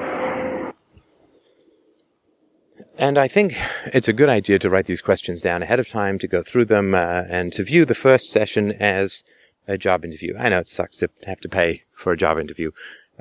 And 2.98 3.18
I 3.18 3.30
think 3.30 3.54
it's 3.94 4.10
a 4.10 4.14
good 4.14 4.28
idea 4.28 4.60
to 4.60 4.70
write 4.70 4.86
these 4.86 5.02
questions 5.02 5.42
down 5.42 5.64
ahead 5.64 5.80
of 5.80 5.88
time, 5.88 6.20
to 6.20 6.28
go 6.28 6.44
through 6.44 6.66
them, 6.66 6.94
uh, 6.94 7.24
and 7.30 7.54
to 7.54 7.64
view 7.64 7.86
the 7.86 7.96
first 7.96 8.30
session 8.30 8.74
as 8.74 9.24
a 9.70 9.78
job 9.78 10.04
interview. 10.04 10.36
I 10.38 10.50
know 10.50 10.60
it 10.60 10.68
sucks 10.68 10.98
to 10.98 11.10
have 11.26 11.40
to 11.42 11.48
pay 11.48 11.84
for 11.94 12.12
a 12.12 12.18
job 12.18 12.40
interview, 12.40 12.72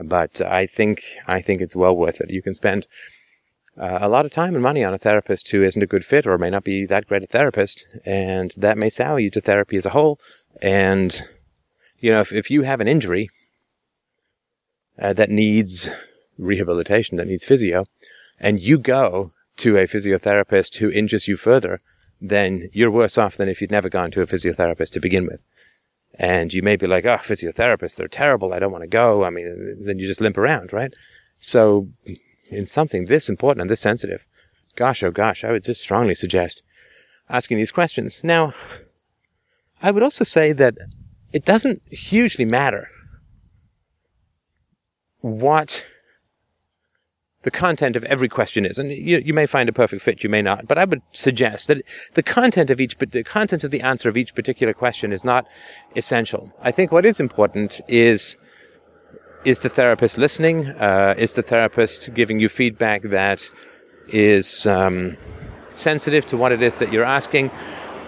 but 0.02 0.40
I 0.40 0.66
think, 0.66 1.02
I 1.26 1.40
think 1.40 1.60
it's 1.60 1.76
well 1.76 1.96
worth 1.96 2.20
it. 2.20 2.30
You 2.30 2.42
can 2.42 2.54
spend 2.54 2.86
uh, 3.76 3.98
a 4.00 4.08
lot 4.08 4.26
of 4.26 4.32
time 4.32 4.54
and 4.54 4.62
money 4.62 4.82
on 4.82 4.94
a 4.94 4.98
therapist 4.98 5.50
who 5.50 5.62
isn't 5.62 5.82
a 5.82 5.86
good 5.86 6.04
fit 6.04 6.26
or 6.26 6.38
may 6.38 6.50
not 6.50 6.64
be 6.64 6.84
that 6.86 7.06
great 7.06 7.22
a 7.22 7.26
therapist, 7.26 7.86
and 8.04 8.52
that 8.56 8.78
may 8.78 8.90
sour 8.90 9.18
you 9.18 9.30
to 9.30 9.40
therapy 9.40 9.76
as 9.76 9.86
a 9.86 9.90
whole. 9.90 10.18
And, 10.60 11.22
you 11.98 12.10
know, 12.10 12.20
if, 12.20 12.32
if 12.32 12.50
you 12.50 12.62
have 12.62 12.80
an 12.80 12.88
injury 12.88 13.30
uh, 15.00 15.12
that 15.12 15.30
needs 15.30 15.88
rehabilitation, 16.36 17.16
that 17.18 17.26
needs 17.26 17.44
physio, 17.44 17.84
and 18.40 18.60
you 18.60 18.78
go 18.78 19.30
to 19.58 19.76
a 19.76 19.86
physiotherapist 19.86 20.76
who 20.76 20.90
injures 20.90 21.28
you 21.28 21.36
further, 21.36 21.80
then 22.20 22.68
you're 22.72 22.90
worse 22.90 23.18
off 23.18 23.36
than 23.36 23.48
if 23.48 23.60
you'd 23.60 23.70
never 23.70 23.88
gone 23.88 24.10
to 24.10 24.22
a 24.22 24.26
physiotherapist 24.26 24.90
to 24.90 25.00
begin 25.00 25.26
with. 25.26 25.40
And 26.18 26.52
you 26.52 26.62
may 26.62 26.74
be 26.74 26.88
like, 26.88 27.04
oh, 27.04 27.18
physiotherapists, 27.18 27.94
they're 27.94 28.08
terrible. 28.08 28.52
I 28.52 28.58
don't 28.58 28.72
want 28.72 28.82
to 28.82 28.88
go. 28.88 29.22
I 29.24 29.30
mean, 29.30 29.76
then 29.80 30.00
you 30.00 30.06
just 30.06 30.20
limp 30.20 30.36
around, 30.36 30.72
right? 30.72 30.92
So 31.38 31.88
in 32.50 32.66
something 32.66 33.04
this 33.04 33.28
important 33.28 33.60
and 33.62 33.70
this 33.70 33.80
sensitive, 33.80 34.26
gosh, 34.74 35.02
oh 35.02 35.12
gosh, 35.12 35.44
I 35.44 35.52
would 35.52 35.62
just 35.62 35.80
strongly 35.80 36.16
suggest 36.16 36.62
asking 37.30 37.58
these 37.58 37.70
questions. 37.70 38.20
Now, 38.24 38.52
I 39.80 39.92
would 39.92 40.02
also 40.02 40.24
say 40.24 40.52
that 40.52 40.74
it 41.32 41.44
doesn't 41.44 41.82
hugely 41.92 42.44
matter 42.44 42.88
what 45.20 45.86
the 47.42 47.50
content 47.50 47.94
of 47.96 48.04
every 48.04 48.28
question 48.28 48.66
is. 48.66 48.78
And 48.78 48.90
you, 48.90 49.18
you 49.18 49.32
may 49.32 49.46
find 49.46 49.68
a 49.68 49.72
perfect 49.72 50.02
fit, 50.02 50.24
you 50.24 50.30
may 50.30 50.42
not. 50.42 50.66
But 50.66 50.78
I 50.78 50.84
would 50.84 51.02
suggest 51.12 51.68
that 51.68 51.82
the 52.14 52.22
content 52.22 52.70
of 52.70 52.80
each, 52.80 52.96
the 52.98 53.22
content 53.22 53.64
of 53.64 53.70
the 53.70 53.80
answer 53.80 54.08
of 54.08 54.16
each 54.16 54.34
particular 54.34 54.72
question 54.72 55.12
is 55.12 55.24
not 55.24 55.46
essential. 55.94 56.52
I 56.60 56.72
think 56.72 56.90
what 56.90 57.06
is 57.06 57.20
important 57.20 57.80
is, 57.86 58.36
is 59.44 59.60
the 59.60 59.68
therapist 59.68 60.18
listening? 60.18 60.66
Uh, 60.66 61.14
is 61.16 61.34
the 61.34 61.42
therapist 61.42 62.12
giving 62.12 62.40
you 62.40 62.48
feedback 62.48 63.02
that 63.02 63.48
is 64.08 64.66
um, 64.66 65.16
sensitive 65.74 66.26
to 66.26 66.36
what 66.36 66.50
it 66.50 66.60
is 66.60 66.78
that 66.80 66.92
you're 66.92 67.04
asking? 67.04 67.50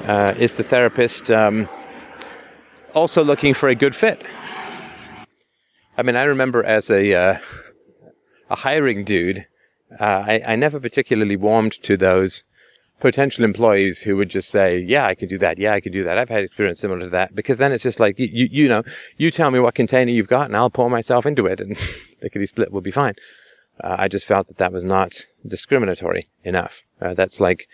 Uh, 0.07 0.35
is 0.39 0.57
the 0.57 0.65
therapist 0.65 1.31
um, 1.31 1.69
also 2.95 3.23
looking 3.23 3.55
for 3.55 3.69
a 3.69 3.77
good 3.77 3.95
fit? 3.95 4.21
I 5.97 6.03
mean, 6.03 6.17
I 6.17 6.25
remember 6.25 6.65
as 6.65 6.91
a 6.91 7.15
uh, 7.15 7.39
a 8.51 8.57
hiring 8.57 9.05
dude, 9.05 9.47
uh, 9.99 10.25
I, 10.27 10.43
I 10.47 10.57
never 10.57 10.79
particularly 10.79 11.37
warmed 11.37 11.73
to 11.85 11.97
those 11.97 12.45
potential 13.01 13.45
employees 13.45 14.03
who 14.03 14.17
would 14.17 14.29
just 14.29 14.51
say, 14.51 14.79
yeah, 14.79 15.07
I 15.07 15.15
can 15.15 15.29
do 15.29 15.39
that. 15.39 15.59
Yeah, 15.59 15.73
I 15.73 15.81
can 15.81 15.93
do 15.93 16.05
that. 16.05 16.19
I've 16.19 16.29
had 16.29 16.45
experience 16.45 16.81
similar 16.81 17.01
to 17.01 17.09
that 17.11 17.35
because 17.35 17.59
then 17.59 17.73
it's 17.73 17.83
just 17.83 17.99
like, 17.99 18.19
you, 18.19 18.49
you, 18.51 18.69
know, 18.69 18.83
you 19.17 19.31
tell 19.31 19.51
me 19.51 19.59
what 19.59 19.75
container 19.75 20.11
you've 20.11 20.29
got 20.29 20.47
and 20.47 20.57
I'll 20.57 20.71
pour 20.71 20.91
myself 20.91 21.25
into 21.25 21.47
it 21.47 21.61
and 21.61 21.77
lickety 22.23 22.47
split 22.47 22.73
will 22.73 22.83
be 22.83 22.91
fine. 22.91 23.15
Uh, 23.83 23.97
I 23.99 24.09
just 24.09 24.27
felt 24.27 24.49
that 24.49 24.59
that 24.59 24.73
was 24.73 24.85
not 24.85 25.13
discriminatory 25.47 26.29
enough. 26.45 26.83
Uh, 27.01 27.15
that's 27.15 27.41
like, 27.41 27.67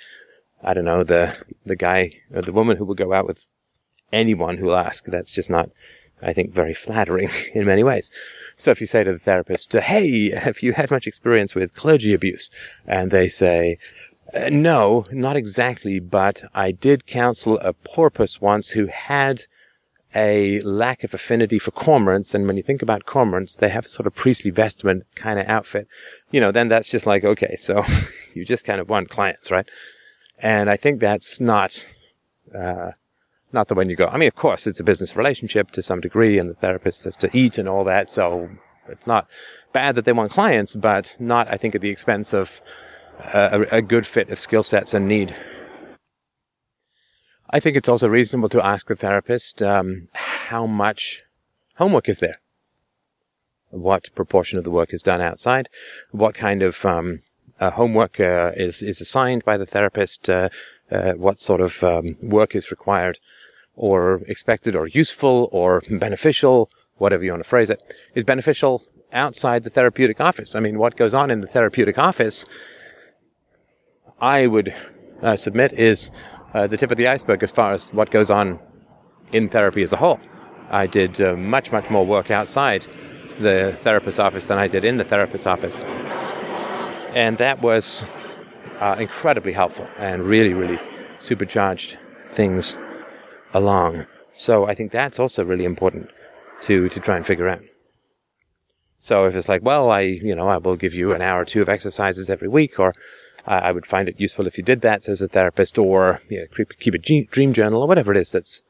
I 0.63 0.73
don't 0.73 0.85
know, 0.85 1.03
the, 1.03 1.37
the 1.65 1.77
guy 1.77 2.13
or 2.33 2.43
the 2.43 2.53
woman 2.53 2.77
who 2.77 2.85
will 2.85 2.95
go 2.95 3.13
out 3.13 3.27
with 3.27 3.45
anyone 4.13 4.59
who 4.59 4.67
will 4.67 4.77
ask. 4.77 5.05
That's 5.07 5.33
just 5.33 5.51
not, 5.51 5.71
I 6.23 6.33
think, 6.33 6.53
very 6.53 6.75
flattering 6.75 7.31
in 7.55 7.65
many 7.67 7.85
ways. 7.85 8.11
So 8.57 8.71
if 8.71 8.81
you 8.81 8.87
say 8.87 9.05
to 9.05 9.13
the 9.13 9.19
therapist, 9.19 9.73
hey, 9.73 10.31
have 10.31 10.63
you 10.63 10.73
had 10.73 10.91
much 10.91 11.07
experience 11.07 11.55
with 11.55 11.75
clergy 11.75 12.15
abuse? 12.15 12.51
And 12.87 13.11
they 13.11 13.29
say, 13.29 13.79
uh, 14.35 14.49
no, 14.51 15.07
not 15.13 15.37
exactly, 15.37 16.01
but 16.01 16.45
I 16.55 16.73
did 16.73 17.07
counsel 17.07 17.59
a 17.59 17.73
porpoise 17.73 18.41
once 18.41 18.71
who 18.71 18.87
had 18.87 19.43
a 20.15 20.63
lack 20.63 21.05
of 21.05 21.13
affinity 21.13 21.59
for 21.59 21.71
cormorants. 21.71 22.35
And 22.35 22.47
when 22.47 22.57
you 22.57 22.63
think 22.63 22.83
about 22.83 23.05
cormorants, 23.05 23.59
they 23.59 23.69
have 23.69 23.87
a 23.87 23.89
sort 23.89 24.07
of 24.07 24.15
priestly 24.15 24.51
vestment 24.51 25.05
kind 25.15 25.39
of 25.39 25.47
outfit. 25.47 25.87
You 26.31 26.41
know, 26.41 26.51
then 26.51 26.69
that's 26.69 26.89
just 26.89 27.07
like, 27.07 27.25
okay, 27.25 27.57
so 27.57 27.85
you 28.35 28.45
just 28.45 28.65
kind 28.65 28.81
of 28.81 28.89
want 28.89 29.11
clients, 29.11 29.51
right? 29.51 29.69
And 30.39 30.71
I 30.71 30.77
think 30.77 31.01
that's 31.01 31.41
not, 31.41 31.89
uh, 32.55 32.93
not 33.53 33.69
the 33.69 33.75
one 33.75 33.89
you 33.89 33.97
go. 33.97 34.07
I 34.07 34.17
mean, 34.17 34.29
of 34.29 34.35
course, 34.35 34.67
it's 34.67 34.81
a 34.81 34.85
business 34.85 35.17
relationship 35.17 35.71
to 35.73 35.83
some 35.83 36.01
degree, 36.01 36.39
and 36.39 36.51
the 36.51 36.55
therapist 36.55 37.05
has 37.05 37.17
to 37.17 37.37
eat 37.37 37.59
and 37.59 37.69
all 37.69 37.85
that. 37.85 38.11
So 38.11 38.51
It's 38.89 39.07
not 39.07 39.29
bad 39.73 39.95
that 39.95 40.05
they 40.05 40.13
want 40.13 40.33
clients, 40.33 40.75
but 40.75 41.17
not, 41.19 41.49
I 41.49 41.57
think, 41.57 41.75
at 41.75 41.81
the 41.81 41.91
expense 41.91 42.33
of 42.33 42.61
uh, 43.35 43.65
a, 43.71 43.77
a 43.77 43.83
good 43.83 44.07
fit 44.07 44.31
of 44.31 44.39
skill 44.39 44.63
sets 44.63 44.95
and 44.95 45.09
need. 45.09 45.35
I 47.51 47.61
think 47.61 47.77
it's 47.77 47.89
also 47.89 48.09
reasonable 48.09 48.49
to 48.51 48.65
ask 48.65 48.89
the 48.89 48.97
therapist 48.97 49.63
um, 49.63 50.09
how 50.15 50.67
much 50.67 51.23
homework 51.77 52.09
is 52.09 52.19
there, 52.19 52.41
what 53.71 54.15
proportion 54.15 54.59
of 54.59 54.65
the 54.65 54.71
work 54.71 54.93
is 54.93 55.03
done 55.03 55.21
outside, 55.21 55.69
what 56.11 56.35
kind 56.35 56.63
of 56.63 56.85
um, 56.85 57.23
uh, 57.61 57.71
homework 57.71 58.19
uh, 58.19 58.53
is 58.57 58.83
is 58.83 59.01
assigned 59.01 59.45
by 59.45 59.57
the 59.57 59.67
therapist, 59.67 60.29
uh, 60.29 60.49
uh 60.91 61.13
what 61.13 61.39
sort 61.39 61.61
of 61.61 61.83
um, 61.85 62.17
work 62.21 62.55
is 62.55 62.71
required, 62.71 63.19
or 63.77 64.23
expected, 64.27 64.75
or 64.75 64.87
useful, 64.87 65.49
or 65.53 65.83
beneficial, 65.91 66.71
whatever 66.97 67.23
you 67.23 67.31
want 67.31 67.43
to 67.43 67.49
phrase 67.49 67.71
it, 67.71 67.81
is 68.15 68.25
beneficial 68.25 68.83
outside 69.13 69.65
the 69.65 69.71
therapeutic 69.71 70.21
office. 70.21 70.55
I 70.55 70.61
mean, 70.61 70.79
what 70.79 70.97
goes 70.97 71.15
on 71.15 71.31
in 71.31 71.41
the 71.41 71.47
therapeutic 71.47 71.99
office, 71.99 72.45
I 74.21 74.47
would 74.47 74.75
uh, 75.23 75.37
submit 75.37 75.73
is 75.73 76.11
uh, 76.55 76.67
the 76.67 76.77
tip 76.77 76.91
of 76.91 76.97
the 76.97 77.07
iceberg 77.07 77.43
as 77.43 77.51
far 77.51 77.73
as 77.73 77.93
what 77.93 78.11
goes 78.11 78.31
on 78.31 78.59
in 79.33 79.49
therapy 79.49 79.83
as 79.83 79.93
a 79.93 79.97
whole. 79.97 80.21
I 80.71 80.87
did 80.87 81.21
uh, 81.21 81.37
much, 81.37 81.71
much 81.71 81.91
more 81.91 82.05
work 82.05 82.31
outside 82.31 82.87
the 83.41 83.77
therapist's 83.81 84.19
office 84.19 84.47
than 84.47 84.59
I 84.59 84.69
did 84.69 84.85
in 84.85 84.97
the 84.97 85.05
therapist's 85.05 85.47
office. 85.47 85.81
And 87.15 87.39
that 87.39 87.61
was 87.63 88.07
uh, 88.81 88.97
incredibly 88.99 89.53
helpful 89.53 89.89
and 89.99 90.25
really, 90.25 90.55
really 90.55 90.81
supercharged 91.19 91.99
things 92.29 92.77
along. 93.57 94.07
So 94.33 94.67
I 94.67 94.75
think 94.75 94.93
that's 94.93 95.19
also 95.19 95.45
really 95.45 95.65
important 95.65 96.11
to, 96.63 96.89
to 96.89 97.01
try 97.01 97.17
and 97.17 97.27
figure 97.27 97.49
out. 97.49 97.63
So 98.99 99.27
if 99.27 99.35
it's 99.35 99.49
like, 99.49 99.63
well, 99.63 99.91
I, 99.91 100.01
you 100.01 100.35
know, 100.35 100.49
I 100.49 100.59
will 100.59 100.77
give 100.77 100.95
you 100.95 101.13
an 101.13 101.23
hour 101.23 101.43
or 101.43 101.45
two 101.45 101.63
of 101.63 101.69
exercises 101.69 102.29
every 102.29 102.49
week, 102.49 102.79
or 102.79 102.93
uh, 103.47 103.61
I 103.63 103.73
would 103.73 103.87
find 103.87 104.09
it 104.09 104.21
useful 104.21 104.47
if 104.47 104.59
you 104.59 104.65
did 104.65 104.81
that 104.81 105.09
as 105.09 105.21
a 105.21 105.29
therapist, 105.29 105.79
or 105.79 106.21
you 106.29 106.41
know, 106.41 106.47
keep, 106.55 106.79
keep 106.79 106.95
a 106.95 106.99
dream 106.99 107.53
journal, 107.53 107.83
or 107.83 107.89
whatever 107.89 108.13
it 108.13 108.19
is 108.19 108.33
that's 108.33 108.63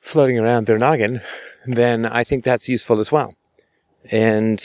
floating 0.00 0.38
around 0.38 0.66
their 0.66 0.78
noggin, 0.78 1.20
then 1.66 2.06
I 2.06 2.24
think 2.24 2.44
that's 2.44 2.68
useful 2.68 2.98
as 3.00 3.12
well. 3.12 3.34
And 4.10 4.64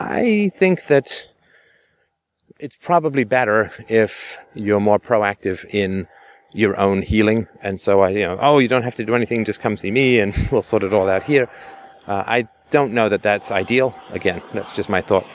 I 0.00 0.50
think 0.58 0.86
that 0.86 1.28
it's 2.58 2.76
probably 2.76 3.24
better 3.24 3.72
if 3.88 4.38
you're 4.54 4.80
more 4.80 4.98
proactive 4.98 5.64
in 5.70 6.08
your 6.52 6.78
own 6.78 7.02
healing. 7.02 7.48
And 7.62 7.80
so 7.80 8.00
I, 8.00 8.10
you 8.10 8.26
know, 8.26 8.38
oh, 8.40 8.58
you 8.58 8.68
don't 8.68 8.82
have 8.82 8.96
to 8.96 9.04
do 9.04 9.14
anything, 9.14 9.44
just 9.44 9.60
come 9.60 9.76
see 9.76 9.90
me 9.90 10.20
and 10.20 10.34
we'll 10.52 10.62
sort 10.62 10.82
it 10.82 10.92
all 10.92 11.08
out 11.08 11.24
here. 11.24 11.48
Uh, 12.06 12.24
I 12.26 12.48
don't 12.70 12.92
know 12.92 13.08
that 13.08 13.22
that's 13.22 13.50
ideal. 13.50 13.94
Again, 14.10 14.42
that's 14.54 14.72
just 14.72 14.88
my 14.88 15.00
thought. 15.00 15.26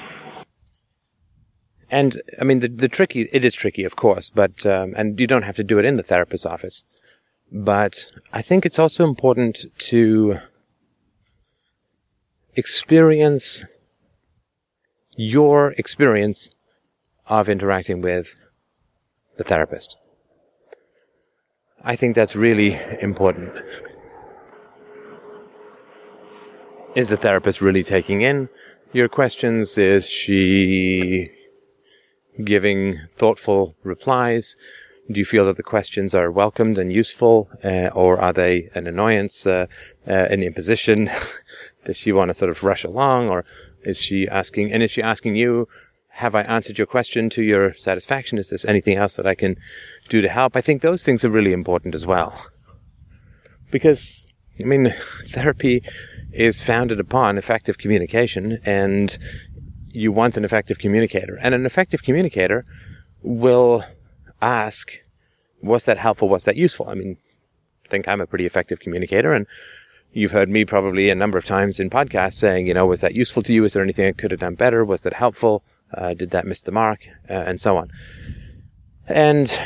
And 1.89 2.21
I 2.39 2.43
mean, 2.43 2.59
the, 2.59 2.67
the 2.67 2.89
tricky, 2.89 3.29
it 3.31 3.45
is 3.45 3.53
tricky, 3.53 3.83
of 3.83 3.95
course, 3.95 4.29
but, 4.29 4.65
um, 4.65 4.93
and 4.97 5.19
you 5.19 5.27
don't 5.27 5.43
have 5.43 5.55
to 5.55 5.63
do 5.63 5.79
it 5.79 5.85
in 5.85 5.95
the 5.95 6.03
therapist's 6.03 6.45
office. 6.45 6.83
But 7.49 8.11
I 8.33 8.41
think 8.41 8.65
it's 8.65 8.77
also 8.77 9.05
important 9.05 9.65
to 9.77 10.39
experience 12.55 13.63
your 15.15 15.71
experience 15.77 16.49
of 17.27 17.47
interacting 17.47 18.01
with 18.01 18.35
the 19.37 19.43
therapist. 19.43 19.97
I 21.87 21.95
think 21.95 22.15
that's 22.15 22.35
really 22.35 22.77
important. 22.99 23.53
Is 26.95 27.07
the 27.07 27.15
therapist 27.15 27.61
really 27.61 27.81
taking 27.81 28.19
in 28.19 28.49
your 28.91 29.07
questions? 29.07 29.77
Is 29.77 30.09
she 30.09 31.29
giving 32.43 32.99
thoughtful 33.15 33.77
replies? 33.83 34.57
Do 35.09 35.17
you 35.17 35.23
feel 35.23 35.45
that 35.45 35.55
the 35.55 35.63
questions 35.63 36.13
are 36.13 36.29
welcomed 36.29 36.77
and 36.77 36.91
useful, 36.91 37.49
uh, 37.63 37.87
or 37.95 38.19
are 38.19 38.33
they 38.33 38.69
an 38.75 38.85
annoyance, 38.85 39.45
uh, 39.45 39.67
uh, 40.05 40.11
an 40.11 40.43
imposition? 40.43 41.09
Does 41.85 41.95
she 41.95 42.11
want 42.11 42.27
to 42.27 42.33
sort 42.33 42.51
of 42.51 42.65
rush 42.65 42.83
along, 42.83 43.29
or 43.29 43.45
is 43.83 43.97
she 44.01 44.27
asking? 44.27 44.73
And 44.73 44.83
is 44.83 44.91
she 44.91 45.01
asking 45.01 45.37
you, 45.37 45.69
"Have 46.23 46.35
I 46.35 46.41
answered 46.41 46.77
your 46.77 46.87
question 46.87 47.29
to 47.29 47.41
your 47.41 47.73
satisfaction? 47.75 48.37
Is 48.37 48.49
there 48.49 48.69
anything 48.69 48.97
else 48.97 49.15
that 49.15 49.25
I 49.25 49.35
can 49.35 49.55
do 50.07 50.21
to 50.21 50.29
help?" 50.29 50.55
I 50.55 50.61
think 50.61 50.81
those 50.81 51.03
things 51.03 51.23
are 51.23 51.29
really 51.29 51.53
important 51.53 51.95
as 51.95 52.05
well, 52.05 52.47
because 53.71 54.25
I 54.59 54.63
mean, 54.63 54.93
therapy 55.25 55.83
is 56.31 56.63
founded 56.63 56.99
upon 56.99 57.37
effective 57.37 57.77
communication, 57.77 58.59
and 58.65 59.17
you 59.91 60.11
want 60.11 60.37
an 60.37 60.45
effective 60.45 60.79
communicator, 60.79 61.37
and 61.41 61.55
an 61.55 61.65
effective 61.65 62.03
communicator 62.03 62.65
will 63.21 63.83
ask, 64.41 64.91
was 65.61 65.85
that 65.85 65.97
helpful? 65.97 66.29
Was 66.29 66.45
that 66.45 66.55
useful? 66.55 66.87
I 66.87 66.93
mean, 66.93 67.17
I 67.85 67.89
think 67.89 68.07
I'm 68.07 68.21
a 68.21 68.27
pretty 68.27 68.45
effective 68.45 68.79
communicator 68.79 69.33
and 69.33 69.47
you've 70.11 70.31
heard 70.31 70.49
me 70.49 70.65
probably 70.65 71.09
a 71.09 71.15
number 71.15 71.37
of 71.37 71.45
times 71.45 71.79
in 71.79 71.89
podcasts 71.89 72.33
saying, 72.33 72.67
you 72.67 72.73
know, 72.73 72.85
was 72.85 73.01
that 73.01 73.13
useful 73.13 73.43
to 73.43 73.53
you? 73.53 73.63
Is 73.65 73.73
there 73.73 73.83
anything 73.83 74.05
I 74.05 74.11
could 74.11 74.31
have 74.31 74.39
done 74.39 74.55
better? 74.55 74.83
Was 74.83 75.03
that 75.03 75.13
helpful? 75.13 75.63
Uh, 75.93 76.13
did 76.13 76.31
that 76.31 76.45
miss 76.45 76.61
the 76.61 76.71
mark? 76.71 77.07
Uh, 77.29 77.33
and 77.33 77.61
so 77.61 77.77
on. 77.77 77.91
And 79.07 79.59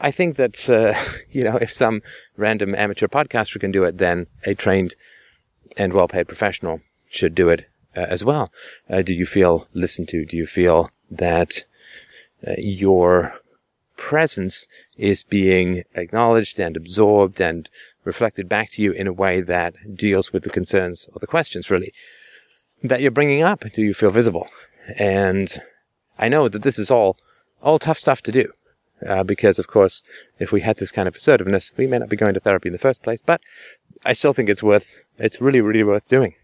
I 0.00 0.10
think 0.10 0.36
that, 0.36 0.68
uh, 0.68 0.94
you 1.30 1.44
know, 1.44 1.56
if 1.56 1.72
some 1.72 2.02
random 2.36 2.74
amateur 2.74 3.08
podcaster 3.08 3.60
can 3.60 3.72
do 3.72 3.84
it, 3.84 3.98
then 3.98 4.26
a 4.44 4.54
trained 4.54 4.94
and 5.76 5.92
well 5.92 6.08
paid 6.08 6.28
professional 6.28 6.80
should 7.08 7.34
do 7.34 7.48
it 7.48 7.68
uh, 7.96 8.00
as 8.00 8.24
well. 8.24 8.50
Uh, 8.88 9.02
do 9.02 9.12
you 9.12 9.26
feel 9.26 9.68
listened 9.72 10.08
to? 10.08 10.24
Do 10.24 10.36
you 10.36 10.46
feel 10.46 10.90
that 11.10 11.64
uh, 12.46 12.54
your 12.58 13.34
presence 13.96 14.66
is 14.96 15.22
being 15.22 15.84
acknowledged 15.94 16.58
and 16.58 16.76
absorbed 16.76 17.40
and 17.40 17.68
reflected 18.04 18.48
back 18.48 18.70
to 18.70 18.82
you 18.82 18.92
in 18.92 19.06
a 19.06 19.12
way 19.12 19.40
that 19.40 19.74
deals 19.94 20.32
with 20.32 20.42
the 20.42 20.50
concerns 20.50 21.08
or 21.12 21.20
the 21.20 21.26
questions 21.26 21.70
really 21.70 21.92
that 22.82 23.00
you're 23.00 23.10
bringing 23.10 23.42
up. 23.42 23.64
Do 23.74 23.82
you 23.82 23.94
feel 23.94 24.10
visible? 24.10 24.48
And 24.98 25.52
I 26.18 26.28
know 26.28 26.48
that 26.48 26.62
this 26.62 26.78
is 26.78 26.90
all, 26.90 27.16
all 27.62 27.78
tough 27.78 27.98
stuff 27.98 28.22
to 28.22 28.32
do. 28.32 28.52
Uh, 29.06 29.24
because 29.24 29.58
of 29.58 29.66
course, 29.66 30.02
if 30.38 30.52
we 30.52 30.60
had 30.60 30.76
this 30.76 30.92
kind 30.92 31.08
of 31.08 31.16
assertiveness, 31.16 31.72
we 31.76 31.86
may 31.86 31.98
not 31.98 32.08
be 32.08 32.16
going 32.16 32.34
to 32.34 32.40
therapy 32.40 32.68
in 32.68 32.72
the 32.72 32.78
first 32.78 33.02
place, 33.02 33.20
but 33.24 33.40
I 34.04 34.12
still 34.12 34.32
think 34.32 34.48
it's 34.48 34.62
worth, 34.62 34.94
it's 35.18 35.40
really, 35.40 35.60
really 35.60 35.82
worth 35.82 36.08
doing. 36.08 36.34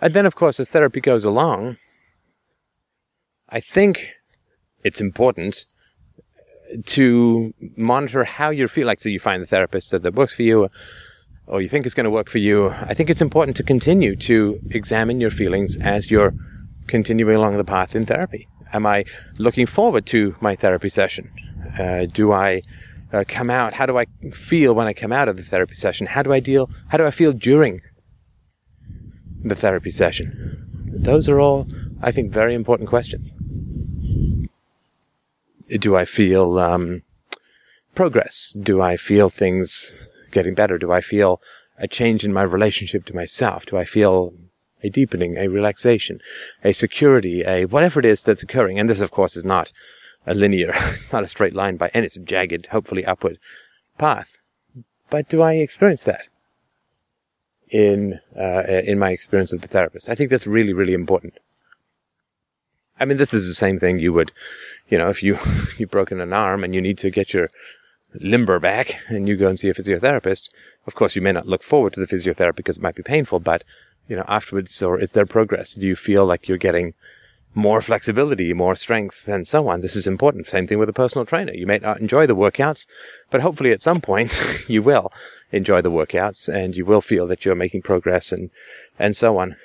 And 0.00 0.14
then 0.14 0.26
of 0.26 0.34
course, 0.34 0.58
as 0.58 0.70
therapy 0.70 1.00
goes 1.00 1.24
along, 1.24 1.76
I 3.48 3.60
think 3.60 4.12
it's 4.82 5.00
important 5.00 5.66
to 6.86 7.52
monitor 7.76 8.24
how 8.24 8.50
you 8.50 8.68
feel 8.68 8.86
like 8.86 9.00
so 9.00 9.08
you 9.08 9.18
find 9.18 9.42
the 9.42 9.46
therapist 9.46 9.90
that 9.90 10.14
works 10.14 10.34
for 10.34 10.42
you 10.42 10.68
or 11.46 11.60
you 11.60 11.68
think 11.68 11.84
is 11.84 11.94
going 11.94 12.04
to 12.04 12.10
work 12.10 12.28
for 12.28 12.38
you 12.38 12.68
i 12.68 12.94
think 12.94 13.10
it's 13.10 13.20
important 13.20 13.56
to 13.56 13.62
continue 13.62 14.14
to 14.14 14.60
examine 14.70 15.20
your 15.20 15.30
feelings 15.30 15.76
as 15.78 16.10
you're 16.10 16.32
continuing 16.86 17.34
along 17.34 17.56
the 17.56 17.64
path 17.64 17.96
in 17.96 18.06
therapy 18.06 18.48
am 18.72 18.86
i 18.86 19.04
looking 19.38 19.66
forward 19.66 20.06
to 20.06 20.36
my 20.40 20.54
therapy 20.54 20.88
session 20.88 21.30
uh, 21.78 22.06
do 22.06 22.32
i 22.32 22.62
uh, 23.12 23.24
come 23.26 23.50
out 23.50 23.74
how 23.74 23.86
do 23.86 23.98
i 23.98 24.06
feel 24.32 24.74
when 24.74 24.86
i 24.86 24.92
come 24.92 25.12
out 25.12 25.28
of 25.28 25.36
the 25.36 25.42
therapy 25.42 25.74
session 25.74 26.06
how 26.06 26.22
do 26.22 26.32
i 26.32 26.40
deal 26.40 26.70
how 26.88 26.98
do 26.98 27.06
i 27.06 27.10
feel 27.10 27.32
during 27.32 27.80
the 29.42 29.54
therapy 29.54 29.90
session 29.90 30.66
those 30.92 31.28
are 31.28 31.40
all 31.40 31.66
i 32.02 32.10
think 32.10 32.32
very 32.32 32.54
important 32.54 32.88
questions 32.88 33.32
do 35.78 35.96
I 35.96 36.04
feel 36.04 36.58
um, 36.58 37.02
progress? 37.94 38.56
Do 38.60 38.80
I 38.80 38.96
feel 38.96 39.28
things 39.28 40.06
getting 40.30 40.54
better? 40.54 40.78
Do 40.78 40.92
I 40.92 41.00
feel 41.00 41.40
a 41.78 41.88
change 41.88 42.24
in 42.24 42.32
my 42.32 42.42
relationship 42.42 43.04
to 43.06 43.14
myself? 43.14 43.66
Do 43.66 43.76
I 43.76 43.84
feel 43.84 44.34
a 44.82 44.90
deepening, 44.90 45.36
a 45.36 45.48
relaxation, 45.48 46.20
a 46.64 46.72
security, 46.72 47.42
a 47.42 47.64
whatever 47.66 48.00
it 48.00 48.06
is 48.06 48.22
that's 48.22 48.42
occurring? 48.42 48.78
And 48.78 48.88
this, 48.88 49.00
of 49.00 49.10
course, 49.10 49.36
is 49.36 49.44
not 49.44 49.72
a 50.26 50.34
linear, 50.34 50.72
it's 50.74 51.12
not 51.12 51.24
a 51.24 51.28
straight 51.28 51.54
line 51.54 51.76
by, 51.76 51.90
and 51.94 52.04
it's 52.04 52.16
a 52.16 52.20
jagged, 52.20 52.66
hopefully 52.66 53.04
upward 53.04 53.38
path. 53.98 54.38
But 55.08 55.28
do 55.28 55.42
I 55.42 55.54
experience 55.54 56.04
that 56.04 56.28
in 57.68 58.20
uh, 58.38 58.62
in 58.66 58.98
my 58.98 59.10
experience 59.10 59.52
of 59.52 59.60
the 59.60 59.68
therapist? 59.68 60.08
I 60.08 60.14
think 60.14 60.30
that's 60.30 60.46
really, 60.46 60.72
really 60.72 60.94
important. 60.94 61.34
I 63.00 63.06
mean, 63.06 63.16
this 63.16 63.32
is 63.32 63.48
the 63.48 63.54
same 63.54 63.78
thing 63.78 63.98
you 63.98 64.12
would, 64.12 64.30
you 64.90 64.98
know, 64.98 65.08
if 65.08 65.22
you, 65.22 65.38
you've 65.78 65.90
broken 65.90 66.20
an 66.20 66.34
arm 66.34 66.62
and 66.62 66.74
you 66.74 66.82
need 66.82 66.98
to 66.98 67.10
get 67.10 67.32
your 67.32 67.50
limber 68.14 68.58
back 68.58 69.00
and 69.08 69.26
you 69.26 69.36
go 69.36 69.48
and 69.48 69.58
see 69.58 69.70
a 69.70 69.74
physiotherapist, 69.74 70.50
of 70.86 70.94
course 70.94 71.16
you 71.16 71.22
may 71.22 71.32
not 71.32 71.46
look 71.46 71.62
forward 71.62 71.94
to 71.94 72.00
the 72.00 72.06
physiotherapy 72.06 72.56
because 72.56 72.76
it 72.76 72.82
might 72.82 72.94
be 72.94 73.02
painful, 73.02 73.40
but, 73.40 73.64
you 74.08 74.16
know, 74.16 74.24
afterwards, 74.28 74.82
or 74.82 74.98
is 74.98 75.12
there 75.12 75.26
progress? 75.26 75.74
Do 75.74 75.86
you 75.86 75.96
feel 75.96 76.26
like 76.26 76.48
you're 76.48 76.58
getting 76.58 76.94
more 77.54 77.80
flexibility, 77.80 78.52
more 78.52 78.76
strength, 78.76 79.26
and 79.26 79.46
so 79.46 79.68
on? 79.68 79.80
This 79.80 79.96
is 79.96 80.06
important. 80.06 80.46
Same 80.46 80.66
thing 80.66 80.78
with 80.78 80.88
a 80.88 80.94
personal 80.94 81.26
trainer. 81.26 81.52
You 81.52 81.66
may 81.66 81.78
not 81.78 82.00
enjoy 82.00 82.26
the 82.26 82.36
workouts, 82.36 82.86
but 83.30 83.40
hopefully 83.40 83.72
at 83.72 83.82
some 83.82 84.00
point 84.00 84.38
you 84.68 84.82
will 84.82 85.12
enjoy 85.52 85.82
the 85.82 85.90
workouts 85.90 86.52
and 86.52 86.76
you 86.76 86.84
will 86.84 87.00
feel 87.00 87.26
that 87.26 87.44
you're 87.44 87.54
making 87.54 87.82
progress 87.82 88.32
and, 88.32 88.50
and 88.98 89.16
so 89.16 89.38
on. 89.38 89.56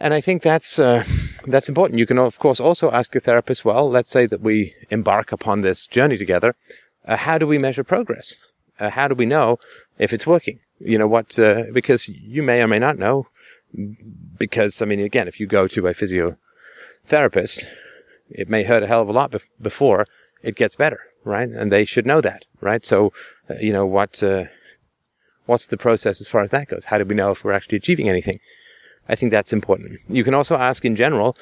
And 0.00 0.12
I 0.12 0.20
think 0.20 0.42
that's 0.42 0.78
uh, 0.78 1.04
that's 1.46 1.68
important. 1.68 1.98
You 1.98 2.06
can 2.06 2.18
of 2.18 2.38
course 2.38 2.58
also 2.60 2.90
ask 2.90 3.14
your 3.14 3.20
therapist. 3.20 3.64
Well, 3.64 3.88
let's 3.88 4.10
say 4.10 4.26
that 4.26 4.40
we 4.40 4.74
embark 4.90 5.30
upon 5.30 5.60
this 5.60 5.86
journey 5.86 6.18
together. 6.18 6.56
Uh, 7.04 7.16
how 7.16 7.38
do 7.38 7.46
we 7.46 7.58
measure 7.58 7.84
progress? 7.84 8.38
Uh, 8.80 8.90
how 8.90 9.06
do 9.06 9.14
we 9.14 9.26
know 9.26 9.58
if 9.98 10.12
it's 10.12 10.26
working? 10.26 10.60
You 10.80 10.98
know 10.98 11.06
what? 11.06 11.38
Uh, 11.38 11.64
because 11.72 12.08
you 12.08 12.42
may 12.42 12.62
or 12.62 12.68
may 12.68 12.78
not 12.78 12.98
know. 12.98 13.28
Because 14.38 14.80
I 14.80 14.84
mean, 14.84 15.00
again, 15.00 15.28
if 15.28 15.40
you 15.40 15.46
go 15.46 15.66
to 15.66 15.86
a 15.86 15.94
physiotherapist, 15.94 17.64
it 18.30 18.48
may 18.48 18.64
hurt 18.64 18.82
a 18.82 18.86
hell 18.86 19.02
of 19.02 19.08
a 19.08 19.12
lot 19.12 19.32
bef- 19.32 19.46
before 19.60 20.06
it 20.42 20.56
gets 20.56 20.74
better, 20.74 21.00
right? 21.24 21.48
And 21.48 21.72
they 21.72 21.84
should 21.84 22.06
know 22.06 22.20
that, 22.20 22.44
right? 22.60 22.84
So, 22.86 23.12
uh, 23.50 23.54
you 23.60 23.72
know 23.72 23.86
what? 23.86 24.22
Uh, 24.22 24.44
what's 25.46 25.66
the 25.66 25.76
process 25.76 26.20
as 26.20 26.28
far 26.28 26.42
as 26.42 26.50
that 26.50 26.68
goes? 26.68 26.86
How 26.86 26.98
do 26.98 27.04
we 27.04 27.14
know 27.14 27.32
if 27.32 27.44
we're 27.44 27.52
actually 27.52 27.78
achieving 27.78 28.08
anything? 28.08 28.40
I 29.08 29.14
think 29.14 29.30
that's 29.30 29.52
important. 29.52 30.00
You 30.08 30.24
can 30.24 30.34
also 30.34 30.56
ask 30.56 30.84
in 30.84 30.96
general, 30.96 31.36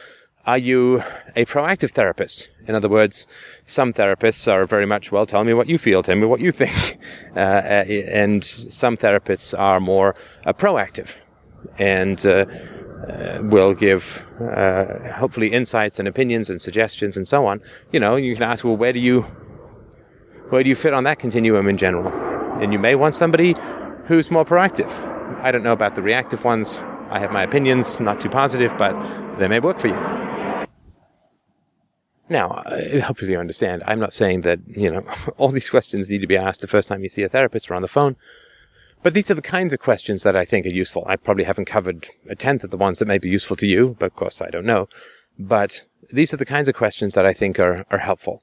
are 0.47 0.59
you 0.59 1.03
a 1.37 1.45
proactive 1.45 1.91
therapist? 1.91 2.49
In 2.67 2.75
other 2.75 2.89
words, 2.89 3.27
some 3.67 3.93
therapists 3.93 4.51
are 4.51 4.67
very 4.67 4.87
much, 4.87 5.13
well, 5.13 5.27
tell 5.27 5.45
me 5.45 5.55
what 5.55 5.69
you 5.69 5.79
feel, 5.79 6.03
tell 6.03 6.17
me 6.17 6.27
what 6.27 6.41
you 6.41 6.53
think. 6.53 6.99
Uh, 7.35 7.85
and 7.89 8.45
some 8.45 8.95
therapists 8.95 9.59
are 9.59 9.81
more 9.81 10.15
uh, 10.45 10.53
proactive 10.53 11.15
and 11.79 12.27
uh, 12.27 12.45
uh, 13.09 13.39
will 13.41 13.73
give 13.73 14.27
uh, 14.39 15.15
hopefully 15.15 15.49
insights 15.49 15.99
and 15.99 16.07
opinions 16.07 16.51
and 16.51 16.61
suggestions 16.61 17.17
and 17.17 17.27
so 17.27 17.47
on. 17.47 17.63
You 17.91 18.01
know, 18.01 18.17
you 18.17 18.35
can 18.35 18.43
ask, 18.43 18.65
well, 18.65 18.77
where 18.77 18.93
do 18.93 18.99
you, 18.99 19.23
where 20.51 20.63
do 20.63 20.69
you 20.69 20.75
fit 20.75 20.93
on 20.93 21.05
that 21.05 21.21
continuum 21.21 21.69
in 21.69 21.79
general? 21.79 22.09
And 22.63 22.71
you 22.71 22.79
may 22.79 22.95
want 22.97 23.15
somebody 23.15 23.57
who's 24.05 24.31
more 24.31 24.45
proactive. 24.45 24.91
I 25.43 25.51
don't 25.51 25.63
know 25.63 25.73
about 25.73 25.95
the 25.95 26.03
reactive 26.03 26.45
ones. 26.45 26.81
I 27.09 27.19
have 27.19 27.33
my 27.33 27.43
opinions, 27.43 27.99
not 27.99 28.21
too 28.21 28.29
positive, 28.29 28.77
but 28.77 28.93
they 29.39 29.49
may 29.49 29.59
work 29.59 29.79
for 29.79 29.89
you. 29.89 30.32
Now, 32.33 32.63
hopefully 33.05 33.33
you 33.33 33.39
understand, 33.39 33.83
I'm 33.87 34.01
not 34.01 34.15
saying 34.15 34.41
that, 34.41 34.61
you 34.67 34.91
know, 34.91 35.05
all 35.37 35.49
these 35.49 35.69
questions 35.69 36.09
need 36.09 36.23
to 36.23 36.27
be 36.27 36.37
asked 36.37 36.63
the 36.63 36.67
first 36.67 36.89
time 36.89 37.03
you 37.03 37.11
see 37.11 37.23
a 37.23 37.29
therapist 37.29 37.71
or 37.71 37.75
on 37.75 37.83
the 37.83 37.89
phone. 37.89 38.17
But 39.03 39.15
these 39.15 39.31
are 39.31 39.35
the 39.35 39.43
kinds 39.43 39.73
of 39.73 39.81
questions 39.81 40.23
that 40.23 40.35
I 40.35 40.45
think 40.45 40.65
are 40.65 40.71
useful. 40.71 41.05
I 41.07 41.17
probably 41.17 41.45
haven't 41.45 41.67
covered 41.67 42.09
a 42.29 42.35
tenth 42.35 42.65
of 42.65 42.71
the 42.71 42.77
ones 42.77 42.99
that 42.99 43.09
may 43.09 43.19
be 43.19 43.29
useful 43.29 43.57
to 43.57 43.67
you, 43.67 43.97
but 43.99 44.07
of 44.07 44.17
course 44.17 44.41
I 44.41 44.49
don't 44.49 44.65
know. 44.65 44.89
But 45.39 45.85
these 46.11 46.33
are 46.33 46.37
the 46.39 46.47
kinds 46.47 46.69
of 46.69 46.75
questions 46.75 47.15
that 47.15 47.27
I 47.27 47.33
think 47.33 47.59
are, 47.59 47.85
are 47.91 47.99
helpful. 47.99 48.43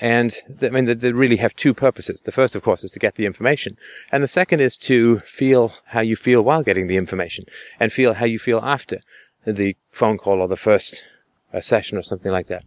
And 0.00 0.36
I 0.62 0.68
mean, 0.68 0.84
they 0.84 1.12
really 1.12 1.38
have 1.38 1.56
two 1.56 1.74
purposes. 1.74 2.22
The 2.22 2.32
first, 2.32 2.54
of 2.54 2.62
course, 2.62 2.84
is 2.84 2.90
to 2.92 2.98
get 2.98 3.14
the 3.16 3.26
information. 3.26 3.78
And 4.12 4.22
the 4.22 4.28
second 4.28 4.60
is 4.60 4.76
to 4.78 5.20
feel 5.20 5.72
how 5.86 6.00
you 6.00 6.16
feel 6.16 6.42
while 6.42 6.62
getting 6.62 6.86
the 6.86 6.98
information 6.98 7.46
and 7.80 7.92
feel 7.92 8.14
how 8.14 8.26
you 8.26 8.38
feel 8.38 8.60
after 8.62 9.00
the 9.46 9.76
phone 9.90 10.18
call 10.18 10.40
or 10.40 10.48
the 10.48 10.56
first 10.56 11.02
uh, 11.52 11.60
session 11.60 11.96
or 11.98 12.02
something 12.02 12.30
like 12.30 12.48
that. 12.48 12.64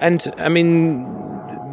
And 0.00 0.32
I 0.38 0.48
mean, 0.48 1.02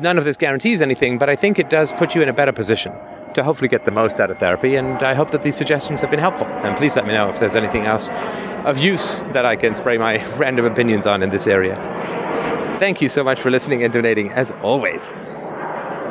none 0.02 0.18
of 0.18 0.26
this 0.26 0.38
guarantees 0.38 0.82
anything, 0.82 1.18
but 1.18 1.30
I 1.30 1.36
think 1.36 1.60
it 1.60 1.70
does 1.70 1.92
put 1.94 2.16
you 2.16 2.22
in 2.22 2.30
a 2.30 2.34
better 2.34 2.52
position 2.52 2.94
to 3.34 3.44
hopefully 3.44 3.68
get 3.68 3.86
the 3.86 3.92
most 3.92 4.20
out 4.20 4.32
of 4.32 4.38
therapy. 4.38 4.76
And 4.76 5.02
I 5.04 5.14
hope 5.14 5.32
that 5.32 5.44
these 5.44 5.56
suggestions 5.56 6.02
have 6.02 6.12
been 6.12 6.20
helpful. 6.20 6.48
And 6.48 6.76
please 6.78 6.96
let 6.96 7.06
me 7.06 7.14
know 7.14 7.30
if 7.30 7.40
there's 7.40 7.56
anything 7.56 7.86
else 7.86 8.10
of 8.66 8.78
use 8.78 9.20
that 9.30 9.46
I 9.46 9.56
can 9.56 9.74
spray 9.74 9.98
my 9.98 10.26
random 10.38 10.66
opinions 10.66 11.06
on 11.06 11.24
in 11.24 11.30
this 11.30 11.48
area. 11.48 11.76
Thank 12.80 13.02
you 13.02 13.10
so 13.10 13.24
much 13.24 13.40
for 13.40 13.50
listening 13.50 13.84
and 13.84 13.92
donating 13.92 14.32
as 14.32 14.52
always. 14.62 15.14